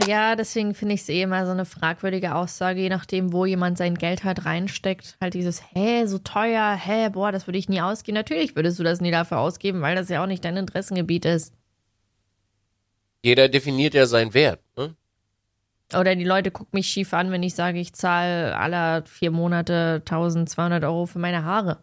deswegen 0.00 0.74
finde 0.74 0.94
ich 0.94 1.02
es 1.02 1.08
eh 1.08 1.22
immer 1.22 1.46
so 1.46 1.52
eine 1.52 1.64
fragwürdige 1.64 2.34
Aussage, 2.34 2.80
je 2.80 2.88
nachdem, 2.88 3.32
wo 3.32 3.46
jemand 3.46 3.78
sein 3.78 3.94
Geld 3.94 4.24
halt 4.24 4.44
reinsteckt. 4.44 5.16
Halt 5.20 5.34
dieses, 5.34 5.62
hä, 5.72 6.06
so 6.06 6.18
teuer, 6.18 6.74
hä, 6.74 7.08
boah, 7.10 7.32
das 7.32 7.46
würde 7.46 7.58
ich 7.58 7.68
nie 7.68 7.80
ausgeben. 7.80 8.16
Natürlich 8.16 8.56
würdest 8.56 8.78
du 8.78 8.82
das 8.82 9.00
nie 9.00 9.10
dafür 9.10 9.38
ausgeben, 9.38 9.80
weil 9.82 9.94
das 9.96 10.08
ja 10.08 10.22
auch 10.22 10.26
nicht 10.26 10.44
dein 10.44 10.56
Interessengebiet 10.56 11.24
ist. 11.24 11.54
jeder 13.22 13.48
definiert 13.48 13.94
ja 13.94 14.06
seinen 14.06 14.34
Wert, 14.34 14.60
ne? 14.76 14.94
Oder 15.98 16.16
die 16.16 16.24
Leute 16.24 16.50
gucken 16.50 16.70
mich 16.72 16.88
schief 16.88 17.14
an, 17.14 17.30
wenn 17.30 17.42
ich 17.42 17.54
sage, 17.54 17.78
ich 17.78 17.92
zahle 17.92 18.56
alle 18.56 19.04
vier 19.06 19.30
Monate 19.30 20.02
1200 20.04 20.82
Euro 20.84 21.06
für 21.06 21.18
meine 21.18 21.44
Haare. 21.44 21.78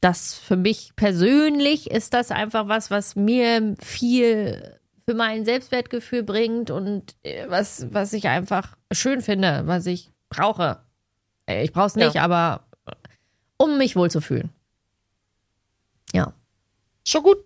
Das 0.00 0.34
für 0.34 0.56
mich 0.56 0.94
persönlich 0.94 1.90
ist 1.90 2.12
das 2.12 2.30
einfach 2.30 2.68
was, 2.68 2.90
was 2.90 3.16
mir 3.16 3.74
viel 3.80 4.78
für 5.08 5.14
mein 5.14 5.44
Selbstwertgefühl 5.44 6.22
bringt 6.24 6.70
und 6.70 7.14
äh, 7.22 7.46
was, 7.48 7.86
was 7.92 8.12
ich 8.12 8.26
einfach 8.28 8.76
schön 8.92 9.20
finde, 9.20 9.62
was 9.66 9.86
ich 9.86 10.10
brauche. 10.28 10.80
Äh, 11.48 11.64
Ich 11.64 11.72
brauche 11.72 11.86
es 11.86 11.96
nicht, 11.96 12.14
Ja. 12.14 12.22
aber 12.24 12.64
äh, 12.86 12.92
um 13.56 13.78
mich 13.78 13.94
wohlzufühlen. 13.96 14.50
Ja, 16.12 16.32
Ist 17.04 17.12
schon 17.12 17.22
gut. 17.22 17.38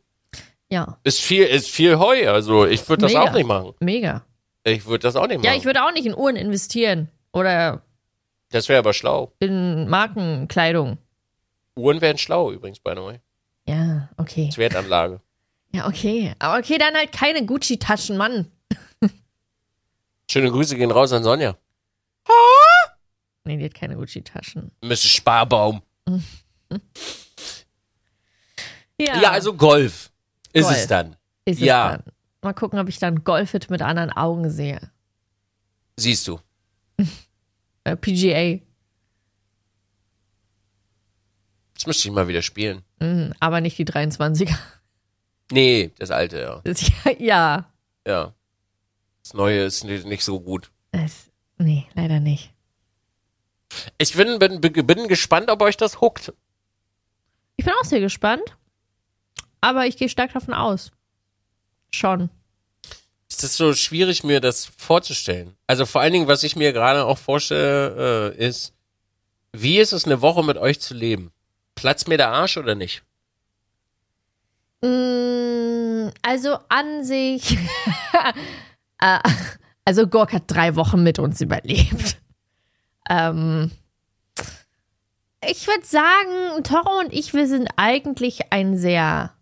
ja, 0.70 0.98
Ist 1.04 1.20
viel, 1.20 1.44
ist 1.44 1.68
viel 1.70 1.98
Heu, 1.98 2.30
also 2.30 2.66
ich 2.66 2.88
würde 2.88 3.02
das 3.02 3.12
Mega. 3.12 3.24
auch 3.24 3.32
nicht 3.32 3.46
machen. 3.46 3.74
mega. 3.80 4.24
Ich 4.64 4.86
würde 4.86 5.02
das 5.02 5.16
auch 5.16 5.26
nicht 5.26 5.38
machen. 5.38 5.46
Ja, 5.46 5.54
ich 5.54 5.64
würde 5.64 5.82
auch 5.84 5.92
nicht 5.92 6.06
in 6.06 6.14
Uhren 6.14 6.36
investieren 6.36 7.08
oder 7.32 7.82
das 8.50 8.68
wäre 8.68 8.78
aber 8.80 8.92
schlau. 8.94 9.32
in 9.38 9.88
Markenkleidung. 9.88 10.98
Uhren 11.76 12.00
wären 12.00 12.18
schlau 12.18 12.52
übrigens, 12.52 12.80
by 12.80 12.92
the 12.96 13.02
way. 13.02 13.20
Ja, 13.66 14.08
okay. 14.16 14.46
Als 14.46 14.58
Wertanlage. 14.58 15.20
Ja, 15.72 15.86
okay. 15.86 16.34
Aber 16.38 16.58
okay, 16.58 16.78
dann 16.78 16.94
halt 16.94 17.12
keine 17.12 17.44
Gucci-Taschen, 17.46 18.16
Mann. 18.16 18.50
Schöne 20.30 20.50
Grüße 20.50 20.76
gehen 20.76 20.90
raus 20.92 21.12
an 21.12 21.24
Sonja. 21.24 21.56
Nee, 23.44 23.56
die 23.56 23.64
hat 23.64 23.74
keine 23.74 23.96
Gucci-Taschen. 23.96 24.70
Mrs. 24.82 25.04
Sparbaum. 25.08 25.82
Ja, 29.00 29.18
Ja, 29.20 29.30
also 29.30 29.54
Golf 29.54 30.12
ist 30.52 30.64
Golf. 30.66 30.76
es 30.76 30.86
dann. 30.86 31.16
ist 31.46 31.58
ja. 31.60 31.94
es 31.94 32.04
dann. 32.04 32.12
Mal 32.42 32.52
gucken, 32.52 32.78
ob 32.78 32.86
ich 32.88 32.98
dann 32.98 33.24
Golfit 33.24 33.70
mit 33.70 33.80
anderen 33.82 34.10
Augen 34.12 34.50
sehe. 34.50 34.78
Siehst 35.96 36.28
du. 36.28 36.38
Äh, 37.82 37.96
PGA. 37.96 38.60
Jetzt 41.72 41.86
müsste 41.86 42.08
ich 42.08 42.14
mal 42.14 42.28
wieder 42.28 42.42
spielen. 42.42 42.82
Mhm, 42.98 43.32
aber 43.40 43.62
nicht 43.62 43.78
die 43.78 43.86
23er. 43.86 44.54
Nee, 45.50 45.92
das 45.98 46.10
alte, 46.10 46.40
ja. 46.40 46.60
Das, 46.64 46.90
ja. 47.18 47.70
Ja. 48.06 48.34
Das 49.22 49.34
neue 49.34 49.64
ist 49.64 49.84
nicht 49.84 50.24
so 50.24 50.40
gut. 50.40 50.70
Das, 50.92 51.30
nee, 51.58 51.86
leider 51.94 52.20
nicht. 52.20 52.52
Ich 53.98 54.14
bin, 54.14 54.38
bin, 54.38 54.60
bin 54.60 55.08
gespannt, 55.08 55.50
ob 55.50 55.62
euch 55.62 55.76
das 55.76 56.00
huckt. 56.00 56.32
Ich 57.56 57.64
bin 57.64 57.74
auch 57.80 57.84
sehr 57.84 58.00
gespannt. 58.00 58.56
Aber 59.60 59.86
ich 59.86 59.96
gehe 59.96 60.08
stark 60.08 60.32
davon 60.32 60.54
aus. 60.54 60.90
Schon. 61.90 62.30
Es 63.28 63.44
ist 63.44 63.56
so 63.56 63.74
schwierig, 63.74 64.24
mir 64.24 64.40
das 64.40 64.70
vorzustellen. 64.76 65.56
Also 65.66 65.86
vor 65.86 66.00
allen 66.00 66.12
Dingen, 66.12 66.28
was 66.28 66.42
ich 66.42 66.56
mir 66.56 66.72
gerade 66.72 67.04
auch 67.04 67.18
vorstelle, 67.18 68.34
äh, 68.36 68.46
ist, 68.46 68.74
wie 69.52 69.78
ist 69.78 69.92
es, 69.92 70.04
eine 70.04 70.20
Woche 70.20 70.42
mit 70.42 70.56
euch 70.56 70.80
zu 70.80 70.94
leben? 70.94 71.30
Platzt 71.74 72.08
mir 72.08 72.16
der 72.16 72.30
Arsch 72.30 72.56
oder 72.56 72.74
nicht? 72.74 73.02
Mm, 74.82 75.39
Also 76.22 76.58
an 76.68 77.04
sich. 77.04 77.58
äh, 79.00 79.18
also 79.84 80.06
Gork 80.06 80.32
hat 80.32 80.44
drei 80.46 80.76
Wochen 80.76 81.02
mit 81.02 81.18
uns 81.18 81.40
überlebt. 81.40 82.20
Ähm, 83.08 83.72
ich 85.48 85.66
würde 85.66 85.84
sagen, 85.84 86.62
Toro 86.62 87.00
und 87.00 87.12
ich, 87.12 87.34
wir 87.34 87.48
sind 87.48 87.68
eigentlich 87.76 88.52
ein 88.52 88.76
sehr 88.76 89.32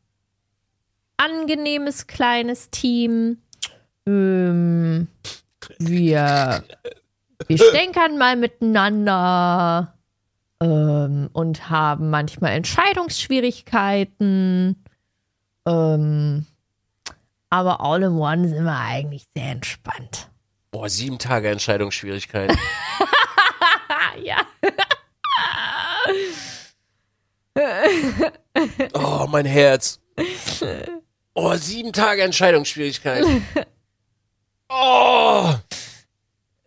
angenehmes 1.16 2.06
kleines 2.06 2.70
Team. 2.70 3.38
Ähm, 4.06 5.08
wir, 5.78 6.62
wir 7.46 7.58
stänkern 7.58 8.16
mal 8.16 8.36
miteinander 8.36 9.92
ähm, 10.60 11.28
und 11.32 11.68
haben 11.68 12.10
manchmal 12.10 12.52
Entscheidungsschwierigkeiten. 12.52 14.84
Ähm, 15.66 16.46
aber 17.50 17.80
all 17.80 18.02
in 18.02 18.18
one 18.18 18.48
sind 18.48 18.64
wir 18.64 18.78
eigentlich 18.78 19.24
sehr 19.34 19.50
entspannt. 19.52 20.30
Boah, 20.70 20.88
sieben 20.88 21.18
Tage 21.18 21.50
Entscheidungsschwierigkeiten. 21.50 22.58
Ja. 24.22 24.38
Oh, 28.92 29.26
mein 29.28 29.46
Herz. 29.46 30.00
Oh, 31.34 31.54
sieben 31.54 31.92
Tage 31.92 32.22
Entscheidungsschwierigkeiten. 32.22 33.46
Oh. 34.68 35.54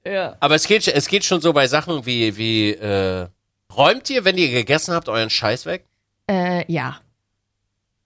Ja. 0.05 0.36
Aber 0.39 0.55
es 0.55 0.65
geht, 0.65 0.88
es 0.88 1.07
geht 1.07 1.23
schon 1.23 1.41
so 1.41 1.53
bei 1.53 1.67
Sachen 1.67 2.05
wie, 2.05 2.36
wie, 2.38 2.71
äh, 2.71 3.27
räumt 3.75 4.09
ihr, 4.09 4.25
wenn 4.25 4.38
ihr 4.38 4.49
gegessen 4.49 4.93
habt, 4.93 5.09
euren 5.09 5.29
Scheiß 5.29 5.65
weg? 5.65 5.86
Äh, 6.27 6.71
ja. 6.71 6.99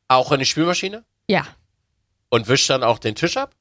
Auch 0.07 0.32
in 0.32 0.39
die 0.39 0.45
Spülmaschine? 0.45 1.05
Ja. 1.30 1.45
Und 2.30 2.47
wischt 2.47 2.69
dann 2.69 2.84
auch 2.84 2.99
den 2.99 3.15
Tisch 3.15 3.38
ab? 3.38 3.55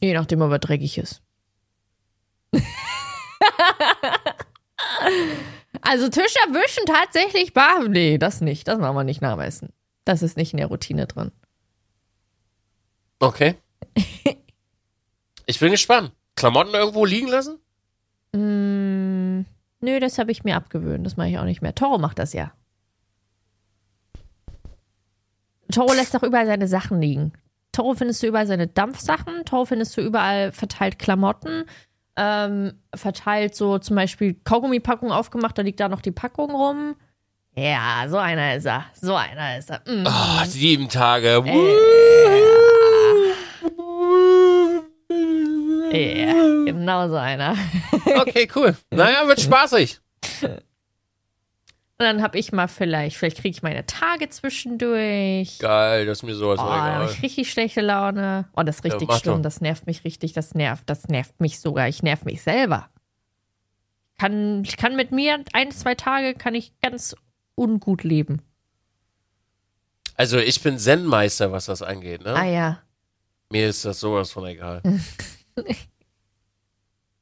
Je 0.00 0.12
nachdem, 0.14 0.42
ob 0.42 0.50
er 0.50 0.58
dreckig 0.58 0.98
ist. 0.98 1.22
also 5.80 6.08
Tisch 6.08 6.34
erwischen 6.46 6.86
tatsächlich 6.86 7.52
bar. 7.54 7.88
Nee, 7.88 8.18
das 8.18 8.40
nicht. 8.40 8.68
Das 8.68 8.78
machen 8.78 8.96
wir 8.96 9.04
nicht 9.04 9.22
nach 9.22 9.34
dem 9.34 9.40
Essen. 9.40 9.72
Das 10.04 10.22
ist 10.22 10.36
nicht 10.36 10.52
in 10.52 10.58
der 10.58 10.66
Routine 10.66 11.06
drin. 11.06 11.32
Okay. 13.18 13.56
ich 15.46 15.58
bin 15.58 15.70
gespannt. 15.70 16.12
Klamotten 16.36 16.74
irgendwo 16.74 17.04
liegen 17.04 17.28
lassen? 17.28 17.58
Mm, 18.32 19.46
nö, 19.80 20.00
das 20.00 20.18
habe 20.18 20.32
ich 20.32 20.44
mir 20.44 20.56
abgewöhnt. 20.56 21.06
Das 21.06 21.16
mache 21.16 21.28
ich 21.28 21.38
auch 21.38 21.44
nicht 21.44 21.62
mehr. 21.62 21.74
Toro 21.74 21.98
macht 21.98 22.18
das 22.18 22.32
ja. 22.32 22.52
Toro 25.72 25.92
lässt 25.94 26.14
doch 26.14 26.22
überall 26.22 26.46
seine 26.46 26.68
Sachen 26.68 27.00
liegen. 27.00 27.32
Toro 27.74 27.94
findest 27.94 28.22
du 28.22 28.28
überall 28.28 28.46
seine 28.46 28.68
Dampfsachen. 28.68 29.44
Toro 29.44 29.64
findest 29.66 29.96
du 29.96 30.00
überall 30.00 30.52
verteilt 30.52 30.98
Klamotten. 30.98 31.64
Ähm, 32.16 32.80
verteilt 32.94 33.56
so 33.56 33.78
zum 33.78 33.96
Beispiel 33.96 34.34
Kaugummipackung 34.44 35.10
aufgemacht, 35.10 35.58
da 35.58 35.62
liegt 35.62 35.80
da 35.80 35.88
noch 35.88 36.00
die 36.00 36.12
Packung 36.12 36.52
rum. 36.52 36.94
Ja, 37.56 38.04
so 38.08 38.18
einer 38.18 38.54
ist 38.54 38.66
er. 38.66 38.84
So 39.00 39.16
einer 39.16 39.58
ist 39.58 39.70
er. 39.70 39.80
Mm. 39.86 40.06
Oh, 40.06 40.44
sieben 40.44 40.88
Tage. 40.88 41.42
Ja, 45.92 45.98
yeah, 45.98 46.64
genau 46.64 47.08
so 47.08 47.16
einer. 47.16 47.56
okay, 48.20 48.48
cool. 48.54 48.76
Naja, 48.90 49.26
wird 49.26 49.40
spaßig. 49.40 50.00
Dann 52.04 52.20
habe 52.20 52.38
ich 52.38 52.52
mal 52.52 52.68
vielleicht, 52.68 53.16
vielleicht 53.16 53.38
kriege 53.38 53.56
ich 53.56 53.62
meine 53.62 53.86
Tage 53.86 54.28
zwischendurch. 54.28 55.58
Geil, 55.58 56.04
das 56.04 56.18
ist 56.18 56.22
mir 56.22 56.34
sowas 56.34 56.60
oh, 56.60 56.66
egal. 56.66 57.08
Ich 57.10 57.22
richtig 57.22 57.50
schlechte 57.50 57.80
Laune. 57.80 58.46
Oh, 58.54 58.62
das 58.62 58.76
ist 58.76 58.84
richtig 58.84 59.08
ja, 59.08 59.18
schlimm. 59.18 59.36
Doch. 59.36 59.42
Das 59.42 59.62
nervt 59.62 59.86
mich 59.86 60.04
richtig. 60.04 60.34
Das 60.34 60.54
nervt. 60.54 60.82
Das 60.84 61.08
nervt 61.08 61.40
mich 61.40 61.60
sogar. 61.60 61.88
Ich 61.88 62.02
nerv 62.02 62.26
mich 62.26 62.42
selber. 62.42 62.90
Kann, 64.18 64.64
ich 64.64 64.76
kann 64.76 64.96
mit 64.96 65.12
mir 65.12 65.42
ein, 65.54 65.70
zwei 65.70 65.94
Tage 65.94 66.34
kann 66.34 66.54
ich 66.54 66.78
ganz 66.80 67.16
ungut 67.54 68.04
leben. 68.04 68.42
Also 70.16 70.36
ich 70.36 70.60
bin 70.62 70.78
Zen-Meister, 70.78 71.52
was 71.52 71.64
das 71.64 71.80
angeht, 71.80 72.22
ne? 72.22 72.34
Ah 72.34 72.44
ja. 72.44 72.82
Mir 73.48 73.68
ist 73.70 73.82
das 73.86 73.98
sowas 73.98 74.30
von 74.30 74.44
egal. 74.44 74.82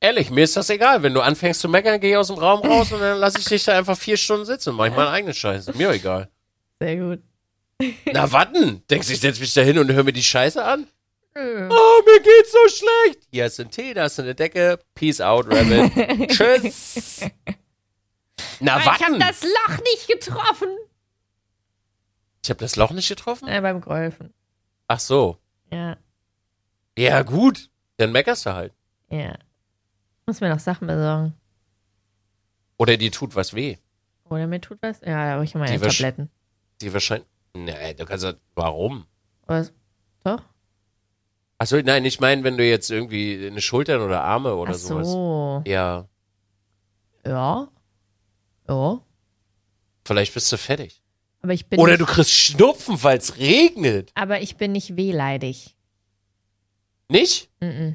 Ehrlich, 0.02 0.30
mir 0.30 0.42
ist 0.42 0.56
das 0.56 0.68
egal. 0.68 1.04
Wenn 1.04 1.14
du 1.14 1.20
anfängst 1.20 1.60
zu 1.60 1.68
meckern, 1.68 2.00
gehe 2.00 2.10
ich 2.10 2.16
aus 2.16 2.26
dem 2.26 2.36
Raum 2.36 2.58
raus 2.66 2.90
und 2.90 2.98
dann 2.98 3.18
lasse 3.18 3.38
ich 3.38 3.44
dich 3.44 3.62
da 3.62 3.78
einfach 3.78 3.96
vier 3.96 4.16
Stunden 4.16 4.44
sitzen 4.44 4.70
und 4.70 4.76
mache 4.76 4.88
ich 4.88 4.96
meinen 4.96 5.06
eigenen 5.06 5.32
Scheiß. 5.32 5.72
Mir 5.74 5.90
egal. 5.90 6.28
Sehr 6.80 6.96
gut. 6.96 7.22
Na, 8.12 8.32
warten. 8.32 8.82
Denkst 8.90 9.06
du, 9.06 9.12
ich 9.12 9.20
setze 9.20 9.40
mich 9.40 9.54
da 9.54 9.60
hin 9.60 9.78
und 9.78 9.92
höre 9.92 10.02
mir 10.02 10.12
die 10.12 10.24
Scheiße 10.24 10.62
an? 10.62 10.88
Mhm. 11.36 11.70
Oh, 11.70 12.02
mir 12.04 12.20
geht's 12.20 12.50
so 12.50 12.68
schlecht. 12.68 13.28
Hier 13.30 13.46
ist 13.46 13.60
ein 13.60 13.70
Tee, 13.70 13.94
da 13.94 14.06
ist 14.06 14.18
eine 14.18 14.34
Decke. 14.34 14.80
Peace 14.96 15.20
out, 15.20 15.46
Rabbit. 15.46 16.28
Tschüss. 16.30 17.20
Na, 18.58 18.80
ich 18.80 18.86
warten. 18.86 19.14
Ich 19.14 19.22
hab 19.22 19.28
das 19.28 19.42
Loch 19.44 19.78
nicht 19.84 20.08
getroffen. 20.08 20.68
Ich 22.42 22.50
habe 22.50 22.58
das 22.58 22.74
Loch 22.74 22.90
nicht 22.90 23.08
getroffen? 23.08 23.46
Ja, 23.46 23.60
beim 23.60 23.80
Golfen. 23.80 24.34
Ach 24.88 24.98
so. 24.98 25.38
Ja. 25.70 25.96
Ja, 26.98 27.22
gut. 27.22 27.70
Dann 27.98 28.10
meckerst 28.10 28.46
du 28.46 28.52
halt. 28.52 28.72
Ja. 29.10 29.38
Muss 30.26 30.40
mir 30.40 30.48
noch 30.48 30.60
Sachen 30.60 30.86
besorgen. 30.86 31.34
Oder 32.78 32.96
die 32.96 33.10
tut 33.10 33.34
was 33.34 33.54
weh. 33.54 33.76
Oder 34.28 34.46
mir 34.46 34.60
tut 34.60 34.78
was? 34.80 35.00
Ja, 35.00 35.26
da 35.26 35.32
habe 35.32 35.44
ich 35.44 35.54
meine 35.54 35.78
die 35.78 35.84
Tabletten. 35.84 36.30
Die 36.80 36.92
wahrscheinlich. 36.92 37.28
Nee, 37.54 37.94
du 37.94 38.06
kannst. 38.06 38.26
Warum? 38.54 39.04
Was? 39.46 39.72
Doch? 40.24 40.42
Achso, 41.58 41.80
nein, 41.80 42.04
ich 42.04 42.18
meine, 42.18 42.42
wenn 42.42 42.56
du 42.56 42.66
jetzt 42.66 42.90
irgendwie 42.90 43.46
eine 43.46 43.60
Schultern 43.60 44.00
oder 44.00 44.22
Arme 44.22 44.54
oder 44.54 44.72
Ach 44.72 44.76
sowas. 44.76 45.08
so. 45.08 45.62
Ja. 45.66 46.08
Ja. 47.24 47.68
Ja. 48.68 49.00
Vielleicht 50.04 50.34
bist 50.34 50.50
du 50.50 50.56
fertig. 50.56 51.02
Aber 51.42 51.52
ich 51.52 51.66
bin 51.66 51.78
Oder 51.78 51.98
du 51.98 52.06
kriegst 52.06 52.30
Schnupfen, 52.30 53.02
weil 53.02 53.18
es 53.18 53.36
regnet. 53.38 54.10
Aber 54.14 54.40
ich 54.40 54.56
bin 54.56 54.72
nicht 54.72 54.96
wehleidig. 54.96 55.76
Nicht? 57.08 57.50
Mm 57.60 57.64
-mm. 57.66 57.94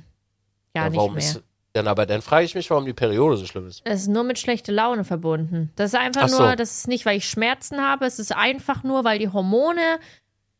Gar 0.73 0.83
ja, 0.83 0.89
nicht 0.89 1.33
mehr. 1.35 1.43
Dann 1.73 1.87
aber 1.87 2.05
dann 2.05 2.21
frage 2.21 2.45
ich 2.45 2.55
mich, 2.55 2.69
warum 2.69 2.85
die 2.85 2.93
Periode 2.93 3.37
so 3.37 3.45
schlimm 3.45 3.67
ist. 3.67 3.81
Es 3.83 4.01
ist 4.03 4.07
nur 4.07 4.23
mit 4.23 4.39
schlechter 4.39 4.71
Laune 4.71 5.03
verbunden. 5.03 5.71
Das 5.75 5.93
ist 5.93 5.99
einfach 5.99 6.23
Ach 6.23 6.29
so. 6.29 6.41
nur, 6.43 6.55
das 6.55 6.77
ist 6.79 6.87
nicht, 6.87 7.05
weil 7.05 7.17
ich 7.17 7.29
Schmerzen 7.29 7.81
habe, 7.81 8.05
es 8.05 8.19
ist 8.19 8.35
einfach 8.35 8.83
nur, 8.83 9.03
weil 9.03 9.19
die 9.19 9.29
Hormone 9.29 9.99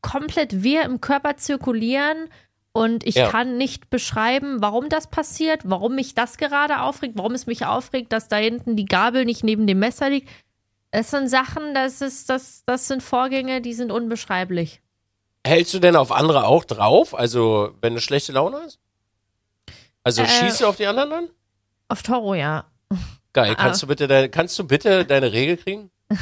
komplett 0.02 0.64
wir 0.64 0.84
im 0.84 1.02
Körper 1.02 1.38
zirkulieren 1.38 2.30
und 2.72 3.06
ich 3.08 3.16
Ja. 3.16 3.30
kann 3.30 3.58
nicht 3.58 3.90
beschreiben, 3.90 4.58
warum 4.62 4.90
das 4.90 5.08
passiert, 5.08 5.62
warum 5.66 5.96
mich 5.96 6.14
das 6.14 6.38
gerade 6.38 6.82
aufregt, 6.82 7.18
warum 7.18 7.34
es 7.34 7.48
mich 7.48 7.66
aufregt, 7.66 8.14
dass 8.14 8.28
da 8.28 8.36
hinten 8.36 8.76
die 8.76 8.86
Gabel 8.86 9.26
nicht 9.26 9.44
neben 9.44 9.66
dem 9.66 9.80
Messer 9.80 10.10
liegt. 10.12 10.30
Es 10.92 11.10
sind 11.10 11.28
Sachen, 11.30 11.74
das 11.74 12.02
ist, 12.02 12.30
das, 12.30 12.64
das 12.66 12.88
sind 12.88 13.02
Vorgänge, 13.02 13.62
die 13.62 13.74
sind 13.74 13.92
unbeschreiblich. 13.92 14.82
Hältst 15.46 15.74
du 15.74 15.80
denn 15.80 15.96
auf 15.96 16.12
andere 16.12 16.46
auch 16.46 16.64
drauf? 16.66 17.18
Also, 17.18 17.72
wenn 17.82 17.96
du 17.96 18.02
schlechte 18.02 18.32
Laune 18.34 18.58
hast? 18.64 18.80
Also 20.08 20.22
Äh. 20.22 20.28
schießt 20.28 20.62
du 20.62 20.68
auf 20.68 20.78
die 20.78 20.88
anderen 20.88 21.10
dann? 21.10 21.30
Auf 21.90 22.02
Toro, 22.02 22.34
ja. 22.34 22.64
Geil. 23.34 23.52
Ah. 23.58 23.62
Kannst 23.62 23.84
du 23.84 23.88
bitte 23.88 24.08
deine, 24.08 24.30
kannst 24.30 24.58
du 24.58 24.64
bitte 24.64 25.04
deine 25.04 25.34
Regel 25.34 25.58
kriegen? 25.58 25.92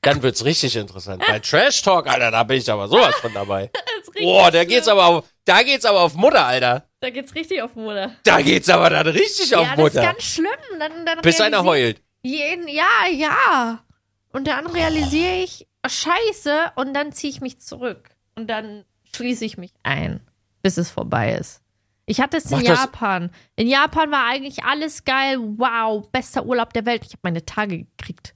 Dann 0.00 0.22
wird's 0.22 0.44
richtig 0.44 0.76
interessant. 0.76 1.20
Bei 1.26 1.40
Trash 1.40 1.82
Talk, 1.82 2.06
Alter, 2.06 2.30
da 2.30 2.44
bin 2.44 2.58
ich 2.58 2.70
aber 2.70 2.86
sowas 2.86 3.16
von 3.16 3.34
dabei. 3.34 3.70
Boah, 4.20 4.52
da 4.52 4.62
geht's 4.64 4.86
aber 4.86 5.06
auf, 5.06 5.24
da 5.44 5.62
geht's 5.64 5.84
aber 5.84 6.02
auf 6.02 6.14
Mutter, 6.14 6.46
Alter. 6.46 6.86
Da 7.00 7.10
geht's 7.10 7.34
richtig 7.34 7.62
auf 7.62 7.74
Mutter. 7.74 8.14
Da 8.22 8.40
geht's 8.42 8.68
aber 8.68 8.90
dann 8.90 9.08
richtig 9.08 9.56
auf 9.56 9.64
ja, 9.64 9.70
das 9.70 9.78
Mutter. 9.78 10.00
ist 10.00 10.06
ganz 10.06 10.22
schlimm. 10.22 10.78
Dann, 10.78 11.04
dann 11.04 11.20
Bis 11.22 11.40
einer 11.40 11.64
heult. 11.64 12.00
Jeden, 12.22 12.68
ja, 12.68 13.08
ja. 13.10 13.82
Und 14.30 14.46
dann 14.46 14.68
realisiere 14.68 15.42
ich, 15.42 15.66
oh, 15.84 15.88
scheiße, 15.88 16.72
und 16.76 16.94
dann 16.94 17.10
ziehe 17.10 17.32
ich 17.32 17.40
mich 17.40 17.60
zurück. 17.60 18.10
Und 18.36 18.46
dann 18.46 18.84
schließe 19.16 19.44
ich 19.44 19.58
mich 19.58 19.72
ein, 19.82 20.20
bis 20.62 20.76
es 20.76 20.90
vorbei 20.90 21.32
ist. 21.32 21.63
Ich 22.06 22.20
hatte 22.20 22.36
es 22.36 22.50
in 22.50 22.58
Mach 22.58 22.62
das- 22.64 22.80
Japan. 22.80 23.30
In 23.56 23.68
Japan 23.68 24.10
war 24.10 24.26
eigentlich 24.26 24.64
alles 24.64 25.04
geil. 25.04 25.38
Wow, 25.40 26.08
bester 26.10 26.44
Urlaub 26.44 26.72
der 26.72 26.84
Welt. 26.86 27.02
Ich 27.04 27.12
habe 27.12 27.20
meine 27.22 27.44
Tage 27.44 27.84
gekriegt. 27.84 28.34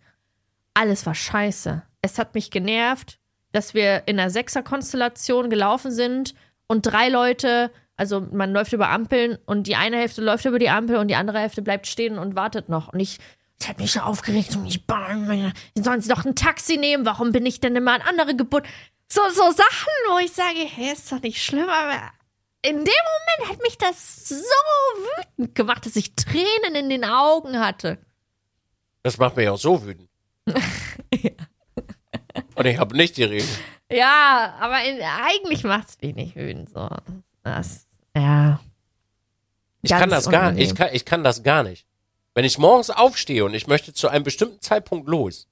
Alles 0.74 1.04
war 1.06 1.14
scheiße. 1.14 1.82
Es 2.00 2.18
hat 2.18 2.34
mich 2.34 2.50
genervt, 2.50 3.18
dass 3.52 3.74
wir 3.74 4.04
in 4.06 4.18
einer 4.18 4.30
Sechser-Konstellation 4.30 5.50
gelaufen 5.50 5.90
sind 5.90 6.34
und 6.66 6.82
drei 6.82 7.08
Leute, 7.08 7.70
also 7.96 8.20
man 8.20 8.52
läuft 8.52 8.72
über 8.72 8.88
Ampeln 8.90 9.36
und 9.46 9.66
die 9.66 9.74
eine 9.76 9.96
Hälfte 9.96 10.22
läuft 10.22 10.44
über 10.44 10.58
die 10.58 10.70
Ampel 10.70 10.96
und 10.96 11.08
die 11.08 11.16
andere 11.16 11.40
Hälfte 11.40 11.62
bleibt 11.62 11.86
stehen 11.86 12.18
und 12.18 12.36
wartet 12.36 12.68
noch. 12.68 12.92
Und 12.92 13.00
ich, 13.00 13.18
das 13.58 13.68
hat 13.70 13.78
mich 13.80 13.92
so 13.92 14.00
aufgeregt 14.00 14.54
und 14.54 14.66
ich, 14.66 14.84
sollen 15.82 16.00
sie 16.00 16.08
doch 16.08 16.24
ein 16.24 16.36
Taxi 16.36 16.76
nehmen? 16.76 17.04
Warum 17.04 17.32
bin 17.32 17.44
ich 17.44 17.60
denn 17.60 17.74
immer 17.74 17.92
an 17.94 18.02
andere 18.02 18.36
gebunden? 18.36 18.68
So, 19.10 19.22
so 19.30 19.50
Sachen, 19.50 19.92
wo 20.12 20.18
ich 20.18 20.32
sage, 20.32 20.58
hey, 20.64 20.92
ist 20.92 21.10
doch 21.10 21.20
nicht 21.22 21.42
schlimm, 21.42 21.68
aber 21.68 22.12
in 22.68 22.76
dem 22.76 22.84
Moment 22.84 23.50
hat 23.52 23.62
mich 23.62 23.78
das 23.78 24.28
so 24.28 24.34
wütend 25.36 25.54
gemacht, 25.54 25.86
dass 25.86 25.96
ich 25.96 26.14
Tränen 26.14 26.74
in 26.74 26.88
den 26.90 27.04
Augen 27.04 27.60
hatte. 27.60 27.98
Das 29.02 29.18
macht 29.18 29.36
mich 29.36 29.48
auch 29.48 29.58
so 29.58 29.84
wütend. 29.84 30.08
Und 32.54 32.66
ich 32.66 32.78
habe 32.78 32.96
nicht 32.96 33.16
die 33.16 33.24
Regel. 33.24 33.48
Ja, 33.90 34.56
aber 34.60 34.82
in, 34.84 35.00
eigentlich 35.00 35.64
macht 35.64 35.88
es 35.88 36.02
wenig 36.02 36.34
wütend. 36.36 36.68
So. 36.70 36.88
Das, 37.42 37.86
ja. 38.16 38.60
Ich 39.82 39.90
Ganz 39.90 40.00
kann 40.00 40.10
das 40.10 40.28
gar 40.28 40.40
unangenehm. 40.42 40.64
ich 40.68 40.74
kann, 40.74 40.88
ich 40.92 41.04
kann 41.04 41.24
das 41.24 41.42
gar 41.42 41.62
nicht. 41.62 41.86
Wenn 42.34 42.44
ich 42.44 42.58
morgens 42.58 42.90
aufstehe 42.90 43.44
und 43.44 43.54
ich 43.54 43.66
möchte 43.66 43.92
zu 43.94 44.08
einem 44.08 44.24
bestimmten 44.24 44.60
Zeitpunkt 44.60 45.08
los 45.08 45.48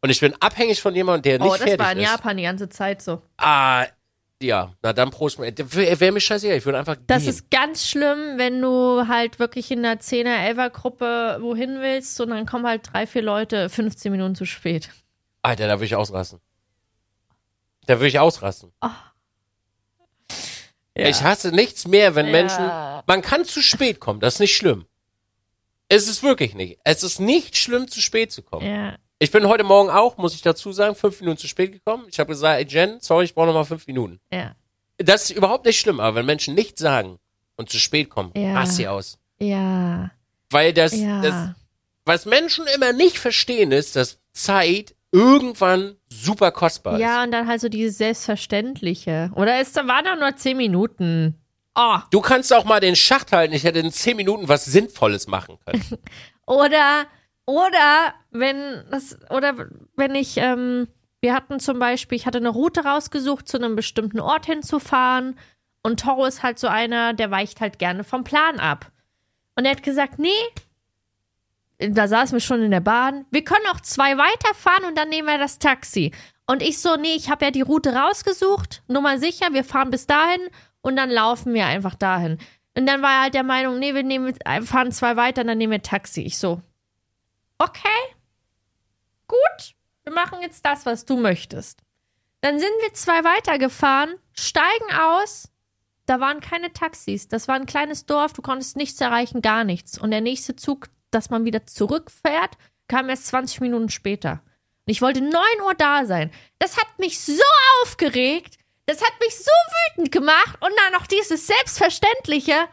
und 0.00 0.10
ich 0.10 0.20
bin 0.20 0.34
abhängig 0.40 0.80
von 0.82 0.94
jemandem, 0.94 1.22
der 1.22 1.38
nicht 1.38 1.48
Oh, 1.48 1.52
das 1.56 1.62
fertig 1.62 1.78
war 1.78 1.92
in 1.92 1.98
ist. 1.98 2.04
Japan 2.10 2.36
die 2.36 2.42
ganze 2.42 2.68
Zeit 2.68 3.02
so. 3.02 3.22
Ah, 3.36 3.86
ja, 4.42 4.74
na 4.82 4.92
dann 4.92 5.10
Prost. 5.10 5.38
Wäre 5.38 6.00
wär 6.00 6.12
mir 6.12 6.20
scheißegal, 6.20 6.58
ich 6.58 6.64
würde 6.66 6.78
einfach 6.78 6.96
Das 7.06 7.22
gehen. 7.22 7.30
ist 7.30 7.50
ganz 7.50 7.86
schlimm, 7.88 8.36
wenn 8.36 8.60
du 8.60 9.08
halt 9.08 9.38
wirklich 9.38 9.70
in 9.70 9.82
der 9.82 10.00
10er, 10.00 10.36
11er 10.54 10.70
Gruppe 10.70 11.38
wohin 11.40 11.80
willst 11.80 12.20
und 12.20 12.30
dann 12.30 12.44
kommen 12.46 12.66
halt 12.66 12.82
drei, 12.92 13.06
vier 13.06 13.22
Leute 13.22 13.68
15 13.70 14.12
Minuten 14.12 14.34
zu 14.34 14.44
spät. 14.44 14.90
Alter, 15.42 15.66
da 15.68 15.74
würde 15.74 15.86
ich 15.86 15.96
ausrasten. 15.96 16.40
Da 17.86 17.94
würde 17.94 18.08
ich 18.08 18.18
ausrasten. 18.18 18.72
Ja. 18.82 19.12
Ich 21.08 21.22
hasse 21.22 21.50
nichts 21.52 21.86
mehr, 21.86 22.14
wenn 22.14 22.26
Ja. 22.26 22.32
Menschen. 22.32 22.64
Man 23.06 23.22
kann 23.22 23.44
zu 23.44 23.60
spät 23.62 24.00
kommen, 24.00 24.20
das 24.20 24.34
ist 24.34 24.40
nicht 24.40 24.56
schlimm. 24.56 24.86
Es 25.88 26.08
ist 26.08 26.22
wirklich 26.22 26.54
nicht. 26.54 26.80
Es 26.84 27.02
ist 27.02 27.20
nicht 27.20 27.56
schlimm, 27.56 27.86
zu 27.86 28.00
spät 28.00 28.32
zu 28.32 28.42
kommen. 28.42 28.66
Ja. 28.66 28.96
Ich 29.18 29.30
bin 29.30 29.46
heute 29.48 29.64
Morgen 29.64 29.88
auch, 29.88 30.18
muss 30.18 30.34
ich 30.34 30.42
dazu 30.42 30.72
sagen, 30.72 30.94
fünf 30.94 31.20
Minuten 31.20 31.38
zu 31.38 31.48
spät 31.48 31.72
gekommen. 31.72 32.04
Ich 32.08 32.18
habe 32.20 32.28
gesagt, 32.28 32.58
ey 32.60 32.66
Jen, 32.66 32.98
sorry, 33.00 33.24
ich 33.24 33.34
brauche 33.34 33.46
noch 33.46 33.54
mal 33.54 33.64
fünf 33.64 33.86
Minuten. 33.86 34.20
Ja. 34.30 34.54
Das 34.98 35.24
ist 35.30 35.36
überhaupt 35.36 35.64
nicht 35.64 35.78
schlimm, 35.80 36.00
aber 36.00 36.16
wenn 36.16 36.26
Menschen 36.26 36.54
nichts 36.54 36.80
sagen 36.82 37.18
und 37.56 37.70
zu 37.70 37.78
spät 37.78 38.10
kommen, 38.10 38.32
Ja. 38.36 38.54
rast 38.54 38.76
sie 38.76 38.88
aus. 38.88 39.18
Ja. 39.38 40.10
Weil 40.50 40.72
das, 40.74 40.94
Ja. 40.94 41.22
das, 41.22 41.34
was 42.04 42.26
Menschen 42.26 42.66
immer 42.74 42.92
nicht 42.92 43.18
verstehen, 43.18 43.72
ist, 43.72 43.96
dass 43.96 44.18
Zeit 44.32 44.94
irgendwann 45.12 45.96
super 46.10 46.50
kostbar 46.52 46.94
ist. 46.96 47.00
Ja, 47.00 47.22
und 47.22 47.30
dann 47.32 47.46
halt 47.48 47.60
so 47.62 47.70
dieses 47.70 47.96
Selbstverständliche. 47.98 49.30
Oder 49.34 49.60
es 49.60 49.74
waren 49.74 50.04
doch 50.04 50.16
nur 50.18 50.36
10 50.36 50.56
Minuten. 50.58 51.40
Oh. 51.74 51.98
Du 52.10 52.20
kannst 52.20 52.52
auch 52.52 52.64
mal 52.64 52.80
den 52.80 52.96
Schacht 52.96 53.32
halten. 53.32 53.54
Ich 53.54 53.64
hätte 53.64 53.78
in 53.80 53.92
zehn 53.92 54.16
Minuten 54.16 54.48
was 54.48 54.64
Sinnvolles 54.66 55.26
machen 55.26 55.58
können. 55.64 55.82
Oder, 56.46 57.06
oder 57.46 58.14
wenn 58.30 58.84
das, 58.90 59.16
oder 59.30 59.54
wenn 59.96 60.14
ich, 60.14 60.36
ähm, 60.36 60.88
wir 61.20 61.32
hatten 61.32 61.60
zum 61.60 61.78
Beispiel, 61.78 62.16
ich 62.16 62.26
hatte 62.26 62.38
eine 62.38 62.50
Route 62.50 62.84
rausgesucht, 62.84 63.48
zu 63.48 63.56
einem 63.56 63.76
bestimmten 63.76 64.20
Ort 64.20 64.46
hinzufahren. 64.46 65.38
Und 65.82 66.00
Toro 66.00 66.26
ist 66.26 66.42
halt 66.42 66.58
so 66.58 66.66
einer, 66.66 67.14
der 67.14 67.30
weicht 67.30 67.60
halt 67.60 67.78
gerne 67.78 68.04
vom 68.04 68.24
Plan 68.24 68.58
ab. 68.58 68.90
Und 69.54 69.64
er 69.64 69.70
hat 69.70 69.84
gesagt, 69.84 70.18
nee, 70.18 70.28
da 71.78 72.08
saßen 72.08 72.36
wir 72.36 72.40
schon 72.40 72.62
in 72.62 72.70
der 72.70 72.80
Bahn, 72.80 73.26
wir 73.30 73.44
können 73.44 73.66
auch 73.72 73.80
zwei 73.80 74.18
weiterfahren 74.18 74.84
und 74.84 74.98
dann 74.98 75.08
nehmen 75.08 75.28
wir 75.28 75.38
das 75.38 75.58
Taxi. 75.58 76.12
Und 76.46 76.62
ich 76.62 76.80
so, 76.80 76.96
nee, 76.96 77.14
ich 77.14 77.30
habe 77.30 77.44
ja 77.44 77.50
die 77.50 77.62
Route 77.62 77.94
rausgesucht, 77.94 78.82
nur 78.88 79.02
mal 79.02 79.18
sicher, 79.18 79.52
wir 79.52 79.64
fahren 79.64 79.90
bis 79.90 80.06
dahin 80.06 80.40
und 80.80 80.96
dann 80.96 81.10
laufen 81.10 81.54
wir 81.54 81.66
einfach 81.66 81.94
dahin. 81.94 82.38
Und 82.76 82.86
dann 82.86 83.02
war 83.02 83.10
er 83.12 83.22
halt 83.22 83.34
der 83.34 83.42
Meinung, 83.42 83.78
nee, 83.78 83.94
wir 83.94 84.02
nehmen, 84.02 84.34
fahren 84.62 84.92
zwei 84.92 85.16
weiter, 85.16 85.44
dann 85.44 85.58
nehmen 85.58 85.72
wir 85.72 85.82
Taxi. 85.82 86.22
Ich 86.22 86.38
so, 86.38 86.60
okay, 87.58 88.14
gut, 89.28 89.74
wir 90.04 90.12
machen 90.12 90.40
jetzt 90.42 90.64
das, 90.64 90.86
was 90.86 91.04
du 91.04 91.16
möchtest. 91.16 91.80
Dann 92.40 92.58
sind 92.58 92.72
wir 92.82 92.94
zwei 92.94 93.24
weitergefahren, 93.24 94.14
steigen 94.32 94.94
aus, 94.94 95.48
da 96.06 96.20
waren 96.20 96.40
keine 96.40 96.72
Taxis, 96.72 97.28
das 97.28 97.48
war 97.48 97.56
ein 97.56 97.66
kleines 97.66 98.06
Dorf, 98.06 98.32
du 98.32 98.42
konntest 98.42 98.76
nichts 98.76 99.00
erreichen, 99.00 99.42
gar 99.42 99.64
nichts. 99.64 99.98
Und 99.98 100.12
der 100.12 100.20
nächste 100.20 100.54
Zug, 100.54 100.88
dass 101.10 101.30
man 101.30 101.44
wieder 101.44 101.66
zurückfährt, 101.66 102.56
kam 102.88 103.08
erst 103.08 103.26
20 103.28 103.60
Minuten 103.60 103.88
später. 103.88 104.42
Und 104.86 104.92
ich 104.92 105.02
wollte 105.02 105.20
9 105.20 105.32
Uhr 105.64 105.74
da 105.74 106.04
sein. 106.04 106.30
Das 106.60 106.76
hat 106.76 106.98
mich 106.98 107.18
so 107.20 107.42
aufgeregt, 107.82 108.58
das 108.86 109.02
hat 109.02 109.18
mich 109.20 109.36
so 109.36 109.50
wütend 109.96 110.12
gemacht 110.12 110.56
und 110.60 110.70
dann 110.76 110.92
noch 110.92 111.08
dieses 111.08 111.48
Selbstverständliche. 111.48 112.68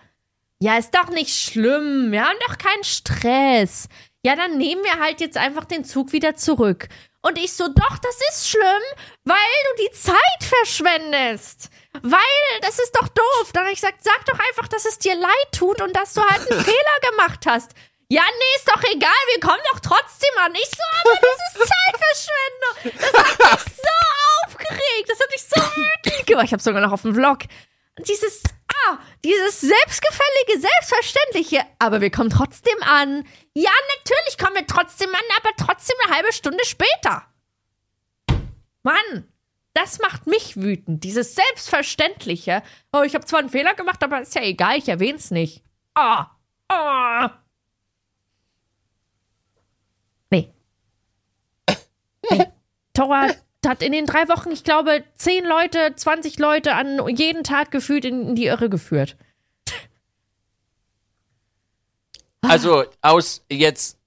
Ja, 0.59 0.77
ist 0.77 0.93
doch 0.93 1.09
nicht 1.09 1.35
schlimm. 1.35 2.11
Wir 2.11 2.23
haben 2.23 2.37
doch 2.47 2.57
keinen 2.59 2.83
Stress. 2.83 3.89
Ja, 4.25 4.37
dann 4.37 4.57
nehmen 4.57 4.83
wir 4.83 4.99
halt 4.99 5.19
jetzt 5.19 5.37
einfach 5.37 5.65
den 5.65 5.83
Zug 5.83 6.13
wieder 6.13 6.35
zurück. 6.35 6.87
Und 7.21 7.37
ich 7.37 7.53
so, 7.53 7.67
doch, 7.67 7.97
das 7.97 8.19
ist 8.29 8.49
schlimm, 8.49 8.83
weil 9.25 9.37
du 9.37 9.83
die 9.83 9.91
Zeit 9.91 10.17
verschwendest. 10.41 11.69
Weil, 12.01 12.59
das 12.61 12.79
ist 12.79 12.95
doch 12.95 13.07
doof. 13.09 13.51
Dann 13.53 13.63
habe 13.63 13.73
ich 13.73 13.81
gesagt, 13.81 14.03
sag 14.03 14.25
doch 14.25 14.39
einfach, 14.39 14.67
dass 14.69 14.85
es 14.85 14.99
dir 14.99 15.15
leid 15.15 15.47
tut 15.51 15.81
und 15.81 15.93
dass 15.95 16.13
du 16.13 16.21
halt 16.21 16.49
einen 16.51 16.61
Fehler 16.65 17.11
gemacht 17.11 17.45
hast. 17.45 17.71
Ja, 18.09 18.21
nee, 18.21 18.57
ist 18.57 18.67
doch 18.67 18.83
egal, 18.93 19.09
wir 19.33 19.41
kommen 19.41 19.61
doch 19.71 19.79
trotzdem 19.79 20.29
an. 20.45 20.53
Ich 20.53 20.69
so, 20.69 20.83
aber 21.01 21.19
das 21.21 21.63
ist 21.63 21.73
Zeitverschwendung. 21.73 23.01
Das 23.01 23.23
hat 23.23 23.65
mich 23.65 23.75
so 23.75 24.45
aufgeregt. 24.45 25.09
Das 25.09 25.19
hat 25.19 25.31
mich 25.31 25.43
so 25.43 25.61
wütend 25.61 26.27
gemacht. 26.27 26.45
Ich 26.45 26.53
habe 26.53 26.63
sogar 26.63 26.81
noch 26.81 26.91
auf 26.91 27.01
dem 27.01 27.15
Vlog. 27.15 27.39
Dieses, 27.99 28.41
ah, 28.87 28.97
dieses 29.23 29.61
selbstgefällige, 29.61 30.59
selbstverständliche, 30.59 31.65
aber 31.79 32.01
wir 32.01 32.11
kommen 32.11 32.29
trotzdem 32.29 32.81
an. 32.81 33.25
Ja, 33.55 33.71
natürlich 33.97 34.37
kommen 34.37 34.55
wir 34.55 34.67
trotzdem 34.67 35.09
an, 35.09 35.21
aber 35.37 35.51
trotzdem 35.57 35.95
eine 36.05 36.15
halbe 36.15 36.33
Stunde 36.33 36.65
später. 36.65 37.23
Mann, 38.81 39.27
das 39.73 39.99
macht 39.99 40.27
mich 40.27 40.57
wütend. 40.57 41.03
Dieses 41.03 41.35
Selbstverständliche. 41.35 42.63
Oh, 42.91 43.03
ich 43.03 43.15
habe 43.15 43.25
zwar 43.25 43.39
einen 43.39 43.49
Fehler 43.49 43.73
gemacht, 43.73 44.03
aber 44.03 44.21
ist 44.21 44.35
ja 44.35 44.41
egal, 44.41 44.77
ich 44.77 44.89
erwähne 44.89 45.17
es 45.17 45.31
nicht. 45.31 45.63
Ah, 45.93 46.31
ah. 46.67 47.29
Nee. 50.29 50.51
nee. 52.29 52.45
Tora 52.93 53.29
hat 53.65 53.81
in 53.81 53.91
den 53.91 54.05
drei 54.05 54.27
Wochen, 54.29 54.51
ich 54.51 54.63
glaube, 54.63 55.03
zehn 55.15 55.45
Leute, 55.45 55.95
20 55.95 56.37
Leute 56.39 56.75
an 56.75 57.07
jeden 57.15 57.43
Tag 57.43 57.71
gefühlt 57.71 58.05
in 58.05 58.35
die 58.35 58.45
Irre 58.45 58.69
geführt. 58.69 59.15
Also 62.43 62.83
aus 63.01 63.43
jetzt, 63.49 63.97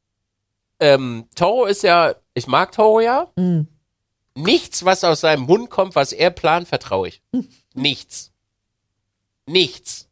ähm, 0.80 1.26
Toro 1.34 1.64
ist 1.66 1.82
ja, 1.82 2.14
ich 2.34 2.46
mag 2.46 2.72
Toro 2.72 3.00
ja. 3.00 3.30
Mhm. 3.36 3.66
Nichts, 4.34 4.84
was 4.84 5.02
aus 5.04 5.20
seinem 5.22 5.42
Mund 5.44 5.70
kommt, 5.70 5.94
was 5.94 6.12
er 6.12 6.30
plant, 6.30 6.68
vertraue 6.68 7.08
ich. 7.08 7.22
Nichts. 7.74 8.32
Nichts. 9.46 10.08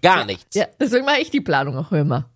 Gar 0.00 0.24
nichts. 0.24 0.56
Ja, 0.56 0.66
deswegen 0.80 1.04
mache 1.04 1.20
ich 1.20 1.30
die 1.30 1.40
Planung 1.40 1.76
auch 1.76 1.92
immer. 1.92 2.28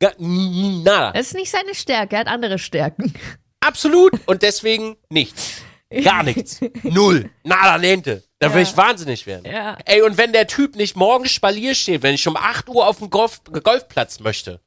Gar, 0.00 0.18
n- 0.20 0.82
nada. 0.82 1.12
Das 1.12 1.28
ist 1.28 1.34
nicht 1.34 1.50
seine 1.50 1.74
Stärke, 1.74 2.16
er 2.16 2.20
hat 2.20 2.26
andere 2.26 2.58
Stärken. 2.58 3.14
Absolut. 3.60 4.12
Und 4.26 4.42
deswegen 4.42 4.96
nichts. 5.08 5.62
Gar 6.02 6.24
nichts. 6.24 6.60
Null. 6.82 7.30
Nada 7.44 7.78
niente. 7.78 8.23
Da 8.44 8.54
will 8.54 8.62
Ja. 8.62 8.68
ich 8.68 8.76
wahnsinnig 8.76 9.26
werden. 9.26 9.50
Ja. 9.50 9.78
Ey, 9.86 10.02
und 10.02 10.18
wenn 10.18 10.32
der 10.32 10.46
Typ 10.46 10.76
nicht 10.76 10.96
morgens 10.96 11.30
Spalier 11.32 11.74
steht, 11.74 12.02
wenn 12.02 12.14
ich 12.14 12.26
um 12.28 12.36
8 12.36 12.68
Uhr 12.68 12.86
auf 12.86 12.98
dem 12.98 13.10
Golf, 13.10 13.40
Golfplatz 13.44 14.20
möchte, 14.20 14.60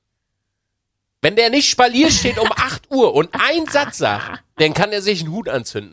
wenn 1.22 1.36
der 1.36 1.50
nicht 1.50 1.70
Spalier 1.70 2.10
steht 2.12 2.38
um 2.40 2.52
8 2.52 2.90
Uhr 2.92 3.14
und 3.14 3.30
einen 3.34 3.68
Satz 3.68 3.98
sagt, 4.00 4.44
dann 4.58 4.74
kann 4.74 4.92
er 4.92 5.02
sich 5.02 5.22
einen 5.22 5.32
Hut 5.32 5.50
anzünden. 5.50 5.92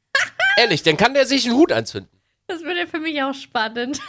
Ehrlich, 0.58 0.82
dann 0.82 0.96
kann 0.96 1.14
der 1.14 1.26
sich 1.26 1.46
einen 1.46 1.54
Hut 1.56 1.72
anzünden. 1.72 2.10
Das 2.46 2.62
würde 2.62 2.86
für 2.86 3.00
mich 3.00 3.20
auch 3.22 3.34
spannend. 3.34 4.00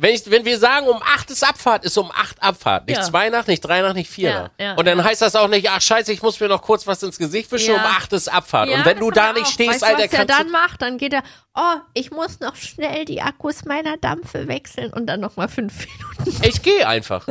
Wenn, 0.00 0.14
ich, 0.14 0.30
wenn 0.30 0.44
wir 0.44 0.56
sagen, 0.60 0.86
um 0.86 1.02
8 1.02 1.28
ist 1.32 1.42
Abfahrt, 1.42 1.84
ist 1.84 1.96
um 1.98 2.12
8 2.12 2.40
Abfahrt. 2.40 2.86
Nicht 2.86 2.98
Ja. 2.98 3.02
2 3.02 3.30
nach, 3.30 3.48
nicht 3.48 3.60
3 3.62 3.82
nach, 3.82 3.94
nicht 3.94 4.08
4 4.08 4.30
Ja, 4.30 4.42
nach. 4.42 4.50
ja, 4.60 4.74
und 4.76 4.84
dann 4.86 4.98
ja. 4.98 5.04
heißt 5.04 5.22
das 5.22 5.34
auch 5.34 5.48
nicht, 5.48 5.68
ach 5.68 5.80
scheiße, 5.82 6.12
ich 6.12 6.22
muss 6.22 6.38
mir 6.38 6.46
noch 6.46 6.62
kurz 6.62 6.86
was 6.86 7.02
ins 7.02 7.18
Gesicht 7.18 7.50
wischen, 7.50 7.74
Ja. 7.74 7.80
um 7.80 7.80
8 7.96 8.12
ist 8.12 8.28
Abfahrt. 8.28 8.68
Ja, 8.70 8.76
und 8.78 8.84
wenn 8.84 9.00
du 9.00 9.10
da 9.10 9.32
nicht 9.32 9.46
auch. 9.46 9.50
stehst, 9.52 9.70
weißt 9.82 9.84
Alter, 9.84 10.04
was 10.04 10.12
er 10.12 10.24
dann 10.24 10.50
macht, 10.52 10.82
dann 10.82 10.98
geht 10.98 11.12
er, 11.14 11.24
oh, 11.56 11.76
ich 11.94 12.12
muss 12.12 12.38
noch 12.38 12.54
schnell 12.54 13.06
die 13.06 13.20
Akkus 13.22 13.64
meiner 13.64 13.96
Dampfe 13.96 14.46
wechseln 14.46 14.92
und 14.92 15.06
dann 15.06 15.18
nochmal 15.18 15.48
fünf 15.48 15.84
Minuten. 16.24 16.44
Ich 16.44 16.62
gehe 16.62 16.86
einfach. 16.86 17.26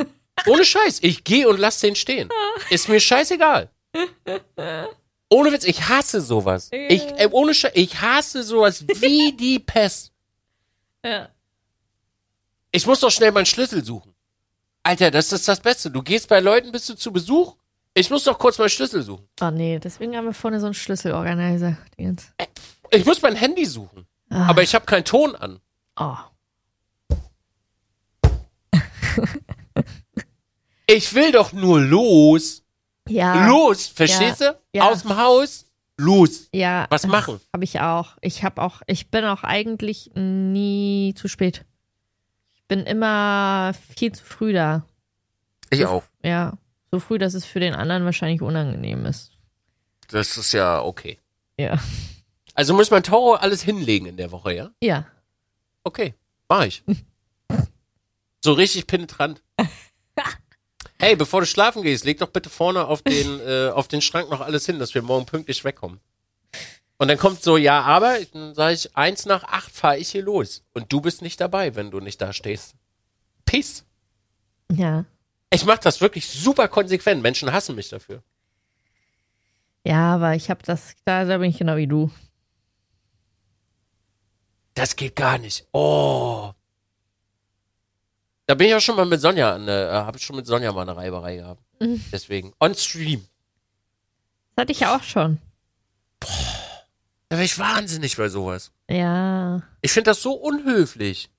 Ohne 0.46 0.66
Scheiß. 0.66 1.00
Ich 1.04 1.24
gehe 1.24 1.48
und 1.48 1.60
lass 1.60 1.80
den 1.80 1.96
stehen. 1.96 2.28
Ist 2.70 2.90
mir 2.90 3.00
scheißegal. 3.00 3.70
Ohne 5.30 5.52
Witz, 5.54 5.64
ich 5.64 5.88
hasse 5.88 6.20
sowas. 6.20 6.68
Ich, 6.72 7.02
äh, 7.18 7.30
ohne 7.32 7.54
Scheiß, 7.54 7.72
ich 7.76 8.02
hasse 8.02 8.44
sowas 8.44 8.84
wie 8.88 9.32
die 9.32 9.60
Pest. 9.60 10.12
Ja. 11.06 11.30
Ich 12.78 12.86
muss 12.86 13.00
doch 13.00 13.10
schnell 13.10 13.32
meinen 13.32 13.48
Schlüssel 13.48 13.84
suchen. 13.84 14.14
Alter, 14.84 15.10
das 15.10 15.34
ist 15.34 15.48
das 15.48 15.60
Beste. 15.60 15.90
Du 15.90 16.04
gehst 16.04 16.30
bei 16.30 16.40
Leuten, 16.40 16.72
bist 16.72 16.88
du 16.88 16.94
zu 16.94 17.12
Besuch? 17.12 17.56
Ich 17.96 18.12
muss 18.12 18.24
doch 18.24 18.38
kurz 18.38 18.60
meinen 18.60 18.70
Schlüssel 18.70 19.02
suchen. 19.02 19.28
Oh 19.42 19.50
nee, 19.50 19.80
deswegen 19.80 20.16
haben 20.16 20.26
wir 20.26 20.34
vorne 20.36 20.60
so 20.60 20.68
einen 20.68 20.76
Schlüsselorganizer. 20.76 21.76
Ich 22.92 23.04
muss 23.04 23.20
mein 23.24 23.36
Handy 23.36 23.66
suchen. 23.66 24.06
Ah. 24.30 24.50
Aber 24.50 24.62
ich 24.62 24.76
habe 24.76 24.86
keinen 24.86 25.06
Ton 25.06 25.36
an. 25.36 25.60
Oh. 26.00 26.18
Ich 30.90 31.14
will 31.16 31.32
doch 31.34 31.52
nur 31.52 31.82
los. 31.82 32.64
Ja. 33.10 33.48
Los, 33.48 33.88
verstehst 33.88 34.40
Ja. 34.40 34.54
du? 34.54 34.60
Ja. 34.74 34.90
Aus 34.90 35.02
dem 35.02 35.18
Haus, 35.18 35.66
los. 35.98 36.48
Ja. 36.54 36.86
Was 36.90 37.06
machen? 37.08 37.42
Habe 37.54 37.64
ich 37.66 37.82
auch. 37.82 38.16
Ich 38.22 38.44
habe 38.46 38.62
auch, 38.62 38.84
ich 38.88 39.10
bin 39.12 39.26
auch 39.26 39.44
eigentlich 39.44 40.12
nie 40.16 41.14
zu 41.18 41.28
spät. 41.28 41.66
Ich 42.68 42.76
bin 42.76 42.86
immer 42.86 43.74
viel 43.96 44.12
zu 44.12 44.26
früh 44.26 44.52
da. 44.52 44.86
Ich 45.70 45.86
auch. 45.86 46.04
Ja. 46.22 46.58
So 46.92 47.00
früh, 47.00 47.18
dass 47.18 47.34
es 47.34 47.46
für 47.46 47.62
den 47.62 47.74
anderen 47.74 48.04
wahrscheinlich 48.04 48.42
unangenehm 48.42 49.06
ist. 49.06 49.32
Das 50.10 50.36
ist 50.36 50.52
ja 50.52 50.82
okay. 50.82 51.18
Ja. 51.58 51.80
Also 52.56 52.74
muss 52.74 52.92
man 52.92 53.04
Toro 53.04 53.36
alles 53.36 53.62
hinlegen 53.62 54.06
in 54.06 54.18
der 54.18 54.34
Woche, 54.34 54.54
ja? 54.54 54.72
Ja. 54.84 55.08
Okay, 55.86 56.14
mach 56.50 56.66
ich. 56.66 56.84
So 58.44 58.52
richtig 58.52 58.86
penetrant. 58.86 59.42
Hey, 61.00 61.16
bevor 61.16 61.42
du 61.42 61.46
schlafen 61.46 61.84
gehst, 61.84 62.06
leg 62.06 62.18
doch 62.18 62.30
bitte 62.30 62.50
vorne 62.50 62.86
auf 62.86 63.04
den, 63.04 63.40
äh, 63.42 63.70
auf 63.70 63.88
den 63.88 64.02
Schrank 64.02 64.32
noch 64.32 64.42
alles 64.42 64.66
hin, 64.66 64.80
dass 64.80 64.96
wir 64.96 65.04
morgen 65.04 65.28
pünktlich 65.28 65.64
wegkommen. 65.64 66.00
Und 66.98 67.10
dann 67.10 67.18
kommt 67.18 67.44
so, 67.44 67.58
ja, 67.58 67.82
aber, 67.82 68.18
dann 68.34 68.56
sage 68.56 68.74
ich, 68.74 68.96
eins 68.96 69.26
nach 69.26 69.44
acht 69.44 69.72
fahre 69.72 69.98
ich 69.98 70.10
hier 70.10 70.24
los. 70.24 70.64
Und 70.74 70.92
du 70.92 71.00
bist 71.00 71.22
nicht 71.22 71.40
dabei, 71.40 71.76
wenn 71.76 71.92
du 71.92 72.00
nicht 72.00 72.20
da 72.22 72.34
stehst. 72.34 72.76
Peace. 73.46 73.86
Ja. 74.72 75.06
Ich 75.52 75.64
mach 75.66 75.78
das 75.78 76.02
wirklich 76.02 76.28
super 76.28 76.68
konsequent. 76.68 77.22
Menschen 77.22 77.52
hassen 77.54 77.76
mich 77.76 77.90
dafür. 77.90 78.24
Ja, 79.86 80.16
aber 80.16 80.36
ich 80.36 80.50
habe 80.50 80.62
das, 80.64 80.96
da, 81.06 81.24
da 81.24 81.38
bin 81.38 81.52
ich 81.52 81.58
genau 81.58 81.78
wie 81.78 81.88
du. 81.88 82.12
Das 84.74 84.96
geht 84.96 85.16
gar 85.16 85.38
nicht. 85.38 85.66
Oh. 85.72 86.52
Da 88.48 88.56
bin 88.56 88.68
ich 88.68 88.76
auch 88.76 88.82
schon 88.82 88.96
mal 88.96 89.06
mit 89.06 89.22
Sonja 89.22 89.56
an, 89.56 89.68
äh, 89.68 89.90
habe 89.92 90.18
ich 90.18 90.24
schon 90.24 90.36
mit 90.36 90.46
Sonja 90.46 90.72
mal 90.72 90.82
eine 90.82 90.96
Reiberei 90.96 91.38
gehabt. 91.38 91.62
Mhm. 91.80 92.04
Deswegen. 92.12 92.54
On 92.60 92.74
stream. 92.76 93.26
Das 94.56 94.64
hatte 94.64 94.72
ich 94.72 94.80
ja 94.82 94.96
auch 94.96 95.04
schon. 95.04 95.40
Da 97.30 97.38
wäre 97.38 97.46
ich 97.46 97.60
wahnsinnig 97.60 98.16
bei 98.18 98.30
sowas. 98.30 98.72
Ja. 98.90 99.62
Ich 99.82 99.92
finde 99.92 100.12
das 100.12 100.22
so 100.22 100.34
unhöflich. 100.34 101.30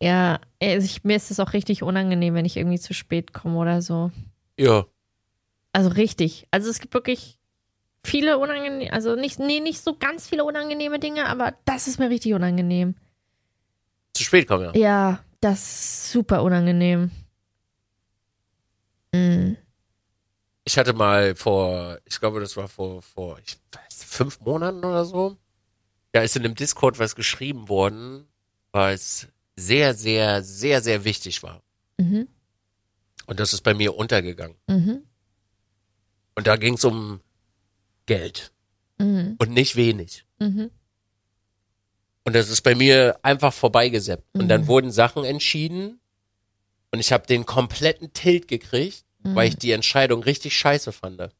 Ja, 0.00 0.40
also 0.62 0.84
ich, 0.84 1.04
mir 1.04 1.16
ist 1.16 1.30
es 1.30 1.40
auch 1.40 1.52
richtig 1.52 1.82
unangenehm, 1.82 2.34
wenn 2.34 2.44
ich 2.44 2.56
irgendwie 2.56 2.78
zu 2.78 2.94
spät 2.94 3.32
komme 3.32 3.58
oder 3.58 3.82
so. 3.82 4.10
Ja. 4.58 4.86
Also 5.72 5.90
richtig. 5.90 6.46
Also 6.50 6.70
es 6.70 6.80
gibt 6.80 6.94
wirklich 6.94 7.38
viele 8.04 8.38
unangenehme, 8.38 8.92
also 8.92 9.16
nicht, 9.16 9.38
nee, 9.38 9.60
nicht 9.60 9.82
so 9.82 9.96
ganz 9.96 10.28
viele 10.28 10.44
unangenehme 10.44 10.98
Dinge, 10.98 11.26
aber 11.26 11.54
das 11.64 11.88
ist 11.88 11.98
mir 11.98 12.08
richtig 12.08 12.34
unangenehm. 12.34 12.94
Zu 14.14 14.24
spät 14.24 14.46
kommen, 14.46 14.64
ja. 14.64 14.74
Ja, 14.74 15.24
das 15.40 15.58
ist 15.58 16.12
super 16.12 16.42
unangenehm. 16.42 17.10
Mhm. 19.12 19.56
Ich 20.68 20.76
hatte 20.78 20.92
mal 20.92 21.36
vor, 21.36 21.98
ich 22.04 22.18
glaube, 22.18 22.40
das 22.40 22.56
war 22.56 22.66
vor, 22.68 23.00
vor 23.00 23.38
ich 23.38 23.56
weiß, 23.72 24.02
fünf 24.04 24.40
Monaten 24.40 24.78
oder 24.84 25.04
so. 25.04 25.36
Da 26.10 26.22
ist 26.22 26.34
in 26.34 26.44
einem 26.44 26.56
Discord 26.56 26.98
was 26.98 27.14
geschrieben 27.14 27.68
worden, 27.68 28.26
was 28.72 29.28
sehr, 29.54 29.94
sehr, 29.94 30.42
sehr, 30.42 30.82
sehr 30.82 31.04
wichtig 31.04 31.42
war. 31.44 31.62
Mhm. 31.98 32.26
Und 33.26 33.38
das 33.38 33.52
ist 33.52 33.62
bei 33.62 33.74
mir 33.74 33.96
untergegangen. 33.96 34.56
Mhm. 34.66 35.04
Und 36.34 36.46
da 36.46 36.56
ging 36.56 36.74
es 36.74 36.84
um 36.84 37.20
Geld. 38.06 38.52
Mhm. 38.98 39.36
Und 39.38 39.50
nicht 39.52 39.76
wenig. 39.76 40.26
Mhm. 40.40 40.70
Und 42.24 42.34
das 42.34 42.50
ist 42.50 42.62
bei 42.62 42.74
mir 42.74 43.20
einfach 43.22 43.52
vorbeigeseppt. 43.54 44.26
Und 44.34 44.44
Mhm. 44.44 44.48
dann 44.48 44.66
wurden 44.66 44.90
Sachen 44.90 45.24
entschieden 45.24 46.00
und 46.90 46.98
ich 46.98 47.12
habe 47.12 47.26
den 47.26 47.46
kompletten 47.46 48.12
Tilt 48.12 48.48
gekriegt, 48.48 49.04
Mhm. 49.26 49.34
weil 49.34 49.48
ich 49.48 49.56
die 49.56 49.72
Entscheidung 49.72 50.22
richtig 50.22 50.56
scheiße 50.56 50.92
fand. 50.92 51.30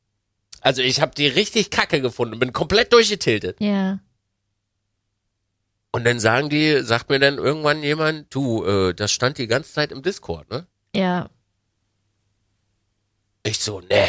Also 0.60 0.82
ich 0.82 1.00
habe 1.00 1.14
die 1.14 1.26
richtig 1.26 1.70
kacke 1.70 2.00
gefunden, 2.00 2.38
bin 2.38 2.52
komplett 2.52 2.92
durchgetiltet. 2.92 3.60
Ja. 3.60 4.00
Und 5.92 6.04
dann 6.04 6.20
sagen 6.20 6.50
die, 6.50 6.82
sagt 6.82 7.08
mir 7.08 7.18
dann 7.18 7.38
irgendwann 7.38 7.82
jemand, 7.82 8.34
du, 8.34 8.64
äh, 8.64 8.94
das 8.94 9.12
stand 9.12 9.38
die 9.38 9.46
ganze 9.46 9.72
Zeit 9.72 9.92
im 9.92 10.02
Discord, 10.02 10.50
ne? 10.50 10.66
Ja. 10.94 11.30
Ich 13.42 13.60
so, 13.60 13.80
nee, 13.80 14.08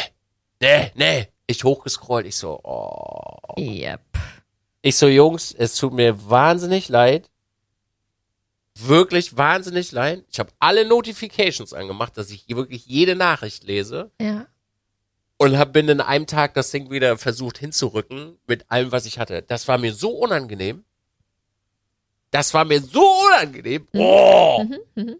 nee, 0.60 0.90
nee. 0.94 1.28
Ich 1.46 1.64
hochgescrollt, 1.64 2.26
ich 2.26 2.36
so, 2.36 2.60
oh. 2.62 3.58
Yep. 3.58 4.02
Ich 4.82 4.96
so, 4.96 5.08
Jungs, 5.08 5.52
es 5.52 5.76
tut 5.76 5.94
mir 5.94 6.28
wahnsinnig 6.28 6.88
leid. 6.88 7.30
Wirklich 8.80 9.36
wahnsinnig 9.36 9.90
leid. 9.92 10.24
Ich 10.30 10.38
habe 10.38 10.50
alle 10.58 10.86
Notifications 10.86 11.72
angemacht, 11.72 12.16
dass 12.16 12.30
ich 12.30 12.42
hier 12.46 12.56
wirklich 12.56 12.86
jede 12.86 13.16
Nachricht 13.16 13.64
lese 13.64 14.10
Ja. 14.20 14.46
und 15.36 15.58
hab, 15.58 15.72
bin 15.72 15.88
in 15.88 16.00
einem 16.00 16.26
Tag 16.26 16.54
das 16.54 16.70
Ding 16.70 16.90
wieder 16.90 17.18
versucht 17.18 17.58
hinzurücken 17.58 18.38
mit 18.46 18.70
allem, 18.70 18.92
was 18.92 19.06
ich 19.06 19.18
hatte. 19.18 19.42
Das 19.42 19.66
war 19.68 19.78
mir 19.78 19.92
so 19.92 20.10
unangenehm. 20.10 20.84
Das 22.30 22.52
war 22.54 22.64
mir 22.64 22.80
so 22.82 23.02
unangenehm. 23.26 23.88
Oh, 23.94 24.62
Mhm. 24.64 24.78
Mhm. 24.94 25.16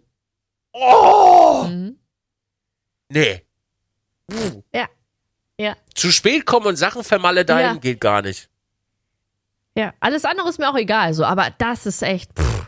oh, 0.71 1.63
Mhm. 1.67 1.97
nee. 3.09 3.41
Puh. 4.27 4.63
Ja. 4.73 4.87
Ja. 5.57 5.75
Zu 5.95 6.11
spät 6.11 6.45
kommen 6.45 6.67
und 6.67 6.75
Sachen 6.77 7.03
vermaledeien 7.03 7.73
Ja. 7.75 7.79
geht 7.81 7.99
gar 7.99 8.21
nicht. 8.21 8.47
Ja. 9.75 9.93
Alles 9.99 10.23
andere 10.23 10.47
ist 10.49 10.59
mir 10.59 10.69
auch 10.69 10.77
egal, 10.77 11.13
so, 11.13 11.25
aber 11.25 11.49
das 11.57 11.85
ist 11.85 12.01
echt. 12.03 12.31
Pff. 12.39 12.58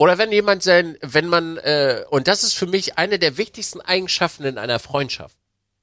Oder 0.00 0.16
wenn 0.16 0.32
jemand 0.32 0.62
sein, 0.62 0.96
wenn 1.02 1.26
man, 1.26 1.58
äh, 1.58 2.04
und 2.08 2.26
das 2.26 2.42
ist 2.42 2.54
für 2.54 2.66
mich 2.66 2.96
eine 2.96 3.18
der 3.18 3.36
wichtigsten 3.36 3.82
Eigenschaften 3.82 4.44
in 4.44 4.56
einer 4.56 4.78
Freundschaft, 4.78 5.36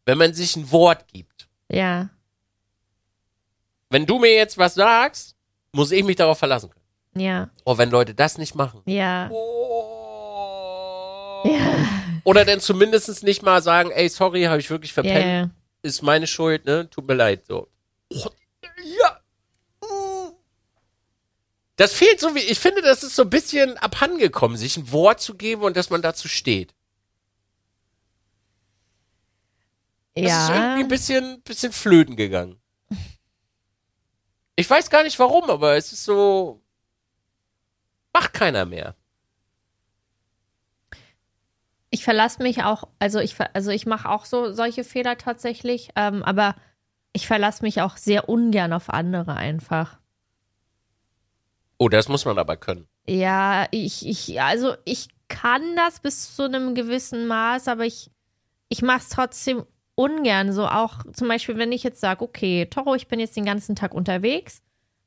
wenn 0.05 0.17
man 0.17 0.33
sich 0.33 0.55
ein 0.55 0.71
Wort 0.71 1.07
gibt. 1.07 1.47
Ja. 1.69 2.09
Wenn 3.91 4.07
du 4.07 4.17
mir 4.17 4.33
jetzt 4.33 4.57
was 4.57 4.73
sagst, 4.73 5.35
muss 5.71 5.91
ich 5.91 6.03
mich 6.03 6.15
darauf 6.15 6.39
verlassen 6.39 6.71
können. 6.71 7.23
Ja. 7.23 7.51
Oh, 7.63 7.77
wenn 7.77 7.91
Leute 7.91 8.15
das 8.15 8.39
nicht 8.39 8.55
machen. 8.55 8.81
Ja. 8.87 9.29
Oh. 9.31 11.43
Ja. 11.45 11.75
Oder 12.23 12.43
dann 12.43 12.59
zumindest 12.59 13.23
nicht 13.23 13.43
mal 13.43 13.61
sagen, 13.61 13.91
ey, 13.91 14.09
sorry, 14.09 14.45
habe 14.45 14.59
ich 14.59 14.71
wirklich 14.71 14.93
verpennt, 14.93 15.25
ja. 15.25 15.49
ist 15.83 16.01
meine 16.01 16.25
Schuld, 16.25 16.65
ne? 16.65 16.89
Tut 16.89 17.07
mir 17.07 17.13
leid, 17.13 17.45
so. 17.45 17.67
Oh, 18.11 18.29
ja. 18.83 19.21
Das 21.77 21.93
fehlt 21.93 22.19
so 22.19 22.33
wie, 22.35 22.39
ich 22.39 22.59
finde, 22.59 22.81
das 22.81 23.03
ist 23.03 23.15
so 23.15 23.21
ein 23.21 23.29
bisschen 23.29 23.77
abhandengekommen, 23.77 24.57
sich 24.57 24.77
ein 24.77 24.91
Wort 24.91 25.21
zu 25.21 25.35
geben 25.35 25.61
und 25.61 25.77
dass 25.77 25.89
man 25.89 26.01
dazu 26.01 26.27
steht. 26.27 26.73
Das 30.15 30.23
ist 30.25 30.49
irgendwie 30.49 30.79
Ja. 30.79 30.85
ein 30.85 30.87
bisschen, 30.87 31.41
bisschen 31.43 31.71
flöten 31.71 32.15
gegangen. 32.15 32.59
Ich 34.55 34.67
weiß 34.67 34.89
gar 34.89 35.03
nicht 35.03 35.19
warum, 35.19 35.49
aber 35.51 35.77
es 35.77 35.93
ist 35.93 36.03
so, 36.03 36.63
macht 38.11 38.33
keiner 38.33 38.65
mehr. 38.65 38.95
Ich 41.91 42.03
verlasse 42.03 42.41
mich 42.41 42.63
auch, 42.63 42.85
also 42.97 43.19
ich, 43.19 43.35
also 43.53 43.69
ich 43.69 43.85
mache 43.85 44.09
auch 44.09 44.25
so 44.25 44.51
solche 44.51 44.83
Fehler 44.83 45.17
tatsächlich, 45.19 45.89
ähm, 45.95 46.23
aber 46.23 46.55
ich 47.13 47.27
verlasse 47.27 47.61
mich 47.63 47.81
auch 47.81 47.97
sehr 47.97 48.27
ungern 48.29 48.73
auf 48.73 48.89
andere 48.89 49.35
einfach. 49.35 49.99
Oh, 51.77 51.89
das 51.89 52.07
muss 52.09 52.25
man 52.25 52.39
aber 52.39 52.57
können. 52.57 52.87
Ja, 53.07 53.67
ich, 53.71 54.07
ich, 54.07 54.41
also 54.41 54.75
ich 54.85 55.09
kann 55.27 55.75
das 55.75 55.99
bis 55.99 56.35
zu 56.35 56.43
einem 56.43 56.75
gewissen 56.75 57.27
Maß, 57.27 57.67
aber 57.67 57.85
ich, 57.85 58.11
ich 58.69 58.81
mache 58.81 58.99
es 58.99 59.09
trotzdem 59.09 59.63
ungern. 59.95 60.51
So 60.51 60.67
auch 60.67 61.03
zum 61.13 61.27
Beispiel, 61.27 61.57
wenn 61.57 61.71
ich 61.71 61.83
jetzt 61.83 61.99
sage, 61.99 62.23
okay, 62.23 62.65
Toro, 62.65 62.95
ich 62.95 63.07
bin 63.07 63.19
jetzt 63.19 63.35
den 63.35 63.45
ganzen 63.45 63.75
Tag 63.75 63.93
unterwegs, 63.93 64.61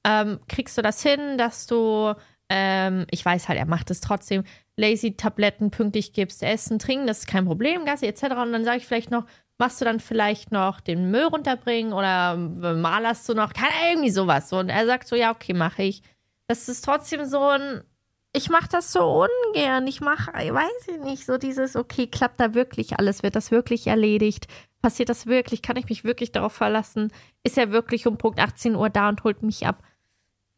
ähm, 0.04 0.40
kriegst 0.48 0.78
du 0.78 0.82
das 0.82 1.02
hin, 1.02 1.38
dass 1.38 1.66
du, 1.66 2.14
ähm, 2.48 3.06
ich 3.10 3.24
weiß 3.24 3.48
halt, 3.48 3.58
er 3.58 3.66
macht 3.66 3.90
es 3.90 4.00
trotzdem, 4.00 4.44
Lazy-Tabletten 4.76 5.70
pünktlich 5.70 6.12
gibst, 6.12 6.42
Essen, 6.42 6.78
Trinken, 6.78 7.06
das 7.06 7.20
ist 7.20 7.26
kein 7.26 7.44
Problem, 7.44 7.84
Gassi 7.84 8.06
etc. 8.06 8.22
Und 8.42 8.52
dann 8.52 8.64
sage 8.64 8.78
ich 8.78 8.86
vielleicht 8.86 9.10
noch, 9.10 9.24
machst 9.58 9.80
du 9.80 9.84
dann 9.84 10.00
vielleicht 10.00 10.52
noch 10.52 10.80
den 10.80 11.10
Müll 11.10 11.24
runterbringen 11.24 11.92
oder 11.92 12.34
ähm, 12.34 12.80
malerst 12.80 13.28
du 13.28 13.34
noch, 13.34 13.52
keine 13.52 13.90
irgendwie 13.90 14.10
sowas. 14.10 14.48
So, 14.48 14.58
und 14.58 14.70
er 14.70 14.86
sagt 14.86 15.06
so, 15.06 15.16
ja, 15.16 15.30
okay, 15.30 15.52
mache 15.52 15.82
ich. 15.82 16.02
Das 16.51 16.68
ist 16.68 16.84
trotzdem 16.84 17.26
so 17.26 17.46
ein, 17.46 17.84
ich 18.32 18.51
mache 18.51 18.68
das 18.68 18.90
so 18.90 19.24
ungern. 19.24 19.86
Ich 19.86 20.01
mache, 20.01 20.32
weiß 20.32 20.88
ich 20.88 20.98
nicht, 20.98 21.24
so 21.24 21.38
dieses, 21.38 21.76
okay, 21.76 22.09
klappt 22.09 22.40
da 22.40 22.55
wirklich 22.55 22.98
alles? 22.98 23.22
Wird 23.22 23.36
das 23.36 23.53
wirklich 23.53 23.86
erledigt? 23.86 24.48
Passiert 24.82 25.11
das 25.11 25.26
wirklich? 25.26 25.62
Kann 25.62 25.76
ich 25.76 25.88
mich 25.88 26.03
wirklich 26.03 26.32
darauf 26.32 26.53
verlassen? 26.53 27.12
Ist 27.44 27.57
er 27.57 27.70
wirklich 27.70 28.09
um 28.09 28.18
Punkt 28.18 28.40
18 28.40 28.74
Uhr 28.74 28.90
da 28.90 29.11
und 29.11 29.22
holt 29.22 29.44
mich 29.44 29.64
ab? 29.64 29.80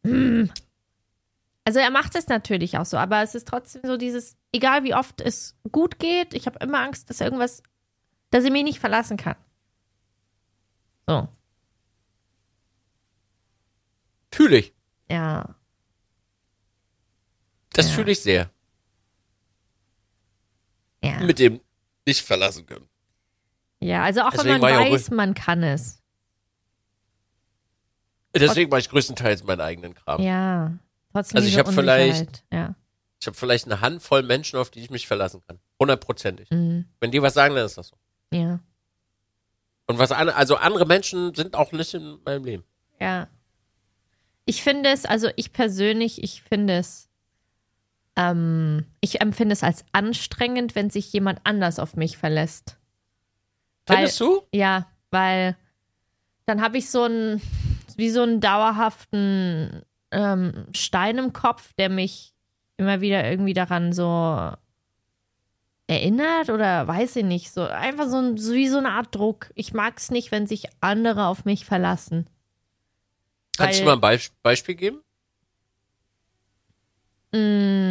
Hm. 0.03 0.49
Also 1.63 1.77
er 1.77 1.91
macht 1.91 2.15
es 2.15 2.27
natürlich 2.27 2.79
auch 2.79 2.85
so, 2.85 2.97
aber 2.97 3.21
es 3.21 3.35
ist 3.35 3.47
trotzdem 3.47 3.83
so 3.85 3.95
dieses, 3.95 4.35
egal 4.51 4.83
wie 4.83 4.95
oft 4.95 5.21
es 5.21 5.59
gut 5.71 5.99
geht, 5.99 6.33
ich 6.33 6.47
habe 6.47 6.57
immer 6.57 6.79
Angst, 6.79 7.11
dass 7.11 7.21
irgendwas, 7.21 7.61
dass 8.31 8.43
er 8.43 8.51
mich 8.51 8.63
nicht 8.63 8.79
verlassen 8.79 9.17
kann. 9.17 9.35
So, 11.05 11.27
Fühle 14.31 14.57
ich. 14.57 14.73
ja. 15.07 15.53
Das 17.73 17.89
Ja. 17.89 17.93
fühle 17.95 18.11
ich 18.11 18.21
sehr. 18.21 18.49
Ja. 21.03 21.19
Mit 21.19 21.39
dem 21.39 21.59
nicht 22.05 22.21
verlassen 22.21 22.65
können. 22.65 22.87
Ja, 23.79 24.03
also 24.03 24.21
auch 24.21 24.31
Deswegen 24.31 24.53
wenn 24.55 24.61
man 24.61 24.91
weiß, 24.91 25.11
man 25.11 25.33
kann 25.33 25.63
es. 25.63 26.01
Deswegen 28.35 28.69
mache 28.69 28.79
ich 28.79 28.89
größtenteils 28.89 29.43
meinen 29.43 29.61
eigenen 29.61 29.93
Kram. 29.93 30.21
Ja. 30.21 30.71
Trotzdem 31.11 31.37
Also 31.37 31.47
ich 31.47 31.55
diese 31.55 31.65
hab 31.65 31.73
vielleicht-. 31.73 32.43
Ja. 32.51 32.75
Ich 33.19 33.27
habe 33.27 33.37
vielleicht 33.37 33.65
eine 33.65 33.81
Handvoll 33.81 34.23
Menschen, 34.23 34.57
auf 34.59 34.69
die 34.69 34.79
ich 34.79 34.89
mich 34.89 35.07
verlassen 35.07 35.41
kann. 35.47 35.59
Hundertprozentig. 35.79 36.49
Mhm. 36.49 36.85
Wenn 36.99 37.11
die 37.11 37.21
was 37.21 37.33
sagen, 37.33 37.55
dann 37.55 37.65
ist 37.65 37.77
das 37.77 37.89
so. 37.89 37.97
Ja. 38.33 38.59
Und 39.85 39.97
was 39.99 40.11
an, 40.11 40.29
also 40.29 40.55
andere 40.55 40.85
Menschen 40.85 41.35
sind 41.35 41.55
auch 41.55 41.71
nicht 41.71 41.93
in 41.93 42.19
meinem 42.25 42.43
Leben. 42.45 42.63
Ja. 42.99 43.27
Ich 44.45 44.63
finde 44.63 44.89
es, 44.89 45.05
also 45.05 45.29
ich 45.35 45.53
persönlich, 45.53 46.23
ich 46.23 46.41
finde 46.41 46.77
es, 46.77 47.09
ähm, 48.15 48.85
ich 49.01 49.21
empfinde 49.21 49.53
es 49.53 49.63
als 49.63 49.85
anstrengend, 49.91 50.75
wenn 50.75 50.89
sich 50.89 51.11
jemand 51.13 51.39
anders 51.43 51.79
auf 51.79 51.95
mich 51.95 52.17
verlässt. 52.17 52.77
Weil- 53.87 53.97
Findest 53.97 54.19
du? 54.19 54.41
Ja, 54.51 54.87
weil 55.11 55.55
dann 56.45 56.61
habe 56.61 56.77
ich 56.77 56.89
so 56.89 57.03
einen, 57.03 57.41
wie 57.95 58.09
so 58.09 58.21
einen 58.21 58.39
dauerhaften 58.41 59.81
ähm, 60.11 60.65
Stein 60.75 61.17
im 61.17 61.33
Kopf, 61.33 61.73
der 61.73 61.89
mich 61.89 62.33
immer 62.77 63.01
wieder 63.01 63.29
irgendwie 63.29 63.53
daran 63.53 63.93
so 63.93 64.51
erinnert 65.87 66.49
oder 66.49 66.87
weiß 66.87 67.17
ich 67.17 67.25
nicht, 67.25 67.51
so 67.51 67.63
einfach 67.63 68.07
so, 68.07 68.17
ein, 68.17 68.37
so 68.37 68.53
wie 68.53 68.67
so 68.67 68.77
eine 68.77 68.91
Art 68.91 69.13
Druck. 69.13 69.51
Ich 69.55 69.73
mag 69.73 69.97
es 69.97 70.11
nicht, 70.11 70.31
wenn 70.31 70.47
sich 70.47 70.65
andere 70.81 71.25
auf 71.27 71.45
mich 71.45 71.65
verlassen. 71.65 72.27
Kannst 73.57 73.79
du 73.79 73.85
Weil- 73.85 73.87
mal 73.87 73.93
ein 73.93 74.01
Beisp 74.01 74.33
Beispiel 74.41 74.75
geben? 74.75 74.99
Mm. 77.31 77.82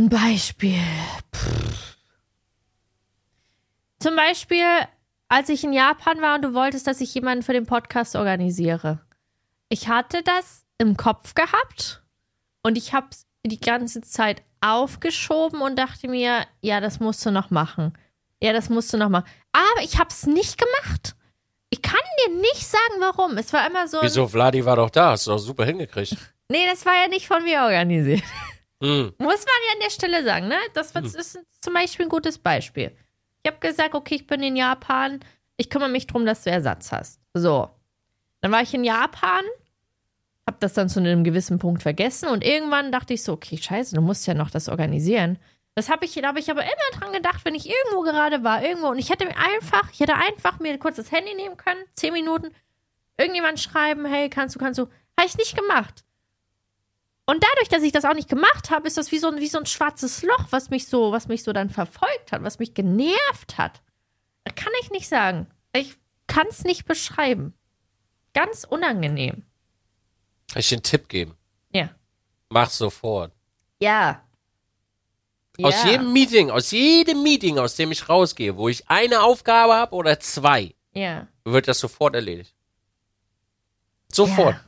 Ein 0.00 0.08
Beispiel. 0.08 0.80
Pff. 1.36 1.96
Zum 3.98 4.16
Beispiel, 4.16 4.64
als 5.28 5.50
ich 5.50 5.62
in 5.62 5.74
Japan 5.74 6.22
war 6.22 6.36
und 6.36 6.42
du 6.42 6.54
wolltest, 6.54 6.86
dass 6.86 7.02
ich 7.02 7.14
jemanden 7.14 7.42
für 7.42 7.52
den 7.52 7.66
Podcast 7.66 8.16
organisiere. 8.16 9.00
Ich 9.68 9.88
hatte 9.88 10.22
das 10.22 10.64
im 10.78 10.96
Kopf 10.96 11.34
gehabt 11.34 12.02
und 12.62 12.78
ich 12.78 12.94
habe 12.94 13.08
es 13.10 13.26
die 13.44 13.60
ganze 13.60 14.00
Zeit 14.00 14.42
aufgeschoben 14.62 15.60
und 15.60 15.78
dachte 15.78 16.08
mir, 16.08 16.46
ja, 16.62 16.80
das 16.80 16.98
musst 16.98 17.26
du 17.26 17.30
noch 17.30 17.50
machen. 17.50 17.92
Ja, 18.42 18.54
das 18.54 18.70
musst 18.70 18.90
du 18.94 18.96
noch 18.96 19.10
machen. 19.10 19.28
Aber 19.52 19.84
ich 19.84 19.98
habe 19.98 20.08
es 20.08 20.26
nicht 20.26 20.56
gemacht. 20.56 21.14
Ich 21.68 21.82
kann 21.82 22.00
dir 22.26 22.36
nicht 22.36 22.66
sagen, 22.66 23.00
warum. 23.00 23.36
Es 23.36 23.52
war 23.52 23.66
immer 23.66 23.86
so. 23.86 23.98
Wieso, 24.00 24.26
Vladi 24.26 24.64
war 24.64 24.76
doch 24.76 24.88
da, 24.88 25.10
hast 25.10 25.26
du 25.26 25.32
doch 25.32 25.38
super 25.38 25.66
hingekriegt. 25.66 26.16
Nee, 26.52 26.66
das 26.68 26.84
war 26.84 26.94
ja 27.00 27.06
nicht 27.06 27.28
von 27.28 27.44
mir 27.44 27.60
organisiert. 27.62 28.24
Hm. 28.82 29.12
Muss 29.18 29.44
man 29.44 29.60
ja 29.68 29.72
an 29.74 29.80
der 29.82 29.90
Stelle 29.90 30.24
sagen, 30.24 30.48
ne? 30.48 30.56
Das 30.74 30.94
was- 30.94 31.14
ist 31.14 31.38
zum 31.60 31.74
Beispiel 31.74 32.06
ein 32.06 32.10
gutes 32.10 32.38
Beispiel. 32.38 32.96
Ich 33.42 33.50
habe 33.50 33.60
gesagt, 33.60 33.94
okay, 33.94 34.16
ich 34.16 34.26
bin 34.26 34.42
in 34.42 34.56
Japan, 34.56 35.20
ich 35.56 35.70
kümmere 35.70 35.88
mich 35.90 36.06
drum, 36.06 36.24
dass 36.26 36.44
du 36.44 36.50
Ersatz 36.50 36.92
hast. 36.92 37.20
So. 37.34 37.70
Dann 38.40 38.52
war 38.52 38.62
ich 38.62 38.72
in 38.72 38.84
Japan, 38.84 39.44
habe 40.46 40.56
das 40.60 40.72
dann 40.72 40.88
zu 40.88 41.00
einem 41.00 41.24
gewissen 41.24 41.58
Punkt 41.58 41.82
vergessen 41.82 42.28
und 42.28 42.42
irgendwann 42.44 42.90
dachte 42.92 43.14
ich 43.14 43.22
so, 43.22 43.32
okay, 43.34 43.58
scheiße, 43.58 43.94
du 43.94 44.00
musst 44.00 44.26
ja 44.26 44.34
noch 44.34 44.50
das 44.50 44.68
organisieren. 44.68 45.38
Das 45.74 45.88
habe 45.88 46.04
ich, 46.04 46.14
da 46.14 46.28
habe 46.28 46.40
ich 46.40 46.50
aber 46.50 46.62
immer 46.62 46.98
dran 46.98 47.12
gedacht, 47.12 47.44
wenn 47.44 47.54
ich 47.54 47.68
irgendwo 47.68 48.02
gerade 48.02 48.42
war, 48.42 48.62
irgendwo 48.62 48.88
und 48.88 48.98
ich 48.98 49.10
hätte 49.10 49.26
mir 49.26 49.36
einfach, 49.36 49.90
ich 49.92 50.00
hätte 50.00 50.14
einfach 50.16 50.58
mir 50.58 50.76
kurz 50.78 50.96
das 50.96 51.12
Handy 51.12 51.34
nehmen 51.34 51.56
können, 51.56 51.80
zehn 51.94 52.12
Minuten, 52.12 52.48
irgendjemand 53.18 53.60
schreiben, 53.60 54.04
hey, 54.06 54.28
kannst 54.30 54.54
du, 54.54 54.58
kannst 54.58 54.78
du, 54.78 54.88
habe 55.18 55.26
ich 55.28 55.36
nicht 55.36 55.56
gemacht. 55.56 56.02
Und 57.30 57.44
dadurch, 57.44 57.68
dass 57.68 57.84
ich 57.84 57.92
das 57.92 58.04
auch 58.04 58.14
nicht 58.14 58.28
gemacht 58.28 58.70
habe, 58.70 58.88
ist 58.88 58.96
das 58.96 59.12
wie 59.12 59.18
so, 59.18 59.28
ein, 59.28 59.38
wie 59.38 59.46
so 59.46 59.58
ein 59.58 59.66
schwarzes 59.66 60.22
Loch, 60.24 60.46
was 60.50 60.68
mich 60.70 60.88
so, 60.88 61.12
was 61.12 61.28
mich 61.28 61.44
so 61.44 61.52
dann 61.52 61.70
verfolgt 61.70 62.32
hat, 62.32 62.42
was 62.42 62.58
mich 62.58 62.74
genervt 62.74 63.56
hat. 63.56 63.82
Das 64.42 64.56
kann 64.56 64.72
ich 64.82 64.90
nicht 64.90 65.08
sagen. 65.08 65.46
Ich 65.72 65.94
kann 66.26 66.48
es 66.48 66.64
nicht 66.64 66.86
beschreiben. 66.86 67.54
Ganz 68.34 68.64
unangenehm. 68.64 69.44
Kann 70.50 70.58
ich 70.58 70.70
dir 70.70 70.76
einen 70.76 70.82
Tipp 70.82 71.08
geben? 71.08 71.36
Ja. 71.72 71.90
Mach 72.48 72.68
sofort. 72.68 73.32
Ja. 73.80 74.24
Aus 75.62 75.84
Ja. 75.84 75.90
jedem 75.90 76.12
Meeting, 76.12 76.50
aus 76.50 76.72
jedem 76.72 77.22
Meeting, 77.22 77.58
aus 77.58 77.76
dem 77.76 77.92
ich 77.92 78.08
rausgehe, 78.08 78.56
wo 78.56 78.68
ich 78.68 78.88
eine 78.90 79.22
Aufgabe 79.22 79.74
habe 79.74 79.94
oder 79.94 80.18
zwei, 80.18 80.74
Ja. 80.94 81.28
wird 81.44 81.68
das 81.68 81.78
sofort 81.78 82.16
erledigt. 82.16 82.56
Sofort. 84.10 84.54
Ja. 84.56 84.64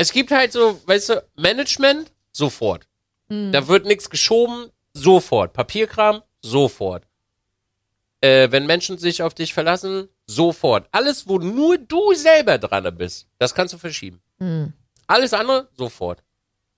Es 0.00 0.12
gibt 0.12 0.30
halt 0.30 0.52
so, 0.52 0.80
weißt 0.86 1.08
du, 1.08 1.24
Management, 1.34 2.12
sofort. 2.30 2.86
Hm. 3.30 3.50
Da 3.50 3.66
wird 3.66 3.84
nichts 3.84 4.08
geschoben, 4.08 4.70
sofort. 4.92 5.52
Papierkram, 5.52 6.22
sofort. 6.40 7.04
Äh, 8.20 8.52
wenn 8.52 8.66
Menschen 8.66 8.98
sich 8.98 9.24
auf 9.24 9.34
dich 9.34 9.52
verlassen, 9.52 10.08
sofort. 10.24 10.88
Alles, 10.92 11.26
wo 11.26 11.38
nur 11.38 11.78
du 11.78 12.14
selber 12.14 12.58
dran 12.58 12.96
bist, 12.96 13.26
das 13.38 13.56
kannst 13.56 13.74
du 13.74 13.78
verschieben. 13.78 14.22
Hm. 14.38 14.72
Alles 15.08 15.34
andere, 15.34 15.68
sofort. 15.76 16.22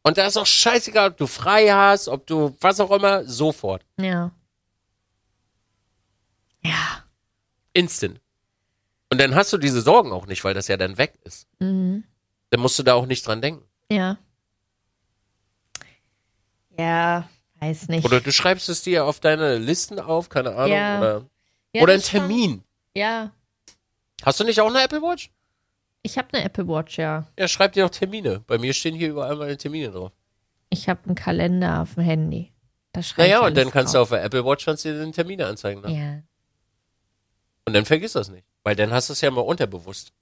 Und 0.02 0.16
da 0.16 0.26
ist 0.26 0.38
auch 0.38 0.46
scheißegal, 0.46 1.10
ob 1.10 1.18
du 1.18 1.26
frei 1.26 1.68
hast, 1.68 2.08
ob 2.08 2.26
du 2.26 2.56
was 2.62 2.80
auch 2.80 2.90
immer, 2.90 3.24
sofort. 3.26 3.84
Ja. 4.00 4.32
Ja. 6.62 7.04
Instant. 7.74 8.18
Und 9.12 9.20
dann 9.20 9.34
hast 9.34 9.52
du 9.52 9.58
diese 9.58 9.82
Sorgen 9.82 10.10
auch 10.10 10.24
nicht, 10.24 10.42
weil 10.42 10.54
das 10.54 10.68
ja 10.68 10.78
dann 10.78 10.96
weg 10.96 11.18
ist. 11.24 11.46
Mhm. 11.58 12.04
Dann 12.50 12.60
musst 12.60 12.78
du 12.78 12.82
da 12.82 12.94
auch 12.94 13.06
nicht 13.06 13.26
dran 13.26 13.40
denken. 13.40 13.64
Ja. 13.90 14.18
Ja, 16.78 17.28
weiß 17.60 17.88
nicht. 17.88 18.04
Oder 18.04 18.20
du 18.20 18.32
schreibst 18.32 18.68
es 18.68 18.82
dir 18.82 19.04
auf 19.04 19.20
deine 19.20 19.58
Listen 19.58 19.98
auf, 20.00 20.28
keine 20.28 20.54
Ahnung. 20.54 20.72
Ja. 20.76 20.98
Oder, 20.98 21.26
ja, 21.74 21.82
oder 21.82 21.92
ein 21.92 21.98
das 22.00 22.08
schon. 22.10 22.20
Termin. 22.20 22.64
Ja. 22.94 23.32
Hast 24.22 24.40
du 24.40 24.44
nicht 24.44 24.60
auch 24.60 24.68
eine 24.68 24.82
Apple 24.82 25.02
Watch? 25.02 25.30
Ich 26.02 26.16
habe 26.16 26.28
eine 26.32 26.44
Apple 26.44 26.66
Watch, 26.66 26.98
ja. 26.98 27.26
Ja, 27.38 27.46
schreib 27.48 27.72
dir 27.74 27.84
auch 27.86 27.90
Termine. 27.90 28.40
Bei 28.46 28.58
mir 28.58 28.72
stehen 28.72 28.94
hier 28.94 29.10
überall 29.10 29.36
meine 29.36 29.56
Termine 29.56 29.90
drauf. 29.90 30.12
Ich 30.70 30.88
habe 30.88 31.00
einen 31.06 31.14
Kalender 31.14 31.82
auf 31.82 31.94
dem 31.94 32.04
Handy. 32.04 32.52
Da 32.92 33.02
schreibe 33.02 33.28
Naja, 33.28 33.40
ich 33.42 33.46
und 33.48 33.56
dann 33.56 33.70
kannst 33.70 33.94
du 33.94 33.98
drauf. 33.98 34.10
auf 34.10 34.16
der 34.18 34.24
Apple 34.24 34.44
Watch 34.44 34.64
kannst 34.64 34.84
du 34.84 34.92
dir 34.92 34.98
den 34.98 35.12
Termine 35.12 35.46
anzeigen 35.46 35.82
lassen. 35.82 35.96
Ja. 35.96 36.22
Und 37.66 37.74
dann 37.74 37.84
vergiss 37.84 38.12
das 38.12 38.30
nicht. 38.30 38.46
Weil 38.64 38.76
dann 38.76 38.90
hast 38.90 39.08
du 39.10 39.12
es 39.12 39.20
ja 39.20 39.30
mal 39.30 39.42
unterbewusst. 39.42 40.12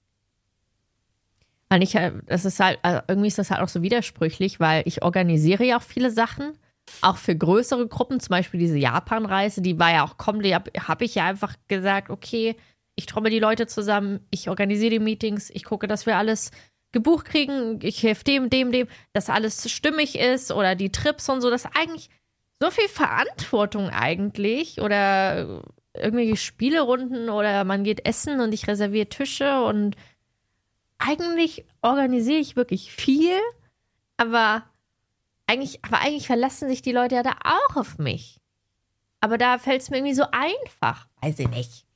Weil 1.71 1.83
ich, 1.83 1.97
halt- 1.97 2.15
das 2.27 2.45
ist 2.45 2.61
halt, 2.61 2.79
also 2.83 3.01
irgendwie 3.09 3.29
ist 3.29 3.39
das 3.39 3.51
halt 3.51 3.61
auch 3.61 3.69
so 3.69 3.83
widersprüchlich, 3.83 4.61
weil 4.61 4.83
ich 4.87 5.03
organisiere 5.03 5.65
ja 5.65 5.79
auch 5.79 5.83
viele 5.83 6.11
Sachen, 6.11 6.53
auch 7.03 7.19
für 7.19 7.37
größere 7.37 7.87
Gruppen, 7.87 8.19
zum 8.21 8.31
Beispiel 8.31 8.59
diese 8.61 8.79
Japan-Reise, 8.79 9.61
die 9.61 9.79
war 9.79 9.93
ja 9.93 10.05
auch 10.05 10.17
komplett, 10.17 10.55
habe 10.55 10.71
hab 10.89 11.03
ich 11.03 11.15
ja 11.15 11.27
einfach 11.27 11.55
gesagt, 11.69 12.09
okay, 12.11 12.57
ich 12.97 13.05
trommel 13.07 13.31
die 13.31 13.39
Leute 13.39 13.67
zusammen, 13.67 14.21
ich 14.31 14.49
organisiere 14.49 14.93
die 14.93 14.99
Meetings, 14.99 15.51
ich 15.51 15.65
gucke, 15.65 15.87
dass 15.87 16.07
wir 16.07 16.17
alles 16.17 16.51
gebucht 16.93 17.27
kriegen, 17.27 17.79
ich 17.83 18.03
helfe 18.03 18.25
dem, 18.25 18.49
dem, 18.49 18.73
dem, 18.73 18.89
dass 19.13 19.29
alles 19.29 19.71
stimmig 19.71 20.19
ist 20.19 20.51
oder 20.51 20.75
die 20.75 20.91
Trips 20.91 21.29
und 21.29 21.43
so, 21.43 21.51
das 21.51 21.67
ist 21.67 21.71
eigentlich 21.77 22.09
so 22.61 22.71
viel 22.71 22.89
Verantwortung 22.89 23.91
eigentlich 23.91 24.81
oder 24.81 25.63
irgendwelche 25.95 26.37
Spielerunden 26.37 27.29
oder 27.29 27.65
man 27.65 27.85
geht 27.85 28.07
essen 28.07 28.41
und 28.41 28.53
ich 28.53 28.67
reserviere 28.67 29.07
Tische 29.09 29.63
und 29.63 29.97
eigentlich 30.99 31.65
organisiere 31.83 32.39
ich 32.41 32.57
wirklich 32.57 32.93
viel, 32.93 33.39
aber 34.17 34.65
eigentlich, 35.47 35.85
aber 35.85 36.01
eigentlich 36.01 36.27
verlassen 36.27 36.69
sich 36.69 36.83
die 36.83 36.93
Leute 36.93 37.15
ja 37.17 37.23
da 37.23 37.37
auch 37.45 37.77
auf 37.77 37.99
mich. 37.99 38.41
Aber 39.21 39.39
da 39.39 39.59
fällt 39.59 39.83
es 39.83 39.91
mir 39.91 39.99
irgendwie 39.99 40.15
so 40.15 40.25
einfach. 40.31 41.09
Weiß 41.23 41.39
ich 41.39 41.49
nicht. 41.49 41.87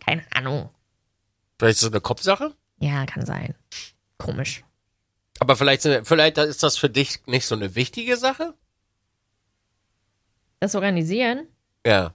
Keine 0.00 0.24
Ahnung. 0.34 0.70
Vielleicht 1.58 1.76
ist 1.78 1.82
es 1.82 1.90
eine 1.90 2.00
Kopfsache? 2.00 2.54
Ja, 2.78 3.04
kann 3.06 3.26
sein. 3.26 3.54
Komisch. 4.18 4.64
Aber 5.40 5.56
vielleicht, 5.56 5.82
vielleicht 5.82 6.38
ist 6.38 6.62
das 6.62 6.78
für 6.78 6.88
dich 6.90 7.26
nicht 7.26 7.46
so 7.46 7.54
eine 7.54 7.74
wichtige 7.74 8.16
Sache? 8.16 8.54
Das 10.60 10.74
Organisieren, 10.74 11.46
Ja. 11.86 12.14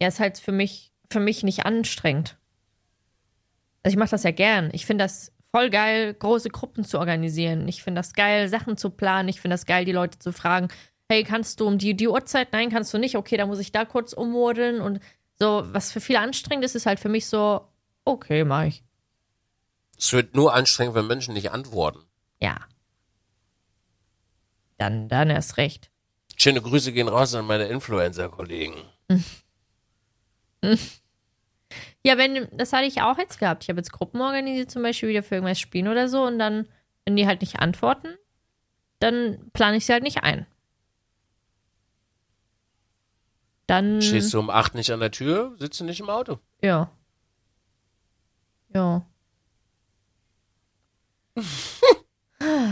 ja, 0.00 0.08
ist 0.08 0.20
halt 0.20 0.38
für 0.38 0.52
mich, 0.52 0.92
für 1.10 1.20
mich 1.20 1.42
nicht 1.42 1.66
anstrengend. 1.66 2.38
Also 3.82 3.94
ich 3.94 3.98
mache 3.98 4.10
das 4.10 4.22
ja 4.22 4.30
gern. 4.30 4.70
Ich 4.72 4.86
finde 4.86 5.04
das 5.04 5.32
voll 5.52 5.70
geil, 5.70 6.14
große 6.14 6.48
Gruppen 6.48 6.84
zu 6.84 6.98
organisieren. 6.98 7.68
Ich 7.68 7.82
finde 7.82 8.00
das 8.00 8.14
geil, 8.14 8.48
Sachen 8.48 8.76
zu 8.76 8.90
planen. 8.90 9.28
Ich 9.28 9.40
finde 9.40 9.54
das 9.54 9.66
geil, 9.66 9.84
die 9.84 9.92
Leute 9.92 10.18
zu 10.18 10.32
fragen, 10.32 10.68
hey, 11.08 11.24
kannst 11.24 11.60
du 11.60 11.66
um 11.66 11.78
die, 11.78 11.94
die 11.94 12.08
Uhrzeit? 12.08 12.52
Nein, 12.52 12.70
kannst 12.70 12.92
du 12.94 12.98
nicht. 12.98 13.16
Okay, 13.16 13.36
dann 13.36 13.48
muss 13.48 13.58
ich 13.58 13.70
da 13.70 13.84
kurz 13.84 14.14
ummodeln. 14.14 14.80
Und 14.80 15.00
so, 15.38 15.62
was 15.66 15.92
für 15.92 16.00
viele 16.00 16.20
anstrengend 16.20 16.64
ist, 16.64 16.74
ist 16.74 16.86
halt 16.86 16.98
für 16.98 17.10
mich 17.10 17.26
so, 17.26 17.68
okay, 18.04 18.44
mach 18.44 18.64
ich. 18.64 18.82
Es 19.98 20.12
wird 20.12 20.34
nur 20.34 20.54
anstrengend, 20.54 20.94
wenn 20.94 21.06
Menschen 21.06 21.34
nicht 21.34 21.52
antworten. 21.52 22.00
Ja. 22.40 22.56
Dann, 24.78 25.08
dann 25.08 25.30
erst 25.30 25.58
recht. 25.58 25.90
Schöne 26.36 26.62
Grüße 26.62 26.92
gehen 26.92 27.08
raus 27.08 27.34
an 27.34 27.44
meine 27.44 27.66
Influencer-Kollegen. 27.66 28.74
Ja, 32.04 32.18
wenn, 32.18 32.48
das 32.52 32.72
hatte 32.72 32.86
ich 32.86 33.02
auch 33.02 33.18
jetzt 33.18 33.38
gehabt. 33.38 33.62
Ich 33.64 33.68
habe 33.68 33.78
jetzt 33.78 33.92
Gruppen 33.92 34.20
organisiert, 34.20 34.70
zum 34.70 34.82
Beispiel 34.82 35.08
wieder 35.08 35.22
für 35.22 35.36
irgendwas 35.36 35.60
spielen 35.60 35.88
oder 35.88 36.08
so. 36.08 36.22
Und 36.24 36.38
dann, 36.38 36.68
wenn 37.04 37.16
die 37.16 37.26
halt 37.26 37.40
nicht 37.40 37.60
antworten, 37.60 38.16
dann 38.98 39.50
plane 39.52 39.76
ich 39.76 39.86
sie 39.86 39.92
halt 39.92 40.02
nicht 40.02 40.22
ein. 40.22 40.46
Dann. 43.66 44.02
Stehst 44.02 44.34
du 44.34 44.40
um 44.40 44.50
acht 44.50 44.74
nicht 44.74 44.90
an 44.90 45.00
der 45.00 45.10
Tür, 45.10 45.54
sitzt 45.58 45.80
du 45.80 45.84
nicht 45.84 46.00
im 46.00 46.10
Auto. 46.10 46.38
Ja. 46.60 46.90
Ja. 48.74 49.06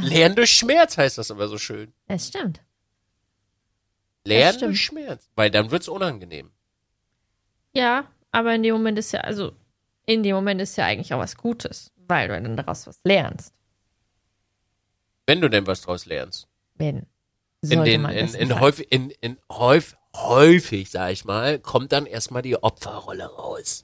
Lernen 0.02 0.36
durch 0.36 0.52
Schmerz 0.52 0.98
heißt 0.98 1.18
das 1.18 1.30
aber 1.30 1.48
so 1.48 1.58
schön. 1.58 1.92
Es 2.08 2.28
stimmt. 2.28 2.60
Lernen 4.24 4.54
stimmt. 4.54 4.70
durch 4.70 4.80
Schmerz. 4.82 5.30
Weil 5.36 5.50
dann 5.50 5.70
wird's 5.70 5.88
unangenehm. 5.88 6.50
Ja, 7.72 8.10
aber 8.32 8.54
in 8.54 8.62
dem 8.62 8.74
Moment 8.74 8.98
ist 8.98 9.12
ja, 9.12 9.20
also, 9.20 9.52
in 10.06 10.22
dem 10.22 10.34
Moment 10.34 10.60
ist 10.60 10.76
ja 10.76 10.86
eigentlich 10.86 11.12
auch 11.14 11.18
was 11.18 11.36
Gutes, 11.36 11.92
weil 12.08 12.28
du 12.28 12.40
dann 12.40 12.56
daraus 12.56 12.86
was 12.86 13.00
lernst. 13.04 13.54
Wenn 15.26 15.40
du 15.40 15.48
denn 15.48 15.66
was 15.66 15.82
draus 15.82 16.06
lernst. 16.06 16.48
Wenn. 16.74 17.06
In 17.62 17.84
den, 17.84 18.04
in, 18.06 18.34
in, 18.34 18.58
häufig, 18.58 18.90
in, 18.90 19.10
in 19.20 19.36
häufig, 19.52 19.96
häufig, 20.16 20.90
sag 20.90 21.12
ich 21.12 21.24
mal, 21.24 21.58
kommt 21.58 21.92
dann 21.92 22.06
erstmal 22.06 22.42
die 22.42 22.60
Opferrolle 22.60 23.26
raus. 23.26 23.82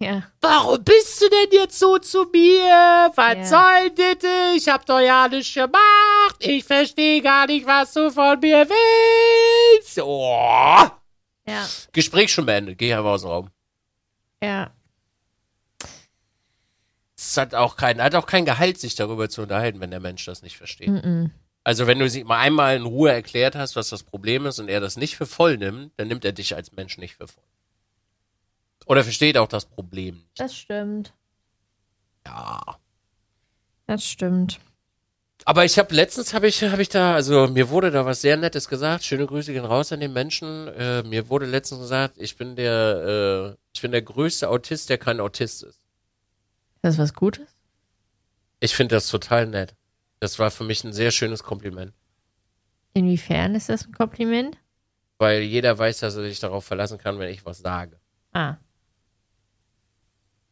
Ja. 0.00 0.24
Warum 0.40 0.82
bist 0.82 1.22
du 1.22 1.28
denn 1.30 1.48
jetzt 1.52 1.78
so 1.78 1.98
zu 1.98 2.24
mir? 2.32 3.12
Was 3.14 3.34
Ja. 3.36 3.44
soll 3.44 3.90
das? 3.90 4.56
Ich 4.56 4.68
hab 4.68 4.84
doch 4.86 4.98
ja 5.00 5.28
nichts 5.28 5.54
gemacht. 5.54 6.36
Ich 6.40 6.64
verstehe 6.64 7.22
gar 7.22 7.46
nicht, 7.46 7.64
was 7.64 7.92
du 7.94 8.10
von 8.10 8.38
mir 8.40 8.68
willst. 8.68 9.98
Oh. 10.02 10.90
Ja. 11.46 11.66
Gespräch 11.92 12.32
schon 12.32 12.46
beendet. 12.46 12.78
Geh 12.78 12.92
einfach 12.92 13.10
aus 13.10 13.22
dem 13.22 13.30
Raum. 13.30 13.50
Ja. 14.42 14.72
Es 17.16 17.36
hat 17.36 17.54
auch 17.54 17.76
kein, 17.76 18.02
hat 18.02 18.14
auch 18.14 18.26
kein 18.26 18.44
Gehalt, 18.44 18.78
sich 18.78 18.94
darüber 18.94 19.28
zu 19.28 19.42
unterhalten, 19.42 19.80
wenn 19.80 19.90
der 19.90 20.00
Mensch 20.00 20.24
das 20.24 20.42
nicht 20.42 20.56
versteht. 20.56 20.88
Mm-mm. 20.88 21.30
Also 21.62 21.86
wenn 21.86 21.98
du 21.98 22.08
sie 22.10 22.24
mal 22.24 22.40
einmal 22.40 22.76
in 22.76 22.84
Ruhe 22.84 23.10
erklärt 23.10 23.56
hast, 23.56 23.74
was 23.76 23.88
das 23.88 24.02
Problem 24.02 24.44
ist 24.44 24.58
und 24.58 24.68
er 24.68 24.80
das 24.80 24.96
nicht 24.96 25.16
für 25.16 25.24
voll 25.24 25.56
nimmt, 25.56 25.92
dann 25.96 26.08
nimmt 26.08 26.24
er 26.24 26.32
dich 26.32 26.54
als 26.54 26.72
Mensch 26.72 26.98
nicht 26.98 27.16
für 27.16 27.26
voll. 27.26 27.44
Oder 28.86 29.02
versteht 29.02 29.38
auch 29.38 29.48
das 29.48 29.64
Problem 29.64 30.16
nicht. 30.16 30.40
Das 30.40 30.54
stimmt. 30.54 31.14
Ja. 32.26 32.78
Das 33.86 34.06
stimmt. 34.06 34.60
Aber 35.46 35.64
ich 35.64 35.78
habe 35.78 35.94
letztens 35.94 36.32
habe 36.32 36.46
ich 36.48 36.62
habe 36.62 36.80
ich 36.80 36.88
da 36.88 37.14
also 37.14 37.48
mir 37.48 37.68
wurde 37.68 37.90
da 37.90 38.06
was 38.06 38.22
sehr 38.22 38.36
Nettes 38.36 38.68
gesagt. 38.68 39.04
Schöne 39.04 39.26
Grüße 39.26 39.52
gehen 39.52 39.64
raus 39.64 39.92
an 39.92 40.00
den 40.00 40.12
Menschen. 40.12 40.68
Äh, 40.68 41.02
mir 41.02 41.28
wurde 41.28 41.46
letztens 41.46 41.80
gesagt, 41.82 42.16
ich 42.18 42.36
bin 42.36 42.56
der 42.56 43.54
äh, 43.54 43.60
ich 43.74 43.82
bin 43.82 43.92
der 43.92 44.02
größte 44.02 44.48
Autist, 44.48 44.88
der 44.88 44.98
kein 44.98 45.20
Autist 45.20 45.62
ist. 45.62 45.80
Das 46.80 46.94
ist 46.94 46.98
was 47.00 47.14
Gutes? 47.14 47.46
Ich 48.60 48.74
finde 48.74 48.94
das 48.96 49.08
total 49.08 49.46
nett. 49.46 49.74
Das 50.20 50.38
war 50.38 50.50
für 50.50 50.64
mich 50.64 50.82
ein 50.84 50.92
sehr 50.94 51.10
schönes 51.10 51.42
Kompliment. 51.42 51.92
Inwiefern 52.94 53.54
ist 53.54 53.68
das 53.68 53.86
ein 53.86 53.92
Kompliment? 53.92 54.56
Weil 55.18 55.42
jeder 55.42 55.76
weiß, 55.78 56.00
dass 56.00 56.16
er 56.16 56.22
sich 56.22 56.40
darauf 56.40 56.64
verlassen 56.64 56.96
kann, 56.98 57.18
wenn 57.18 57.28
ich 57.28 57.44
was 57.44 57.58
sage. 57.58 57.98
Ah, 58.32 58.56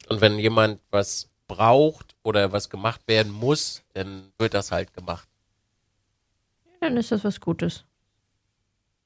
Und 0.09 0.21
wenn 0.21 0.39
jemand 0.39 0.81
was 0.91 1.31
braucht 1.53 2.17
oder 2.23 2.53
was 2.53 2.71
gemacht 2.71 3.03
werden 3.07 3.31
muss, 3.33 3.83
dann 3.95 4.33
wird 4.39 4.55
das 4.55 4.73
halt 4.73 4.95
gemacht. 4.95 5.29
dann 6.81 6.97
ist 6.97 7.13
das 7.13 7.23
was 7.25 7.41
Gutes. 7.41 7.85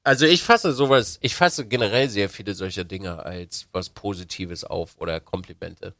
Also 0.03 0.25
ich 0.25 0.41
fasse 0.41 0.71
sowas, 0.71 1.19
ich 1.21 1.35
fasse 1.35 1.67
generell 1.67 2.09
sehr 2.09 2.29
viele 2.29 2.53
solcher 2.53 2.85
Dinge 2.85 3.25
als 3.25 3.67
was 3.73 3.89
Positives 3.89 4.63
auf 4.63 4.95
oder 4.99 5.19
Komplimente. 5.19 5.93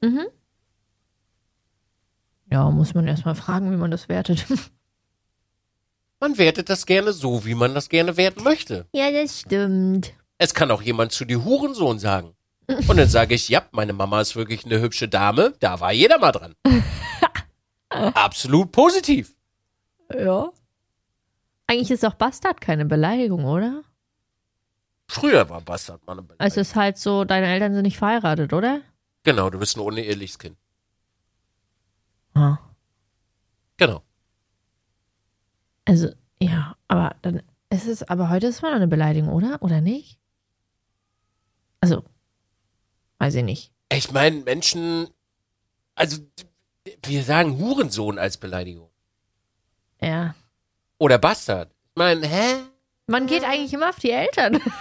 Ja, 2.49 2.69
muss 2.71 2.93
man 2.93 3.07
erstmal 3.07 3.35
fragen, 3.35 3.71
wie 3.71 3.75
man 3.77 3.91
das 3.91 4.07
wertet. 4.09 4.45
Man 6.19 6.39
wertet 6.39 6.67
das 6.69 6.87
gerne 6.87 7.13
so, 7.13 7.45
wie 7.45 7.53
man 7.53 7.75
das 7.75 7.89
gerne 7.89 8.17
werten 8.17 8.41
möchte. 8.41 8.87
ja, 8.91 9.11
das 9.11 9.41
stimmt. 9.41 10.13
Es 10.39 10.55
kann 10.55 10.71
auch 10.71 10.81
jemand 10.81 11.11
zu 11.11 11.25
dir 11.25 11.45
Hurensohn 11.45 11.99
sagen. 11.99 12.33
Und 12.67 12.97
dann 12.97 13.07
sage 13.07 13.33
ich, 13.33 13.47
ja, 13.47 13.65
meine 13.71 13.93
Mama 13.93 14.19
ist 14.19 14.35
wirklich 14.35 14.65
eine 14.65 14.81
hübsche 14.81 15.07
Dame, 15.07 15.53
da 15.59 15.79
war 15.79 15.93
jeder 15.93 16.19
mal 16.19 16.33
dran. 16.33 16.53
Absolut 17.89 18.71
positiv. 18.71 19.35
Ja. 20.13 20.51
Eigentlich 21.67 21.91
ist 21.91 22.05
auch 22.05 22.13
Bastard 22.15 22.59
keine 22.59 22.85
Beleidigung, 22.85 23.45
oder? 23.45 23.83
Früher 25.09 25.49
war 25.49 25.61
Bastard 25.61 26.05
mal 26.05 26.13
eine 26.13 26.23
Beleidigung. 26.23 26.43
Also 26.43 26.61
es 26.61 26.69
ist 26.69 26.75
halt 26.75 26.97
so, 26.97 27.23
deine 27.23 27.47
Eltern 27.47 27.73
sind 27.73 27.83
nicht 27.83 27.97
verheiratet, 27.97 28.51
oder? 28.51 28.81
Genau, 29.23 29.49
du 29.49 29.59
bist 29.59 29.77
ein 29.77 29.81
uneheliches 29.81 30.37
Kind. 30.37 30.57
Ah. 32.33 32.57
Genau. 33.77 34.03
Also, 35.85 36.09
ja, 36.39 36.75
aber 36.87 37.15
dann 37.21 37.41
ist 37.69 37.87
es, 37.87 38.03
aber 38.03 38.29
heute 38.29 38.47
ist 38.47 38.55
es 38.55 38.61
mal 38.61 38.73
eine 38.73 38.87
Beleidigung, 38.87 39.29
oder? 39.29 39.61
Oder 39.61 39.79
nicht? 39.81 40.19
Also, 41.79 42.03
weiß 43.19 43.35
ich 43.35 43.43
nicht. 43.43 43.71
Ich 43.91 44.11
meine, 44.11 44.37
Menschen, 44.41 45.07
also 45.95 46.17
wir 47.05 47.23
sagen 47.23 47.57
Hurensohn 47.57 48.19
als 48.19 48.37
Beleidigung. 48.37 48.89
Ja. 50.01 50.35
Oder 50.99 51.17
Bastard. 51.17 51.71
Ich 51.71 51.95
meine, 51.95 52.27
hä? 52.27 52.55
Man 53.07 53.27
geht 53.27 53.43
eigentlich 53.43 53.73
immer 53.73 53.89
auf 53.89 53.99
die 53.99 54.11
Eltern. 54.11 54.61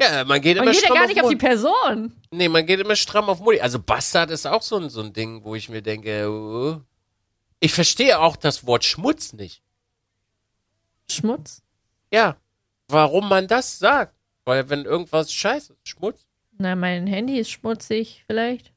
Ja, 0.00 0.24
man 0.24 0.40
geht 0.42 0.56
Man 0.56 0.64
immer 0.64 0.72
geht 0.72 0.82
ja 0.82 0.86
stramm 0.86 0.98
gar 0.98 1.06
nicht 1.06 1.22
auf 1.22 1.28
die 1.30 1.36
Mutti. 1.36 1.46
Person. 1.46 2.12
Nee, 2.30 2.48
man 2.48 2.66
geht 2.66 2.80
immer 2.80 2.96
stramm 2.96 3.30
auf 3.30 3.40
Mutti. 3.40 3.60
Also 3.60 3.78
Bastard 3.78 4.30
ist 4.30 4.46
auch 4.46 4.62
so 4.62 4.76
ein, 4.76 4.90
so 4.90 5.00
ein 5.00 5.12
Ding, 5.12 5.42
wo 5.44 5.54
ich 5.54 5.68
mir 5.68 5.80
denke, 5.82 6.28
oh. 6.28 6.82
ich 7.60 7.72
verstehe 7.72 8.20
auch 8.20 8.36
das 8.36 8.66
Wort 8.66 8.84
Schmutz 8.84 9.32
nicht. 9.32 9.62
Schmutz? 11.10 11.62
Ja, 12.12 12.36
warum 12.88 13.28
man 13.28 13.48
das 13.48 13.78
sagt. 13.78 14.14
Weil 14.44 14.68
wenn 14.68 14.84
irgendwas 14.84 15.32
scheiße 15.32 15.72
ist, 15.72 15.88
Schmutz. 15.88 16.25
Na, 16.58 16.74
mein 16.74 17.06
Handy 17.06 17.38
ist 17.38 17.50
schmutzig, 17.50 18.24
vielleicht. 18.26 18.72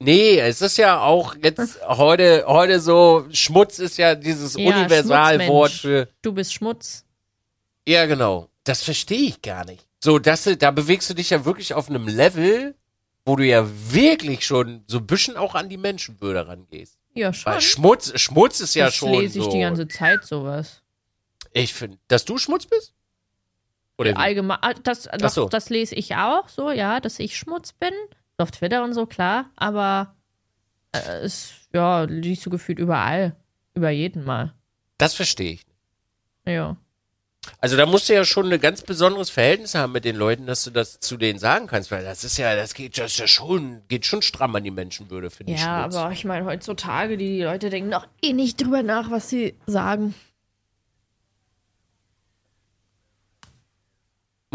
Nee, 0.00 0.38
es 0.38 0.60
ist 0.60 0.76
ja 0.76 1.00
auch 1.00 1.34
jetzt 1.42 1.78
heute, 1.88 2.44
heute 2.46 2.80
so, 2.80 3.26
Schmutz 3.30 3.78
ist 3.78 3.96
ja 3.96 4.14
dieses 4.14 4.54
Ja, 4.54 4.68
Universalwort 4.74 5.70
für, 5.72 6.08
Du 6.22 6.32
bist 6.32 6.52
Schmutz. 6.52 7.04
ja 7.86 8.06
genau. 8.06 8.48
Das 8.64 8.82
verstehe 8.82 9.28
ich 9.28 9.42
gar 9.42 9.64
nicht. 9.66 9.86
So, 10.02 10.18
das, 10.18 10.48
da 10.58 10.70
bewegst 10.70 11.10
du 11.10 11.14
dich 11.14 11.30
ja 11.30 11.44
wirklich 11.44 11.74
auf 11.74 11.90
einem 11.90 12.08
Level, 12.08 12.74
wo 13.26 13.36
du 13.36 13.44
ja 13.44 13.66
wirklich 13.90 14.46
schon 14.46 14.82
so 14.86 14.98
ein 14.98 15.06
bisschen 15.06 15.36
auch 15.36 15.54
an 15.54 15.68
die 15.68 15.76
Menschenwürde 15.76 16.46
rangehst. 16.48 16.98
Ja, 17.14 17.32
schon. 17.34 17.52
Weil 17.52 17.60
Schmutz, 17.60 18.18
Schmutz 18.18 18.60
ist 18.60 18.74
ja 18.74 18.86
das 18.86 18.94
schon 18.94 19.12
lese 19.12 19.38
ich 19.38 19.44
so. 19.44 19.50
die 19.50 19.60
ganze 19.60 19.86
Zeit 19.86 20.24
sowas. 20.24 20.80
ich 21.52 21.74
finde, 21.74 21.98
dass 22.08 22.24
du 22.24 22.38
Schmutz 22.38 22.64
bist? 22.66 22.93
Oder? 23.96 24.16
Allgemein, 24.18 24.58
ah, 24.60 24.74
das, 24.74 25.08
doch, 25.18 25.28
so. 25.28 25.48
das 25.48 25.70
lese 25.70 25.94
ich 25.94 26.16
auch 26.16 26.48
so, 26.48 26.70
ja, 26.70 27.00
dass 27.00 27.18
ich 27.18 27.36
Schmutz 27.36 27.72
bin. 27.72 27.92
Auf 28.36 28.50
Twitter 28.50 28.82
und 28.82 28.94
so, 28.94 29.06
klar. 29.06 29.50
Aber 29.56 30.14
äh, 30.92 31.20
es, 31.22 31.52
ja, 31.72 32.02
liest 32.02 32.44
du 32.44 32.50
gefühlt 32.50 32.78
überall. 32.78 33.36
Über 33.74 33.90
jeden 33.90 34.24
Mal. 34.24 34.54
Das 34.98 35.14
verstehe 35.14 35.52
ich. 35.52 35.66
Ja. 36.46 36.76
Also 37.60 37.76
da 37.76 37.86
musst 37.86 38.08
du 38.08 38.14
ja 38.14 38.24
schon 38.24 38.50
ein 38.52 38.60
ganz 38.60 38.82
besonderes 38.82 39.30
Verhältnis 39.30 39.74
haben 39.74 39.92
mit 39.92 40.04
den 40.04 40.16
Leuten, 40.16 40.46
dass 40.46 40.64
du 40.64 40.70
das 40.70 41.00
zu 41.00 41.16
denen 41.16 41.38
sagen 41.38 41.66
kannst, 41.66 41.90
weil 41.90 42.04
das 42.04 42.24
ist 42.24 42.38
ja, 42.38 42.56
das 42.56 42.74
geht 42.74 42.96
das 42.98 43.12
ist 43.12 43.18
ja 43.18 43.26
schon, 43.26 43.82
geht 43.88 44.06
schon 44.06 44.22
stramm 44.22 44.54
an 44.56 44.64
die 44.64 44.70
Menschenwürde, 44.70 45.30
finde 45.30 45.52
ich. 45.52 45.60
Ja, 45.60 45.82
Schmutz. 45.82 45.96
aber 45.96 46.12
ich 46.12 46.24
meine, 46.24 46.46
heutzutage, 46.46 47.16
die 47.16 47.42
Leute 47.42 47.70
denken 47.70 47.90
doch 47.90 48.06
eh 48.22 48.32
nicht 48.32 48.62
drüber 48.62 48.82
nach, 48.82 49.10
was 49.10 49.28
sie 49.28 49.54
sagen. 49.66 50.14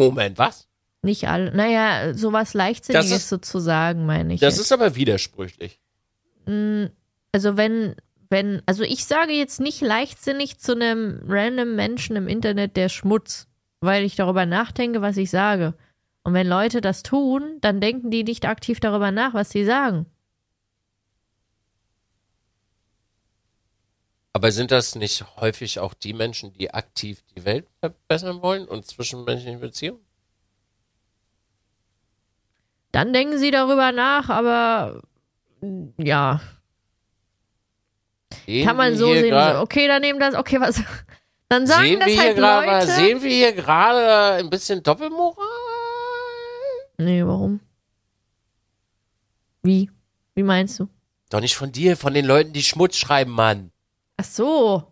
Moment, 0.07 0.37
was? 0.37 0.67
Nicht 1.01 1.27
alle. 1.29 1.55
Naja, 1.55 2.13
sowas 2.13 2.53
Leichtsinniges 2.53 3.11
ist- 3.11 3.29
sozusagen, 3.29 4.05
meine 4.05 4.33
ich. 4.33 4.41
Das 4.41 4.55
jetzt. 4.55 4.63
ist 4.65 4.71
aber 4.71 4.95
widersprüchlich. 4.95 5.79
Also 6.45 7.57
wenn, 7.57 7.95
wenn, 8.29 8.61
also 8.65 8.83
ich 8.83 9.05
sage 9.05 9.33
jetzt 9.33 9.59
nicht 9.59 9.81
leichtsinnig 9.81 10.57
zu 10.59 10.73
einem 10.73 11.21
random 11.27 11.75
Menschen 11.75 12.15
im 12.15 12.27
Internet 12.27 12.75
der 12.75 12.89
Schmutz, 12.89 13.47
weil 13.81 14.03
ich 14.03 14.15
darüber 14.15 14.45
nachdenke, 14.45 15.01
was 15.01 15.17
ich 15.17 15.29
sage. 15.29 15.73
Und 16.23 16.33
wenn 16.33 16.47
Leute 16.47 16.81
das 16.81 17.03
tun, 17.03 17.57
dann 17.61 17.79
denken 17.79 18.11
die 18.11 18.23
nicht 18.23 18.45
aktiv 18.45 18.79
darüber 18.79 19.11
nach, 19.11 19.33
was 19.33 19.51
sie 19.51 19.63
sagen. 19.63 20.05
Aber 24.33 24.51
sind 24.51 24.71
das 24.71 24.95
nicht 24.95 25.25
häufig 25.37 25.79
auch 25.79 25.93
die 25.93 26.13
Menschen, 26.13 26.53
die 26.53 26.73
aktiv 26.73 27.23
die 27.35 27.45
Welt 27.45 27.67
verbessern 27.79 28.41
wollen 28.41 28.67
und 28.67 28.85
zwischenmenschliche 28.85 29.57
Beziehungen? 29.57 30.05
Dann 32.91 33.13
denken 33.13 33.37
sie 33.37 33.51
darüber 33.51 33.91
nach, 33.91 34.29
aber 34.29 35.01
ja, 35.97 36.41
Sehen 38.49 38.65
kann 38.65 38.77
man 38.77 38.95
so 38.97 39.13
sehen. 39.13 39.33
So, 39.33 39.59
okay, 39.59 39.87
dann 39.87 40.01
nehmen 40.01 40.19
das, 40.19 40.33
okay, 40.33 40.59
was. 40.59 40.81
Dann 41.51 41.65
sagen 41.65 41.83
sehen, 41.83 41.99
das 41.99 42.17
halt 42.17 42.37
Leute. 42.37 42.87
sehen 42.87 43.23
wir 43.23 43.31
hier 43.31 43.53
gerade 43.53 44.33
ein 44.35 44.51
bisschen 44.51 44.83
Doppelmoral? 44.83 45.43
Nee, 46.99 47.25
warum? 47.25 47.59
Wie? 49.63 49.89
Wie 50.35 50.43
meinst 50.43 50.79
du? 50.79 50.87
Doch 51.31 51.41
nicht 51.41 51.55
von 51.55 51.71
dir, 51.71 51.97
von 51.97 52.13
den 52.13 52.25
Leuten, 52.25 52.53
die 52.53 52.61
Schmutz 52.61 52.97
schreiben, 52.97 53.31
Mann. 53.31 53.71
Ach 54.19 54.25
so. 54.25 54.91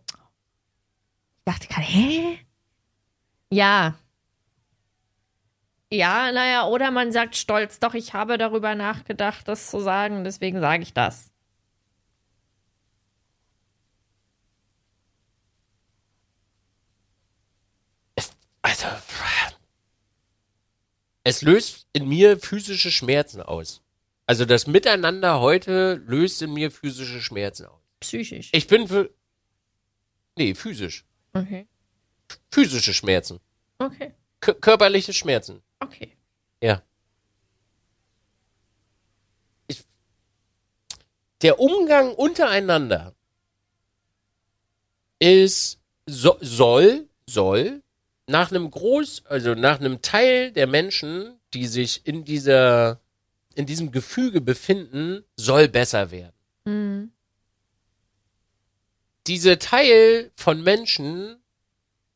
Ich 1.40 1.44
dachte 1.44 1.68
gerade, 1.68 1.86
hä? 1.86 2.40
Ja. 3.52 4.00
Ja, 5.92 6.32
naja, 6.32 6.66
oder 6.68 6.92
man 6.92 7.12
sagt 7.12 7.36
stolz, 7.36 7.80
doch, 7.80 7.94
ich 7.94 8.14
habe 8.14 8.38
darüber 8.38 8.74
nachgedacht, 8.76 9.48
das 9.50 9.70
zu 9.70 9.82
sagen, 9.82 10.24
deswegen 10.24 10.62
sage 10.62 10.84
ich 10.84 10.94
das. 10.94 11.32
Also, 18.62 18.88
es 21.24 21.42
löst 21.42 21.88
in 21.92 22.08
mir 22.08 22.40
physische 22.40 22.92
Schmerzen 22.92 23.42
aus. 23.42 23.82
Also 24.26 24.46
das 24.46 24.68
Miteinander 24.68 25.42
heute 25.42 25.96
löst 26.06 26.42
in 26.42 26.54
mir 26.54 26.72
physische 26.72 27.22
Schmerzen 27.22 27.66
aus. 27.66 27.77
Psychisch. 28.00 28.50
Ich 28.52 28.68
bin 28.68 28.88
für. 28.88 29.10
Nee, 30.38 30.54
physisch. 30.54 31.06
Okay. 31.34 31.68
Physische 32.52 32.94
Schmerzen. 32.94 33.40
Okay. 33.80 34.14
K 34.40 34.54
körperliche 34.54 35.14
Schmerzen. 35.14 35.62
Okay. 35.80 36.16
Ja. 36.62 36.82
Ich, 39.68 39.84
der 41.42 41.60
Umgang 41.60 42.14
untereinander 42.14 43.16
ist, 45.20 45.80
so, 46.06 46.38
soll, 46.42 47.08
soll 47.26 47.82
nach 48.28 48.52
einem 48.52 48.70
Groß, 48.70 49.26
also 49.26 49.56
nach 49.56 49.80
einem 49.80 50.02
Teil 50.02 50.52
der 50.52 50.68
Menschen, 50.68 51.40
die 51.54 51.68
sich 51.68 52.06
in 52.06 52.24
dieser, 52.26 53.00
in 53.56 53.66
diesem 53.66 53.92
Gefüge 53.92 54.42
befinden, 54.42 55.24
soll 55.36 55.68
besser 55.68 56.12
werden. 56.12 56.34
Mhm. 56.66 57.12
Dieser 59.28 59.60
Teil 59.60 60.32
von 60.36 60.62
Menschen 60.64 61.38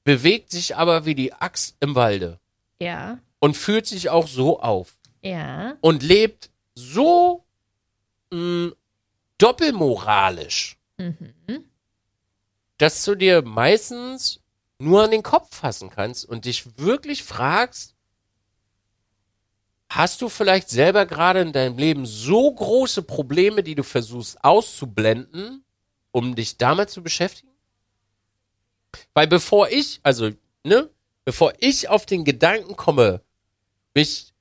bewegt 0.03 0.51
sich 0.51 0.75
aber 0.75 1.05
wie 1.05 1.15
die 1.15 1.33
Axt 1.33 1.75
im 1.79 1.93
Walde 1.95 2.39
Ja. 2.79 3.19
und 3.39 3.55
führt 3.57 3.85
sich 3.85 4.09
auch 4.09 4.27
so 4.27 4.59
auf. 4.59 4.97
Ja. 5.23 5.77
und 5.81 6.01
lebt 6.01 6.49
so 6.73 7.45
mh, 8.31 8.71
doppelmoralisch, 9.37 10.77
Mhm. 10.97 11.65
dass 12.77 13.03
du 13.05 13.13
dir 13.15 13.41
meistens 13.43 14.39
nur 14.79 15.03
an 15.03 15.11
den 15.11 15.21
Kopf 15.21 15.55
fassen 15.55 15.89
kannst 15.91 16.25
und 16.25 16.45
dich 16.45 16.77
wirklich 16.79 17.23
fragst, 17.23 17.95
Hast 19.93 20.21
du 20.21 20.29
vielleicht 20.29 20.69
selber 20.69 21.05
gerade 21.05 21.41
in 21.41 21.51
deinem 21.51 21.77
Leben 21.77 22.05
so 22.05 22.49
große 22.49 23.01
Probleme, 23.03 23.61
die 23.61 23.75
du 23.75 23.83
versuchst 23.83 24.41
auszublenden, 24.41 25.65
um 26.11 26.35
dich 26.35 26.57
damit 26.57 26.89
zu 26.89 27.01
beschäftigen? 27.01 27.51
Weil 29.13 29.27
bevor 29.27 29.69
ich, 29.69 29.99
also, 30.03 30.31
ne, 30.63 30.89
bevor 31.25 31.53
ich 31.59 31.89
auf 31.89 32.05
den 32.05 32.25
Gedanken 32.25 32.75
komme, 32.75 33.21
mich 33.93 34.33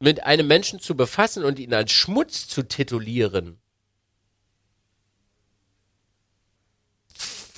mit 0.00 0.24
einem 0.24 0.46
Menschen 0.48 0.80
zu 0.80 0.96
befassen 0.96 1.44
und 1.44 1.58
ihn 1.58 1.74
als 1.74 1.92
Schmutz 1.92 2.48
zu 2.48 2.62
titulieren, 2.64 3.60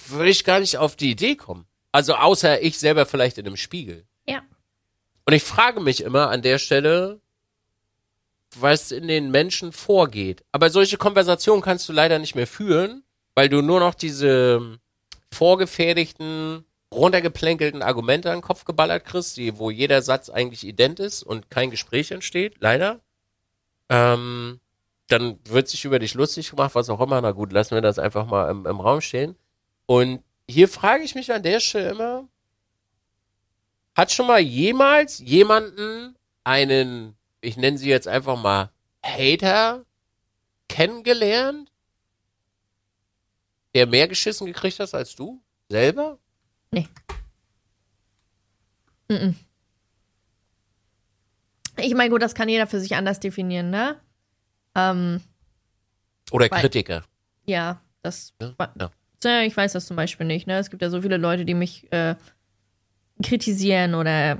würde 0.08 0.30
ich 0.30 0.44
gar 0.44 0.60
nicht 0.60 0.76
auf 0.76 0.96
die 0.96 1.10
Idee 1.10 1.36
kommen. 1.36 1.66
Also 1.92 2.14
außer 2.14 2.60
ich 2.60 2.78
selber 2.78 3.06
vielleicht 3.06 3.38
in 3.38 3.46
einem 3.46 3.56
Spiegel. 3.56 4.06
Ja. 4.26 4.42
Und 5.24 5.32
ich 5.32 5.42
frage 5.42 5.80
mich 5.80 6.02
immer 6.02 6.30
an 6.30 6.42
der 6.42 6.58
Stelle, 6.58 7.20
was 8.60 8.90
in 8.90 9.08
den 9.08 9.30
Menschen 9.30 9.72
vorgeht. 9.72 10.44
Aber 10.52 10.70
solche 10.70 10.96
Konversationen 10.96 11.62
kannst 11.62 11.88
du 11.88 11.92
leider 11.92 12.18
nicht 12.18 12.34
mehr 12.34 12.46
führen, 12.46 13.02
weil 13.34 13.48
du 13.48 13.62
nur 13.62 13.80
noch 13.80 13.94
diese 13.94 14.78
vorgefertigten, 15.32 16.64
runtergeplänkelten 16.92 17.82
Argumente 17.82 18.30
an 18.30 18.38
den 18.38 18.42
Kopf 18.42 18.64
geballert 18.64 19.04
kriegst, 19.04 19.36
die, 19.36 19.58
wo 19.58 19.70
jeder 19.70 20.02
Satz 20.02 20.30
eigentlich 20.30 20.66
ident 20.66 21.00
ist 21.00 21.22
und 21.22 21.50
kein 21.50 21.70
Gespräch 21.70 22.10
entsteht, 22.10 22.56
leider. 22.60 23.00
Ähm, 23.88 24.60
dann 25.08 25.38
wird 25.44 25.68
sich 25.68 25.84
über 25.84 25.98
dich 25.98 26.14
lustig 26.14 26.50
gemacht, 26.50 26.74
was 26.74 26.88
auch 26.88 27.00
immer. 27.00 27.20
Na 27.20 27.32
gut, 27.32 27.52
lassen 27.52 27.74
wir 27.74 27.82
das 27.82 27.98
einfach 27.98 28.26
mal 28.26 28.50
im, 28.50 28.66
im 28.66 28.80
Raum 28.80 29.00
stehen. 29.00 29.36
Und 29.86 30.22
hier 30.48 30.68
frage 30.68 31.04
ich 31.04 31.14
mich 31.14 31.32
an 31.32 31.42
der 31.42 31.60
Stelle 31.60 31.90
immer, 31.90 32.28
hat 33.94 34.12
schon 34.12 34.26
mal 34.26 34.40
jemals 34.40 35.18
jemanden 35.18 36.16
einen, 36.42 37.16
ich 37.44 37.56
nenne 37.56 37.78
sie 37.78 37.88
jetzt 37.88 38.08
einfach 38.08 38.40
mal 38.40 38.70
Hater 39.02 39.84
kennengelernt, 40.68 41.70
der 43.74 43.86
mehr 43.86 44.08
geschissen 44.08 44.46
gekriegt 44.46 44.78
hat 44.80 44.94
als 44.94 45.14
du 45.14 45.42
selber? 45.68 46.18
Nee. 46.70 46.88
Mhm. 49.08 49.34
Ich 51.76 51.94
meine, 51.94 52.10
gut, 52.10 52.22
das 52.22 52.34
kann 52.34 52.48
jeder 52.48 52.66
für 52.66 52.80
sich 52.80 52.94
anders 52.94 53.20
definieren, 53.20 53.70
ne? 53.70 54.00
Ähm, 54.74 55.20
Oder 56.30 56.50
Weil- 56.50 56.60
Kritiker. 56.60 57.04
ja, 57.46 57.80
das. 58.02 58.32
Ja, 58.40 58.54
ja. 58.78 58.90
Ja, 59.24 59.40
ich 59.42 59.56
weiß 59.56 59.72
das 59.72 59.86
zum 59.86 59.96
Beispiel 59.96 60.26
nicht, 60.26 60.46
ne? 60.46 60.58
Es 60.58 60.70
gibt 60.70 60.82
ja 60.82 60.90
so 60.90 61.00
viele 61.02 61.16
Leute, 61.16 61.44
die 61.44 61.54
mich 61.54 61.90
äh, 61.92 62.14
kritisieren 63.22 63.94
oder 63.94 64.38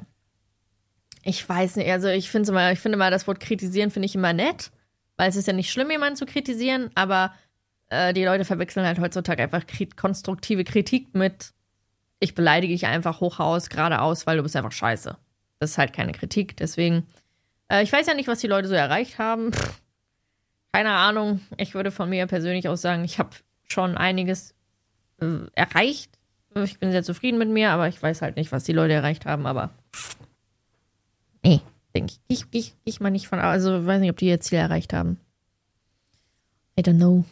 ich 1.24 1.48
weiß 1.48 1.76
nicht, 1.76 1.90
also 1.90 2.08
ich 2.08 2.30
finde 2.30 2.50
immer, 2.50 2.72
ich 2.72 2.80
finde 2.80 2.98
mal, 2.98 3.10
das 3.10 3.26
Wort 3.26 3.40
kritisieren 3.40 3.90
finde 3.90 4.06
ich 4.06 4.14
immer 4.14 4.32
nett, 4.32 4.70
weil 5.16 5.28
es 5.28 5.36
ist 5.36 5.46
ja 5.46 5.52
nicht 5.52 5.70
schlimm, 5.70 5.90
jemanden 5.90 6.16
zu 6.16 6.26
kritisieren, 6.26 6.90
aber 6.94 7.34
äh, 7.88 8.12
die 8.12 8.24
Leute 8.24 8.44
verwechseln 8.44 8.86
halt 8.86 8.98
heutzutage 8.98 9.42
einfach 9.42 9.66
krit 9.66 9.96
konstruktive 9.96 10.64
Kritik 10.64 11.14
mit 11.14 11.52
ich 12.20 12.34
beleidige 12.34 12.72
dich 12.72 12.86
einfach 12.86 13.20
hochhaus, 13.20 13.68
geradeaus, 13.68 14.26
weil 14.26 14.38
du 14.38 14.42
bist 14.42 14.56
einfach 14.56 14.72
scheiße. 14.72 15.16
Das 15.58 15.70
ist 15.70 15.78
halt 15.78 15.92
keine 15.92 16.12
Kritik, 16.12 16.56
deswegen 16.56 17.06
äh, 17.68 17.82
ich 17.82 17.92
weiß 17.92 18.06
ja 18.06 18.14
nicht, 18.14 18.28
was 18.28 18.40
die 18.40 18.46
Leute 18.46 18.68
so 18.68 18.74
erreicht 18.74 19.18
haben. 19.18 19.52
Pff, 19.52 19.80
keine 20.72 20.90
Ahnung. 20.90 21.40
Ich 21.56 21.74
würde 21.74 21.90
von 21.90 22.10
mir 22.10 22.26
persönlich 22.26 22.68
aus 22.68 22.82
sagen, 22.82 23.04
ich 23.04 23.18
habe 23.18 23.30
schon 23.66 23.96
einiges 23.96 24.54
äh, 25.20 25.46
erreicht. 25.54 26.18
Ich 26.54 26.78
bin 26.78 26.92
sehr 26.92 27.02
zufrieden 27.02 27.38
mit 27.38 27.48
mir, 27.48 27.70
aber 27.70 27.88
ich 27.88 28.00
weiß 28.00 28.22
halt 28.22 28.36
nicht, 28.36 28.52
was 28.52 28.64
die 28.64 28.72
Leute 28.72 28.92
erreicht 28.92 29.26
haben, 29.26 29.46
aber 29.46 29.70
nee, 31.44 31.60
denke 31.94 32.12
ich. 32.12 32.20
Ich, 32.28 32.44
ich, 32.50 32.74
ich 32.84 33.00
mal 33.00 33.10
nicht 33.10 33.28
von, 33.28 33.38
also 33.38 33.78
ich 33.78 33.86
weiß 33.86 34.00
nicht, 34.00 34.10
ob 34.10 34.16
die 34.16 34.26
ihr 34.26 34.40
Ziel 34.40 34.58
erreicht 34.58 34.92
haben. 34.92 35.18
I 36.78 36.82
don't 36.82 36.96
know. 36.96 37.24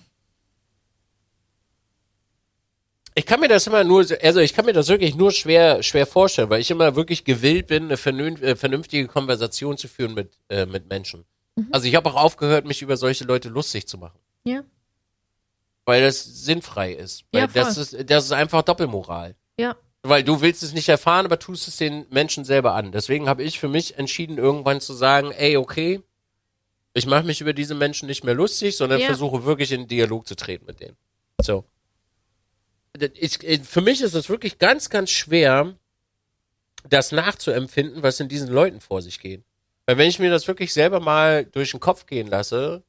Ich 3.14 3.26
kann 3.26 3.40
mir 3.40 3.48
das 3.48 3.66
immer 3.66 3.84
nur, 3.84 4.06
also 4.22 4.40
ich 4.40 4.54
kann 4.54 4.64
mir 4.64 4.72
das 4.72 4.88
wirklich 4.88 5.14
nur 5.16 5.32
schwer, 5.32 5.82
schwer 5.82 6.06
vorstellen, 6.06 6.48
weil 6.48 6.60
ich 6.62 6.70
immer 6.70 6.96
wirklich 6.96 7.24
gewillt 7.24 7.66
bin, 7.66 7.84
eine 7.84 7.94
äh, 7.94 8.56
vernünftige 8.56 9.06
Konversation 9.06 9.76
zu 9.76 9.86
führen 9.86 10.14
mit, 10.14 10.30
äh, 10.48 10.64
mit 10.64 10.88
Menschen. 10.88 11.24
Also 11.70 11.86
ich 11.86 11.94
habe 11.94 12.08
auch 12.08 12.14
aufgehört, 12.16 12.64
mich 12.64 12.80
über 12.80 12.96
solche 12.96 13.24
Leute 13.24 13.50
lustig 13.50 13.86
zu 13.86 13.98
machen. 13.98 14.18
Ja, 14.44 14.62
Weil 15.84 16.00
das 16.00 16.24
sinnfrei 16.24 16.92
ist. 16.94 17.24
Weil 17.32 17.42
Ja, 17.42 17.48
voll. 17.48 17.62
das 17.62 17.76
ist, 17.76 18.10
das 18.10 18.24
ist 18.24 18.32
einfach 18.32 18.62
Doppelmoral. 18.62 19.34
ja, 19.58 19.76
Weil 20.02 20.24
du 20.24 20.40
willst 20.40 20.62
es 20.64 20.72
nicht 20.72 20.88
erfahren, 20.88 21.26
aber 21.26 21.38
tust 21.38 21.68
es 21.68 21.76
den 21.76 22.06
Menschen 22.10 22.44
selber 22.44 22.74
an. 22.74 22.90
Deswegen 22.90 23.28
habe 23.28 23.44
ich 23.44 23.60
für 23.60 23.68
mich 23.68 23.98
entschieden, 23.98 24.36
irgendwann 24.36 24.80
zu 24.80 24.94
sagen, 24.94 25.30
ey, 25.30 25.56
okay, 25.56 26.00
ich 26.92 27.06
mache 27.06 27.24
mich 27.24 27.40
über 27.40 27.52
diese 27.52 27.74
Menschen 27.74 28.06
nicht 28.08 28.24
mehr 28.24 28.34
lustig, 28.34 28.76
sondern 28.76 29.00
Ja. 29.00 29.06
versuche 29.06 29.44
wirklich 29.44 29.70
in 29.72 29.86
Dialog 29.86 30.26
zu 30.26 30.34
treten 30.34 30.66
mit 30.66 30.80
denen. 30.80 30.96
So. 31.40 31.64
Ist- 32.98 33.42
äh, 33.44 33.60
für 33.60 33.80
mich 33.80 34.02
ist 34.02 34.14
es 34.14 34.28
wirklich 34.28 34.58
ganz, 34.58 34.90
ganz 34.90 35.10
schwer, 35.10 35.74
das 36.88 37.12
nachzuempfinden, 37.12 38.02
was 38.02 38.18
in 38.20 38.28
diesen 38.28 38.48
Leuten 38.48 38.80
vor 38.80 39.02
sich 39.02 39.20
geht. 39.20 39.44
Weil 39.86 39.98
wenn 39.98 40.08
ich 40.08 40.18
mir 40.18 40.30
das 40.30 40.48
wirklich 40.48 40.72
selber 40.72 40.98
mal 41.00 41.44
durch 41.44 41.70
den 41.70 41.80
Kopf 41.80 42.06
gehen 42.06 42.26
lasse, 42.26 42.82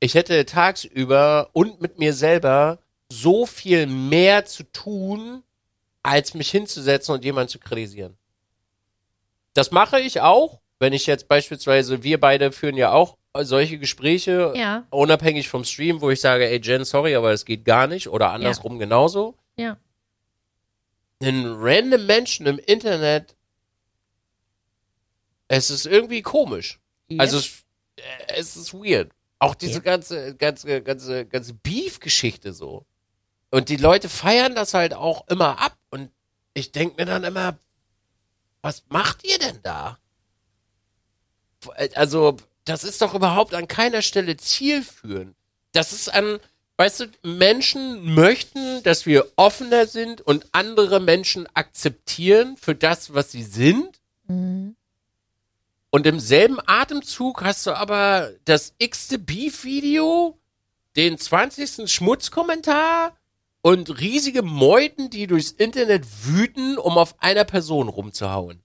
ich 0.00 0.14
hätte 0.14 0.44
tagsüber 0.46 1.48
und 1.54 1.80
mit 1.80 1.98
mir 1.98 2.12
selber 2.12 2.78
so 3.10 3.46
viel 3.46 3.86
mehr 3.86 4.44
zu 4.44 4.62
tun, 4.64 5.42
als 6.02 6.34
mich 6.34 6.50
hinzusetzen 6.50 7.14
und 7.14 7.24
jemanden 7.24 7.48
zu 7.50 7.58
kritisieren. 7.58 8.16
Das 9.54 9.70
mache 9.70 10.00
ich 10.00 10.20
auch, 10.20 10.60
wenn 10.78 10.92
ich 10.92 11.06
jetzt 11.06 11.28
beispielsweise, 11.28 12.02
wir 12.02 12.18
beide 12.20 12.52
führen 12.52 12.76
ja 12.76 12.92
auch 12.92 13.16
solche 13.38 13.78
Gespräche, 13.78 14.52
ja, 14.56 14.86
unabhängig 14.90 15.48
vom 15.48 15.64
Stream, 15.64 16.00
wo 16.00 16.10
ich 16.10 16.20
sage, 16.20 16.48
ey 16.48 16.60
Jen, 16.60 16.84
sorry, 16.84 17.14
aber 17.14 17.30
das 17.30 17.44
geht 17.44 17.64
gar 17.64 17.86
nicht 17.86 18.08
oder 18.08 18.30
andersrum 18.32 18.78
genauso. 18.78 19.34
ja. 19.56 19.76
Einen 21.22 21.52
random 21.58 22.06
Menschen 22.06 22.46
im 22.46 22.58
Internet, 22.58 23.36
es 25.48 25.68
ist 25.70 25.84
irgendwie 25.84 26.22
komisch. 26.22 26.78
Also 27.18 27.36
es, 27.38 27.62
äh, 27.96 28.02
es 28.38 28.56
ist 28.56 28.72
weird. 28.72 29.10
Auch 29.38 29.54
diese 29.54 29.74
Ja. 29.74 29.80
ganze, 29.80 30.34
ganze, 30.36 30.80
ganze, 30.82 31.26
ganze 31.26 31.52
Beef-Geschichte 31.54 32.54
so. 32.54 32.86
Und 33.50 33.68
die 33.68 33.76
Leute 33.76 34.08
feiern 34.08 34.54
das 34.54 34.72
halt 34.74 34.94
auch 34.94 35.26
immer 35.28 35.60
ab. 35.60 35.76
Und 35.90 36.10
ich 36.54 36.72
denke 36.72 36.96
mir 36.96 37.06
dann 37.06 37.24
immer, 37.24 37.58
was 38.62 38.84
macht 38.88 39.24
ihr 39.24 39.38
denn 39.38 39.60
da? 39.62 39.98
Also, 41.94 42.36
das 42.64 42.84
ist 42.84 43.02
doch 43.02 43.14
überhaupt 43.14 43.54
an 43.54 43.68
keiner 43.68 44.02
Stelle 44.02 44.36
zielführend. 44.36 45.34
Das 45.72 45.92
ist 45.92 46.12
an, 46.12 46.40
weißt 46.76 47.00
du, 47.00 47.06
Menschen 47.22 48.14
möchten, 48.14 48.82
dass 48.82 49.06
wir 49.06 49.30
offener 49.36 49.86
sind 49.86 50.20
und 50.20 50.46
andere 50.52 51.00
Menschen 51.00 51.46
akzeptieren 51.54 52.56
für 52.56 52.74
das, 52.74 53.14
was 53.14 53.32
sie 53.32 53.42
sind. 53.42 54.00
Mhm. 54.26 54.76
Und 55.90 56.06
im 56.06 56.20
selben 56.20 56.58
Atemzug 56.66 57.42
hast 57.42 57.66
du 57.66 57.72
aber 57.72 58.30
das 58.44 58.74
x-te 58.78 59.18
Beef-Video, 59.18 60.38
den 60.96 61.18
20. 61.18 61.90
Schmutzkommentar 61.90 63.16
und 63.62 64.00
riesige 64.00 64.42
Meuten, 64.42 65.10
die 65.10 65.26
durchs 65.26 65.50
Internet 65.50 66.06
wüten, 66.24 66.78
um 66.78 66.96
auf 66.96 67.20
einer 67.22 67.44
Person 67.44 67.88
rumzuhauen. 67.88 68.62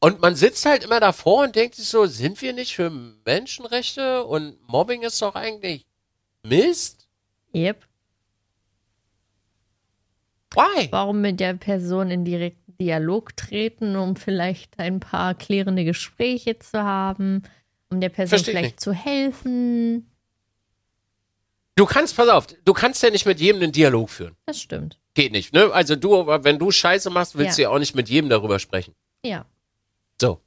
Und 0.00 0.20
man 0.20 0.34
sitzt 0.34 0.66
halt 0.66 0.84
immer 0.84 0.98
davor 0.98 1.44
und 1.44 1.54
denkt 1.54 1.76
sich 1.76 1.86
so, 1.86 2.06
sind 2.06 2.42
wir 2.42 2.52
nicht 2.52 2.74
für 2.74 2.90
Menschenrechte 2.90 4.24
und 4.24 4.56
Mobbing 4.68 5.02
ist 5.02 5.22
doch 5.22 5.36
eigentlich 5.36 5.86
Mist? 6.42 7.08
Yep. 7.54 7.84
Why? 10.54 10.88
Warum 10.90 11.20
mit 11.20 11.38
der 11.38 11.54
Person 11.54 12.10
in 12.10 12.24
direkten 12.24 12.76
Dialog 12.78 13.36
treten, 13.36 13.94
um 13.96 14.16
vielleicht 14.16 14.78
ein 14.78 14.98
paar 14.98 15.34
klärende 15.34 15.84
Gespräche 15.84 16.58
zu 16.58 16.82
haben, 16.82 17.44
um 17.90 18.00
der 18.00 18.08
Person 18.08 18.30
Versteh 18.30 18.50
ich 18.50 18.56
vielleicht 18.56 18.74
nicht. 18.74 18.80
zu 18.80 18.92
helfen? 18.92 20.11
Du 21.74 21.86
kannst, 21.86 22.16
pass 22.16 22.28
auf, 22.28 22.46
du 22.46 22.72
kannst 22.72 23.02
ja 23.02 23.10
nicht 23.10 23.24
mit 23.24 23.40
jedem 23.40 23.62
einen 23.62 23.72
Dialog 23.72 24.10
führen. 24.10 24.36
Das 24.46 24.60
stimmt. 24.60 24.98
Geht 25.14 25.32
nicht, 25.32 25.52
ne? 25.52 25.72
Also 25.72 25.96
du, 25.96 26.26
wenn 26.26 26.58
du 26.58 26.70
Scheiße 26.70 27.10
machst, 27.10 27.36
willst 27.36 27.58
Ja. 27.58 27.62
du 27.64 27.70
ja 27.70 27.74
auch 27.76 27.78
nicht 27.78 27.94
mit 27.94 28.08
jedem 28.08 28.28
darüber 28.30 28.58
sprechen. 28.58 28.94
Ja. 29.24 29.46
So. 30.20 30.40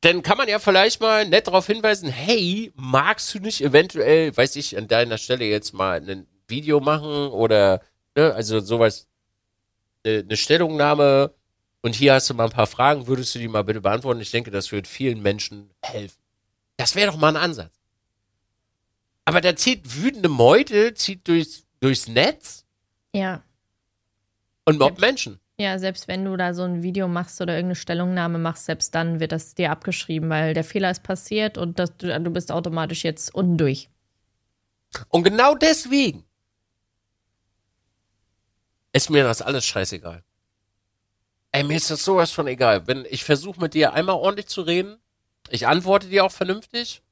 Dann 0.00 0.22
kann 0.22 0.36
man 0.36 0.48
ja 0.48 0.58
vielleicht 0.58 1.00
mal 1.00 1.26
nett 1.26 1.46
darauf 1.46 1.66
hinweisen, 1.66 2.08
hey, 2.10 2.72
magst 2.74 3.34
du 3.34 3.38
nicht 3.38 3.62
eventuell, 3.62 4.36
weiß 4.36 4.56
ich, 4.56 4.76
an 4.76 4.86
deiner 4.86 5.16
Stelle 5.16 5.46
jetzt 5.46 5.72
mal 5.72 5.98
ein 6.08 6.26
Video 6.46 6.80
machen 6.80 7.28
oder, 7.28 7.80
ne, 8.14 8.34
also 8.34 8.60
sowas, 8.60 9.08
äh, 10.04 10.20
eine 10.20 10.36
Stellungnahme 10.36 11.32
und 11.80 11.94
hier 11.94 12.12
hast 12.14 12.28
du 12.28 12.34
mal 12.34 12.44
ein 12.44 12.50
paar 12.50 12.66
Fragen, 12.66 13.06
würdest 13.06 13.34
du 13.34 13.38
die 13.38 13.48
mal 13.48 13.64
bitte 13.64 13.80
beantworten? 13.80 14.20
Ich 14.20 14.30
denke, 14.30 14.50
das 14.50 14.72
wird 14.72 14.86
vielen 14.86 15.22
Menschen 15.22 15.70
helfen. 15.82 16.18
Das 16.76 16.94
wäre 16.94 17.10
doch 17.10 17.18
mal 17.18 17.28
ein 17.36 17.42
Ansatz. 17.42 17.72
Aber 19.24 19.40
da 19.40 19.56
zieht 19.56 19.96
wütende 20.02 20.28
Meute, 20.28 20.94
zieht 20.94 21.26
durchs, 21.28 21.64
durchs 21.80 22.08
Netz 22.08 22.64
Ja. 23.14 23.42
und 24.64 24.78
mobbt 24.78 25.00
Menschen. 25.00 25.40
Ja, 25.56 25.78
selbst 25.78 26.08
wenn 26.08 26.24
du 26.24 26.36
da 26.36 26.52
so 26.52 26.62
ein 26.64 26.82
Video 26.82 27.06
machst 27.06 27.40
oder 27.40 27.54
irgendeine 27.54 27.76
Stellungnahme 27.76 28.38
machst, 28.38 28.64
selbst 28.64 28.92
dann 28.94 29.20
wird 29.20 29.30
das 29.30 29.54
dir 29.54 29.70
abgeschrieben, 29.70 30.28
weil 30.28 30.52
der 30.52 30.64
Fehler 30.64 30.90
ist 30.90 31.04
passiert 31.04 31.56
und 31.58 31.78
das, 31.78 31.96
du, 31.96 32.08
du 32.20 32.30
bist 32.30 32.50
automatisch 32.50 33.04
jetzt 33.04 33.32
unten 33.34 33.56
durch. 33.56 33.88
Und 35.08 35.22
genau 35.22 35.54
deswegen 35.54 36.24
ist 38.92 39.10
mir 39.10 39.22
das 39.24 39.42
alles 39.42 39.64
scheißegal. 39.64 40.24
Ey, 41.52 41.62
mir 41.62 41.76
ist 41.76 41.90
das 41.90 42.04
sowas 42.04 42.32
von 42.32 42.48
egal. 42.48 42.86
Wenn 42.88 43.04
ich 43.08 43.22
versuche 43.24 43.60
mit 43.60 43.74
dir 43.74 43.92
einmal 43.92 44.16
ordentlich 44.16 44.48
zu 44.48 44.62
reden, 44.62 44.98
ich 45.50 45.66
antworte 45.66 46.08
dir 46.08 46.24
auch 46.24 46.32
vernünftig. 46.32 47.02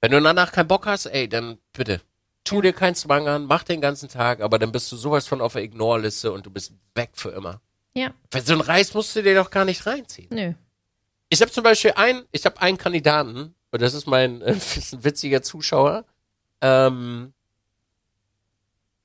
Wenn 0.00 0.12
du 0.12 0.20
danach 0.20 0.52
keinen 0.52 0.68
Bock 0.68 0.86
hast, 0.86 1.06
ey, 1.06 1.28
dann 1.28 1.58
bitte. 1.72 2.00
Tu 2.44 2.60
dir 2.60 2.74
keinen 2.74 2.94
Zwang 2.94 3.26
an, 3.26 3.46
mach 3.46 3.62
den 3.62 3.80
ganzen 3.80 4.08
Tag, 4.08 4.40
aber 4.40 4.58
dann 4.58 4.70
bist 4.70 4.92
du 4.92 4.96
sowas 4.96 5.26
von 5.26 5.40
auf 5.40 5.54
der 5.54 5.62
Ignore-Liste 5.62 6.30
und 6.30 6.44
du 6.44 6.50
bist 6.50 6.74
weg 6.94 7.10
für 7.14 7.30
immer. 7.30 7.62
Ja. 7.94 8.12
Weil 8.30 8.42
so 8.42 8.52
ein 8.52 8.60
Reis 8.60 8.92
musst 8.92 9.16
du 9.16 9.22
dir 9.22 9.34
doch 9.34 9.50
gar 9.50 9.64
nicht 9.64 9.86
reinziehen. 9.86 10.28
Nö. 10.30 10.52
Ich 11.30 11.40
habe 11.40 11.50
zum 11.50 11.64
Beispiel 11.64 11.92
einen, 11.96 12.24
ich 12.32 12.44
habe 12.44 12.60
einen 12.60 12.76
Kandidaten, 12.76 13.54
und 13.70 13.82
das 13.82 13.94
ist 13.94 14.06
mein 14.06 14.42
äh, 14.42 14.52
ist 14.52 14.94
ein 14.94 15.04
witziger 15.04 15.42
Zuschauer, 15.42 16.04
ähm, 16.60 17.32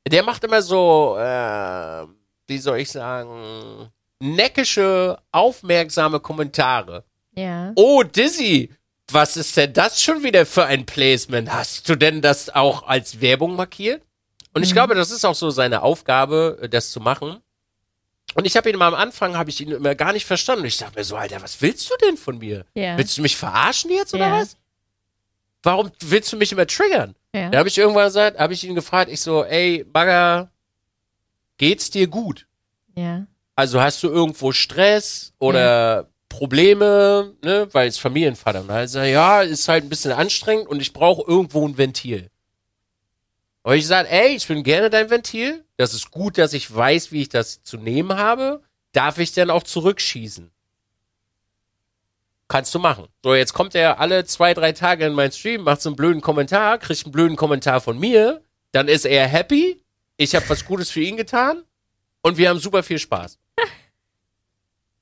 der 0.07 0.23
macht 0.23 0.43
immer 0.43 0.61
so, 0.61 1.17
äh, 1.17 2.05
wie 2.47 2.57
soll 2.57 2.79
ich 2.79 2.91
sagen, 2.91 3.91
neckische, 4.19 5.17
aufmerksame 5.31 6.19
Kommentare. 6.19 7.05
Ja. 7.39 7.71
Oh, 7.75 8.03
Dizzy, 8.03 8.71
was 9.11 9.37
ist 9.37 9.55
denn 9.57 9.73
das 9.73 10.01
schon 10.01 10.23
wieder 10.23 10.45
für 10.45 10.65
ein 10.65 10.85
Placement? 10.85 11.51
Hast 11.51 11.87
du 11.89 11.95
denn 11.95 12.21
das 12.21 12.49
auch 12.49 12.87
als 12.87 13.21
Werbung 13.21 13.55
markiert? 13.55 14.01
Und 14.53 14.63
ich 14.63 14.69
Mhm. 14.71 14.73
glaube, 14.75 14.95
das 14.95 15.11
ist 15.11 15.25
auch 15.25 15.35
so 15.35 15.49
seine 15.49 15.81
Aufgabe, 15.81 16.59
äh, 16.61 16.69
das 16.69 16.91
zu 16.91 16.99
machen. 16.99 17.37
Und 18.35 18.45
ich 18.45 18.55
habe 18.57 18.69
ihn 18.69 18.77
mal 18.77 18.87
am 18.87 18.93
Anfang, 18.95 19.35
habe 19.37 19.49
ich 19.49 19.59
ihn 19.61 19.71
immer 19.71 19.95
gar 19.95 20.13
nicht 20.13 20.25
verstanden. 20.25 20.65
Ich 20.65 20.77
dachte 20.77 20.97
mir 20.99 21.03
so, 21.03 21.15
Alter, 21.15 21.41
was 21.41 21.61
willst 21.61 21.89
du 21.89 21.95
denn 22.05 22.17
von 22.17 22.37
mir? 22.37 22.65
Ja. 22.75 22.97
Willst 22.97 23.17
du 23.17 23.21
mich 23.23 23.35
verarschen 23.37 23.89
jetzt 23.91 24.13
oder 24.13 24.27
Ja. 24.27 24.41
was? 24.41 24.55
Warum 25.63 25.91
willst 26.01 26.31
du 26.31 26.37
mich 26.37 26.51
immer 26.51 26.67
triggern? 26.67 27.15
Ja. 27.33 27.49
Da 27.49 27.57
habe 27.59 27.69
ich 27.69 27.77
irgendwann 27.77 28.05
gesagt, 28.05 28.39
habe 28.39 28.53
ich 28.53 28.63
ihn 28.63 28.75
gefragt, 28.75 29.11
ich 29.11 29.21
so, 29.21 29.43
ey, 29.43 29.83
Bagger, 29.83 30.51
geht's 31.57 31.89
dir 31.89 32.07
gut? 32.07 32.45
Ja. 32.95 33.25
Also 33.55 33.81
hast 33.81 34.01
du 34.03 34.07
irgendwo 34.09 34.51
Stress 34.51 35.33
oder 35.37 36.08
Probleme, 36.29 37.33
ne, 37.43 37.67
weil 37.71 37.87
es 37.87 37.97
Familienvater. 37.97 38.61
Und 38.61 38.69
also 38.69 38.99
ja, 39.01 39.41
ist 39.41 39.67
halt 39.67 39.83
ein 39.83 39.89
bisschen 39.89 40.11
anstrengend 40.11 40.67
und 40.67 40.81
ich 40.81 40.93
brauche 40.93 41.29
irgendwo 41.29 41.67
ein 41.67 41.77
Ventil. 41.77 42.29
Aber 43.63 43.75
ich 43.75 43.87
sage, 43.87 44.09
ey, 44.09 44.35
ich 44.35 44.47
bin 44.47 44.63
gerne 44.63 44.89
dein 44.89 45.09
Ventil. 45.09 45.65
Das 45.75 45.93
ist 45.93 46.11
gut, 46.11 46.37
dass 46.37 46.53
ich 46.53 46.73
weiß, 46.73 47.11
wie 47.11 47.23
ich 47.23 47.29
das 47.29 47.61
zu 47.63 47.77
nehmen 47.77 48.17
habe. 48.17 48.63
Darf 48.93 49.17
ich 49.17 49.33
denn 49.33 49.49
auch 49.49 49.63
zurückschießen? 49.63 50.49
Kannst 52.47 52.73
du 52.73 52.79
machen. 52.79 53.07
So, 53.23 53.35
jetzt 53.35 53.53
kommt 53.53 53.75
er 53.75 53.99
alle 53.99 54.25
zwei, 54.25 54.53
drei 54.53 54.71
Tage 54.71 55.05
in 55.05 55.13
meinen 55.13 55.31
Stream, 55.31 55.61
macht 55.61 55.81
so 55.81 55.89
einen 55.89 55.95
blöden 55.95 56.21
Kommentar, 56.21 56.79
kriegt 56.79 57.05
einen 57.05 57.11
blöden 57.11 57.35
Kommentar 57.35 57.81
von 57.81 57.99
mir. 57.99 58.41
Dann 58.71 58.87
ist 58.87 59.05
er 59.05 59.27
happy. 59.27 59.83
Ich 60.17 60.33
habe 60.35 60.49
was 60.49 60.65
Gutes 60.65 60.89
für 60.89 61.01
ihn 61.01 61.17
getan. 61.17 61.63
Und 62.21 62.37
wir 62.37 62.49
haben 62.49 62.59
super 62.59 62.83
viel 62.83 62.99
Spaß. 62.99 63.37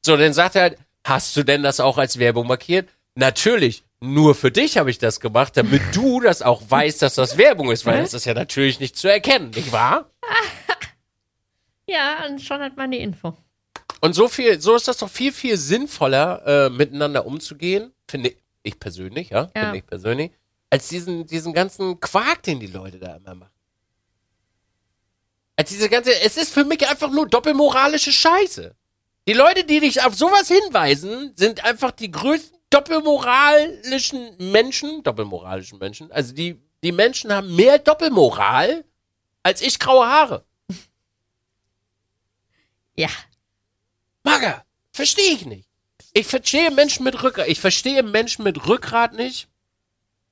So, 0.06 0.16
dann 0.16 0.32
sagt 0.32 0.56
er 0.56 0.62
halt, 0.62 0.78
hast 1.08 1.36
du 1.38 1.44
denn 1.44 1.64
das 1.64 1.80
auch 1.80 1.98
als 1.98 2.20
Werbung 2.20 2.48
markiert? 2.48 2.90
Natürlich, 3.16 3.84
nur 4.00 4.36
für 4.36 4.52
dich 4.52 4.78
habe 4.78 4.92
ich 4.92 5.00
das 5.00 5.20
gemacht, 5.20 5.58
damit 5.58 5.82
du 5.94 6.20
das 6.22 6.42
auch 6.42 6.62
weißt, 6.70 7.02
dass 7.02 7.16
das 7.16 7.38
Werbung 7.38 7.72
ist, 7.72 7.86
weil 7.86 8.00
das 8.02 8.14
ist 8.14 8.26
ja 8.26 8.34
natürlich 8.34 8.80
nicht 8.80 8.96
zu 8.98 9.08
erkennen, 9.08 9.50
nicht 9.52 9.72
wahr? 9.72 10.10
Ja, 11.90 12.26
und 12.28 12.42
schon 12.42 12.60
hat 12.60 12.76
man 12.76 12.92
die 12.92 12.98
Info. 12.98 13.34
Und 14.02 14.14
so 14.14 14.28
viel, 14.28 14.60
so 14.60 14.76
ist 14.76 14.90
das 14.90 14.98
doch 14.98 15.10
viel, 15.10 15.32
viel 15.32 15.56
sinnvoller, 15.56 16.66
äh, 16.66 16.70
miteinander 16.70 17.26
umzugehen, 17.26 17.94
finde 18.10 18.34
ich 18.64 18.78
persönlich, 18.78 19.30
ja, 19.30 19.50
Ja. 19.56 19.62
finde 19.62 19.78
ich 19.78 19.86
persönlich, 19.86 20.32
als 20.70 20.90
diesen, 20.90 21.26
diesen 21.28 21.54
ganzen 21.54 21.98
Quark, 22.02 22.44
den 22.44 22.60
die 22.60 22.68
Leute 22.68 23.00
da 23.00 23.16
immer 23.16 23.36
machen. 23.36 23.54
Als 25.56 25.70
diese 25.70 25.88
ganze, 25.88 26.12
es 26.22 26.36
ist 26.36 26.54
für 26.54 26.66
mich 26.66 26.86
einfach 26.90 27.10
nur 27.10 27.26
doppelmoralische 27.28 28.12
Scheiße. 28.12 28.76
Die 29.28 29.34
Leute, 29.34 29.66
die 29.66 29.82
dich 29.82 30.02
auf 30.04 30.16
sowas 30.16 30.48
hinweisen, 30.48 31.34
sind 31.36 31.64
einfach 31.66 31.92
die 31.92 32.10
größten 32.10 32.58
doppelmoralischen 32.70 34.38
Menschen, 34.38 35.04
doppelmoralischen 35.04 35.80
Menschen. 35.80 36.12
Also 36.12 36.34
die, 36.34 36.62
die 36.84 36.94
Menschen 36.94 37.34
haben 37.34 37.54
mehr 37.56 37.78
Doppelmoral 37.80 38.86
als 39.44 39.62
ich 39.62 39.80
graue 39.80 40.08
Haare. 40.08 40.46
Ja. 43.00 43.10
Mager, 44.24 44.66
verstehe 44.92 45.34
ich 45.34 45.46
nicht. 45.46 45.70
Ich 46.14 46.26
verstehe 46.26 46.72
Menschen 46.72 47.04
mit 47.04 47.22
Rückgrat. 47.22 47.48
Ich 47.48 47.60
verstehe 47.60 48.02
Menschen 48.02 48.44
mit 48.44 48.68
Rückgrat 48.68 49.14
nicht, 49.14 49.48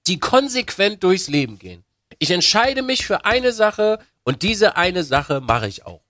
die 0.07 0.19
konsequent 0.19 1.03
durchs 1.03 1.27
Leben 1.27 1.59
gehen. 1.59 1.85
Ich 2.17 2.31
entscheide 2.31 2.81
mich 2.81 3.05
für 3.05 3.23
eine 3.23 3.51
Sache 3.51 3.99
und 4.23 4.41
diese 4.41 4.77
eine 4.77 5.03
Sache 5.03 5.41
mache 5.41 5.67
ich 5.67 5.85
auch. 5.85 6.01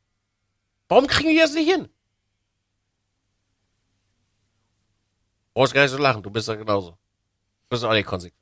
Warum 0.88 1.07
kriegen 1.07 1.31
die 1.31 1.39
das 1.39 1.53
nicht 1.53 1.69
hin? 1.69 1.89
Brauchst 5.56 5.74
gar 5.74 5.82
nicht 5.84 5.91
so 5.91 5.97
lachen, 5.97 6.22
du 6.22 6.30
bist 6.30 6.47
ja 6.47 6.53
genauso. 6.56 6.91
Du 6.91 6.97
bist 7.70 7.84
auch 7.84 7.93
nicht 7.93 8.06
konsequent. 8.06 8.39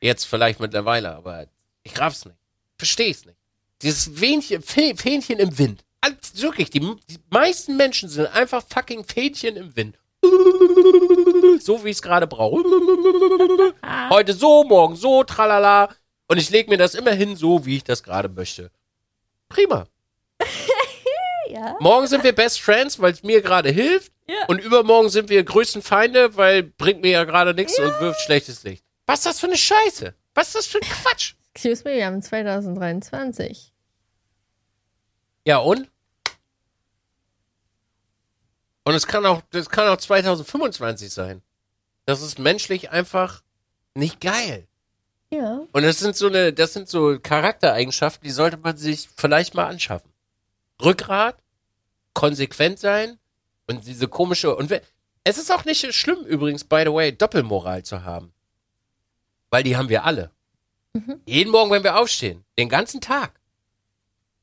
Jetzt 0.00 0.24
vielleicht 0.24 0.60
mittlerweile, 0.60 1.14
aber 1.14 1.46
ich 1.82 1.98
raff's 2.00 2.24
nicht. 2.24 2.36
Versteh's 2.78 3.26
nicht. 3.26 3.36
Dieses 3.82 4.10
Fähnchen, 4.18 4.62
Fäh- 4.62 4.96
Fähnchen 4.96 5.38
im 5.38 5.58
Wind. 5.58 5.84
Alles, 6.00 6.40
wirklich, 6.40 6.70
die, 6.70 6.80
die 6.80 7.18
meisten 7.28 7.76
Menschen 7.76 8.08
sind 8.08 8.26
einfach 8.34 8.62
fucking 8.66 9.04
Fähnchen 9.04 9.56
im 9.56 9.76
Wind. 9.76 9.98
So 11.60 11.84
wie 11.84 11.90
ich 11.90 11.96
es 11.96 12.02
gerade 12.02 12.26
brauche. 12.26 12.62
Heute 14.10 14.32
so, 14.32 14.64
morgen 14.64 14.96
so, 14.96 15.24
tralala. 15.24 15.94
Und 16.28 16.38
ich 16.38 16.48
lege 16.48 16.70
mir 16.70 16.78
das 16.78 16.94
immer 16.94 17.10
hin, 17.12 17.36
so 17.36 17.66
wie 17.66 17.76
ich 17.76 17.84
das 17.84 18.02
gerade 18.02 18.28
möchte. 18.30 18.70
Prima. 19.48 19.86
Ja. 21.48 21.76
Morgen 21.80 22.06
sind 22.06 22.22
wir 22.22 22.32
Best 22.32 22.60
Friends, 22.60 23.00
weil 23.00 23.12
es 23.12 23.24
mir 23.24 23.42
gerade 23.42 23.70
hilft. 23.70 24.12
Ja. 24.30 24.46
Und 24.46 24.60
übermorgen 24.60 25.08
sind 25.08 25.28
wir 25.28 25.42
größten 25.42 25.82
Feinde, 25.82 26.36
weil 26.36 26.62
bringt 26.62 27.02
mir 27.02 27.10
ja 27.10 27.24
gerade 27.24 27.52
nichts 27.52 27.76
und 27.80 28.00
wirft 28.00 28.20
schlechtes 28.20 28.62
Licht. 28.62 28.84
Was 29.06 29.20
ist 29.20 29.26
das 29.26 29.40
für 29.40 29.48
eine 29.48 29.56
Scheiße? 29.56 30.14
Was 30.34 30.48
ist 30.48 30.54
das 30.54 30.66
für 30.66 30.78
ein 30.78 30.88
Quatsch? 30.88 31.34
Excuse 31.52 31.82
me, 31.82 31.96
wir 31.96 32.06
haben 32.06 32.22
2023. 32.22 33.72
Ja, 35.44 35.58
und? 35.58 35.90
Und 38.84 38.94
es 38.94 39.08
kann 39.08 39.26
auch, 39.26 39.42
das 39.50 39.68
kann 39.68 39.88
auch 39.88 39.96
2025 39.96 41.12
sein. 41.12 41.42
Das 42.06 42.22
ist 42.22 42.38
menschlich 42.38 42.90
einfach 42.90 43.42
nicht 43.94 44.20
geil. 44.20 44.68
Ja. 45.30 45.62
Und 45.72 45.82
das 45.82 45.98
sind 45.98 46.14
so 46.14 46.28
eine, 46.28 46.52
das 46.52 46.72
sind 46.72 46.88
so 46.88 47.18
Charaktereigenschaften, 47.20 48.22
die 48.22 48.32
sollte 48.32 48.58
man 48.58 48.76
sich 48.76 49.08
vielleicht 49.16 49.54
mal 49.54 49.66
anschaffen. 49.66 50.12
Rückgrat, 50.80 51.36
konsequent 52.14 52.78
sein 52.78 53.19
und 53.70 53.86
diese 53.86 54.08
komische, 54.08 54.54
und 54.54 54.70
es 55.24 55.38
ist 55.38 55.50
auch 55.50 55.64
nicht 55.64 55.94
schlimm 55.94 56.24
übrigens, 56.24 56.64
by 56.64 56.82
the 56.84 56.92
way, 56.92 57.12
Doppelmoral 57.12 57.82
zu 57.82 58.04
haben. 58.04 58.32
Weil 59.50 59.62
die 59.62 59.76
haben 59.76 59.88
wir 59.88 60.04
alle. 60.04 60.30
Jeden 61.24 61.50
Morgen, 61.50 61.70
wenn 61.70 61.84
wir 61.84 61.96
aufstehen. 61.96 62.44
Den 62.58 62.68
ganzen 62.68 63.00
Tag. 63.00 63.32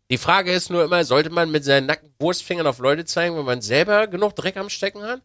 Die 0.10 0.18
Frage 0.18 0.54
ist 0.54 0.70
nur 0.70 0.86
immer, 0.86 1.04
sollte 1.04 1.30
man 1.30 1.52
mit 1.52 1.66
seinen 1.66 1.88
nackten 1.88 2.14
Wurstfingern 2.20 2.66
auf 2.66 2.80
Leute 2.80 3.04
zeigen, 3.04 3.36
wenn 3.36 3.44
man 3.44 3.62
selber 3.62 4.08
genug 4.08 4.36
Dreck 4.36 4.56
am 4.56 4.70
Stecken 4.70 5.04
hat? 5.04 5.22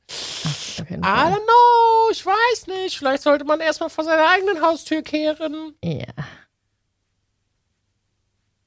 I 0.78 0.94
don't 0.94 1.44
know, 1.44 2.10
ich 2.10 2.26
weiß 2.26 2.66
nicht. 2.66 2.98
Vielleicht 2.98 3.22
sollte 3.22 3.44
man 3.44 3.60
erstmal 3.60 3.90
vor 3.90 4.02
seiner 4.02 4.28
eigenen 4.28 4.60
Haustür 4.60 5.02
kehren. 5.02 5.76
Ja. 5.84 6.06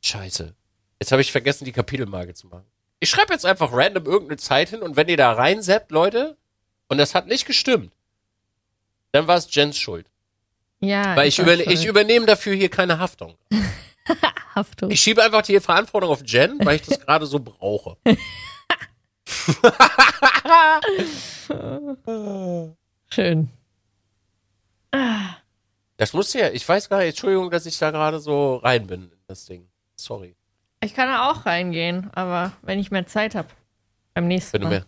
Scheiße. 0.02 0.56
Jetzt 1.02 1.12
habe 1.12 1.22
ich 1.22 1.32
vergessen, 1.32 1.66
die 1.66 1.74
Kapitelmarke 1.74 2.34
zu 2.34 2.48
machen. 2.48 2.66
Ich 3.06 3.12
schreibe 3.12 3.34
jetzt 3.34 3.46
einfach 3.46 3.72
random 3.72 4.06
irgendeine 4.06 4.38
Zeit 4.38 4.70
hin 4.70 4.82
und 4.82 4.96
wenn 4.96 5.08
ihr 5.08 5.16
da 5.16 5.32
reinseppt, 5.32 5.92
Leute, 5.92 6.38
und 6.88 6.98
das 6.98 7.14
hat 7.14 7.28
nicht 7.28 7.46
gestimmt, 7.46 7.94
dann 9.12 9.28
war 9.28 9.38
es 9.38 9.54
Jens 9.54 9.78
Schuld. 9.78 10.08
Ja. 10.80 11.16
Weil 11.16 11.28
ich, 11.28 11.38
war 11.38 11.54
über, 11.54 11.72
ich 11.72 11.86
übernehme 11.86 12.26
dafür 12.26 12.56
hier 12.56 12.70
keine 12.70 12.98
Haftung. 12.98 13.38
Haftung. 14.56 14.90
Ich 14.90 15.02
schiebe 15.02 15.22
einfach 15.22 15.44
die 15.44 15.60
Verantwortung 15.60 16.10
auf 16.10 16.24
Jen, 16.26 16.58
weil 16.66 16.78
ich 16.78 16.82
das 16.82 17.00
gerade 17.02 17.28
so 17.28 17.38
brauche. 17.38 17.96
Schön. 23.14 23.52
Das 25.98 26.14
musste 26.14 26.40
ja, 26.40 26.50
ich 26.50 26.68
weiß 26.68 26.90
gar 26.90 26.98
nicht, 26.98 27.10
Entschuldigung, 27.10 27.52
dass 27.52 27.68
ich 27.68 27.78
da 27.78 27.92
gerade 27.92 28.20
so 28.20 28.56
rein 28.56 28.88
bin 28.88 29.04
in 29.04 29.12
das 29.28 29.46
Ding. 29.46 29.70
Sorry. 29.96 30.36
Ich 30.86 30.94
kann 30.94 31.08
da 31.08 31.32
auch 31.32 31.48
reingehen, 31.48 32.12
aber 32.14 32.52
wenn 32.62 32.78
ich 32.78 32.92
mehr 32.92 33.08
Zeit 33.08 33.34
habe. 33.34 33.48
Beim 34.14 34.28
nächsten 34.28 34.54
Wenn 34.54 34.62
du 34.62 34.68
Mal. 34.68 34.80
mir. 34.82 34.86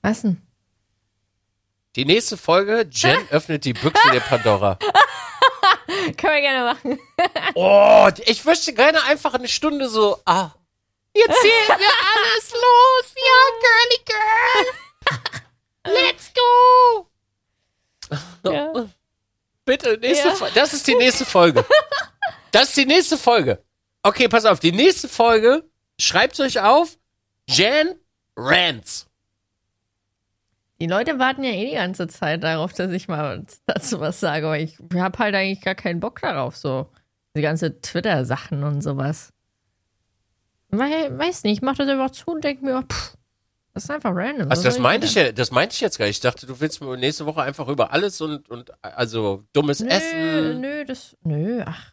Was 0.00 0.22
denn? 0.22 0.40
Die 1.96 2.06
nächste 2.06 2.38
Folge, 2.38 2.88
Jen 2.90 3.18
öffnet 3.30 3.66
die 3.66 3.74
Büchse 3.74 4.10
der 4.10 4.20
Pandora. 4.20 4.76
Können 6.16 6.34
wir 6.34 6.40
gerne 6.40 6.72
machen. 6.72 6.98
Oh, 7.54 8.08
ich 8.24 8.44
möchte 8.44 8.72
gerne 8.72 9.02
einfach 9.04 9.34
eine 9.34 9.48
Stunde 9.48 9.88
so, 9.88 10.20
ah, 10.24 10.50
jetzt 11.12 11.40
zählen 11.42 11.78
wir 11.78 11.90
alles 12.14 12.52
los. 12.52 13.14
Ja, 13.16 13.50
girly 13.60 13.98
girl. 15.84 15.94
Let's 15.94 16.32
go. 16.32 17.06
Ja. 18.50 18.88
Bitte, 19.66 19.98
nächste 19.98 20.28
Ja. 20.28 20.34
Folge. 20.34 20.54
Das 20.54 20.72
ist 20.72 20.86
die 20.86 20.94
nächste 20.94 21.26
Folge. 21.26 21.64
Das 22.52 22.68
ist 22.68 22.76
die 22.76 22.86
nächste 22.86 23.16
Folge. 23.16 23.62
Okay, 24.02 24.28
pass 24.28 24.44
auf, 24.44 24.60
die 24.60 24.72
nächste 24.72 25.08
Folge, 25.08 25.64
schreibt's 26.00 26.40
euch 26.40 26.60
auf, 26.60 26.98
Jan 27.48 27.94
Rants. 28.36 29.06
Die 30.80 30.86
Leute 30.86 31.18
warten 31.18 31.44
ja 31.44 31.50
eh 31.50 31.66
die 31.66 31.74
ganze 31.74 32.08
Zeit 32.08 32.42
darauf, 32.42 32.72
dass 32.72 32.90
ich 32.92 33.06
mal 33.06 33.44
dazu 33.66 34.00
was 34.00 34.18
sage, 34.18 34.46
aber 34.46 34.58
ich 34.58 34.78
habe 34.94 35.18
halt 35.18 35.34
eigentlich 35.34 35.60
gar 35.60 35.74
keinen 35.74 36.00
Bock 36.00 36.20
darauf, 36.20 36.56
so. 36.56 36.90
Die 37.36 37.42
ganze 37.42 37.80
Twitter-Sachen 37.80 38.64
und 38.64 38.80
sowas. 38.80 39.32
Weil, 40.70 41.16
weiß 41.16 41.44
nicht, 41.44 41.58
ich 41.58 41.62
mach 41.62 41.76
das 41.76 41.88
einfach 41.88 42.10
zu 42.10 42.30
und 42.30 42.42
denke 42.42 42.64
mir, 42.64 42.82
pff, 42.82 43.14
das 43.74 43.84
ist 43.84 43.90
einfach 43.90 44.12
random. 44.14 44.50
Also 44.50 44.62
das 44.64 44.78
meinte 44.78 45.06
ich 45.06 45.14
ja, 45.14 45.30
das 45.30 45.50
meinte 45.52 45.74
ich 45.74 45.80
jetzt 45.80 45.98
gar 45.98 46.06
nicht. 46.06 46.16
Ich 46.16 46.20
dachte, 46.20 46.46
du 46.46 46.58
willst 46.60 46.80
nächste 46.80 47.26
Woche 47.26 47.42
einfach 47.42 47.68
über 47.68 47.92
alles 47.92 48.20
und, 48.20 48.48
und 48.48 48.72
also 48.82 49.44
dummes 49.52 49.80
Nö, 49.80 49.88
Essen. 49.88 50.60
nö, 50.60 50.84
das, 50.84 51.16
nö, 51.22 51.62
ach. 51.66 51.92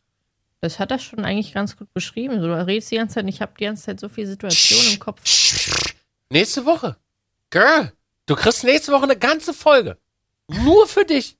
Das 0.61 0.79
hat 0.79 0.91
er 0.91 0.99
schon 0.99 1.23
eigentlich 1.23 1.53
ganz 1.53 1.77
gut 1.77 1.93
beschrieben. 1.93 2.41
So, 2.41 2.47
du 2.47 2.65
redest 2.65 2.89
die 2.91 2.95
ganze 2.95 3.15
Zeit, 3.15 3.27
ich 3.29 3.41
habe 3.41 3.53
die 3.59 3.65
ganze 3.65 3.83
Zeit 3.83 3.99
so 3.99 4.09
viele 4.09 4.27
Situationen 4.27 4.93
im 4.93 4.99
Kopf. 4.99 5.21
Nächste 6.29 6.65
Woche. 6.65 6.97
Girl, 7.51 7.93
du 8.25 8.35
kriegst 8.35 8.63
nächste 8.63 8.91
Woche 8.91 9.03
eine 9.03 9.17
ganze 9.17 9.53
Folge. 9.53 9.97
Nur 10.47 10.87
für 10.87 11.05
dich. 11.05 11.37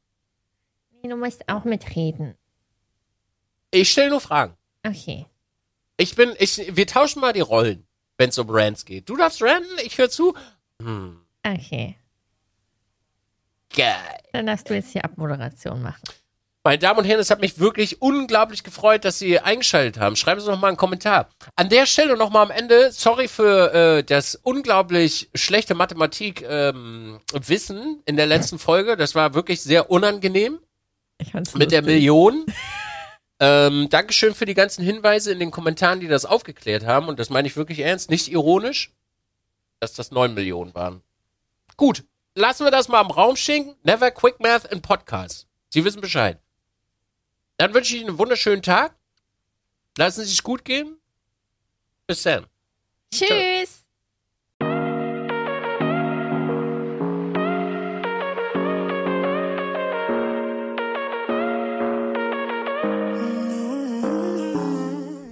Nee, 1.01 1.09
du 1.09 1.15
musst 1.15 1.47
auch 1.49 1.63
mitreden. 1.63 2.35
Ich 3.71 3.91
stelle 3.91 4.09
nur 4.11 4.21
Fragen. 4.21 4.55
Okay. 4.85 5.25
Ich 5.97 6.15
bin, 6.15 6.33
ich, 6.39 6.75
wir 6.75 6.87
tauschen 6.87 7.19
mal 7.19 7.33
die 7.33 7.41
Rollen, 7.41 7.87
wenn 8.17 8.29
es 8.29 8.37
um 8.37 8.49
Rants 8.49 8.85
geht. 8.85 9.09
Du 9.09 9.17
darfst 9.17 9.41
ranten, 9.41 9.69
ich 9.83 9.97
höre 9.97 10.09
zu. 10.09 10.35
Hm, 10.81 11.21
Okay. 11.45 11.97
geil. 13.75 13.95
Dann 14.33 14.45
darfst 14.45 14.69
du 14.69 14.75
jetzt 14.75 14.91
hier 14.91 15.03
Abmoderation 15.05 15.81
machen. 15.81 16.03
Meine 16.67 16.79
Damen 16.79 16.99
und 16.99 17.05
Herren, 17.05 17.21
es 17.21 17.29
hat 17.29 17.39
mich 17.39 17.59
wirklich 17.59 18.01
unglaublich 18.01 18.61
gefreut, 18.61 19.05
dass 19.05 19.19
Sie 19.19 19.39
eingeschaltet 19.39 20.01
haben. 20.01 20.17
Schreiben 20.17 20.41
Sie 20.41 20.49
noch 20.49 20.59
mal 20.59 20.67
einen 20.67 20.75
Kommentar. 20.75 21.29
An 21.55 21.69
der 21.69 21.85
Stelle 21.85 22.17
noch 22.17 22.29
mal 22.29 22.41
am 22.41 22.51
Ende, 22.51 22.91
sorry 22.91 23.29
für 23.29 23.73
äh, 23.73 24.03
das 24.03 24.35
unglaublich 24.35 25.29
schlechte 25.33 25.75
Mathematik-Wissen 25.75 26.75
ähm, 26.75 27.19
Wissen 27.31 28.01
in 28.03 28.17
der 28.17 28.25
letzten 28.25 28.59
Folge. 28.59 28.97
Das 28.97 29.15
war 29.15 29.33
wirklich 29.33 29.61
sehr 29.61 29.89
unangenehm 29.89 30.59
Ich 31.19 31.31
fand's 31.31 31.55
mit 31.55 31.71
der. 31.71 31.83
Million. 31.83 32.45
ähm, 33.39 33.87
Dankeschön 33.89 34.35
für 34.35 34.45
die 34.45 34.53
ganzen 34.53 34.83
Hinweise 34.83 35.31
in 35.31 35.39
den 35.39 35.51
Kommentaren, 35.51 36.01
die 36.01 36.09
das 36.09 36.25
aufgeklärt 36.25 36.85
haben. 36.85 37.07
Und 37.07 37.17
das 37.17 37.29
meine 37.29 37.47
ich 37.47 37.55
wirklich 37.55 37.79
ernst, 37.79 38.09
nicht 38.09 38.29
ironisch, 38.29 38.91
dass 39.79 39.93
das 39.93 40.11
9 40.11 40.33
Millionen 40.33 40.75
waren. 40.75 41.01
Gut, 41.77 42.03
lassen 42.35 42.65
wir 42.65 42.71
das 42.71 42.89
mal 42.89 42.99
im 42.99 43.11
Raum 43.11 43.37
stehen. 43.37 43.73
Never 43.83 44.11
Quick 44.11 44.41
Math 44.41 44.65
in 44.65 44.81
Podcast. 44.81 45.47
Sie 45.69 45.85
wissen 45.85 46.01
Bescheid. 46.01 46.41
Dann 47.57 47.73
wünsche 47.73 47.95
ich 47.95 48.01
Ihnen 48.01 48.09
einen 48.11 48.19
wunderschönen 48.19 48.61
Tag. 48.61 48.95
Lassen 49.97 50.23
Sie 50.23 50.31
es 50.31 50.43
gut 50.43 50.63
gehen. 50.63 50.97
Bis 52.05 52.23
dann. 52.23 52.45
Tschüss. 53.13 53.76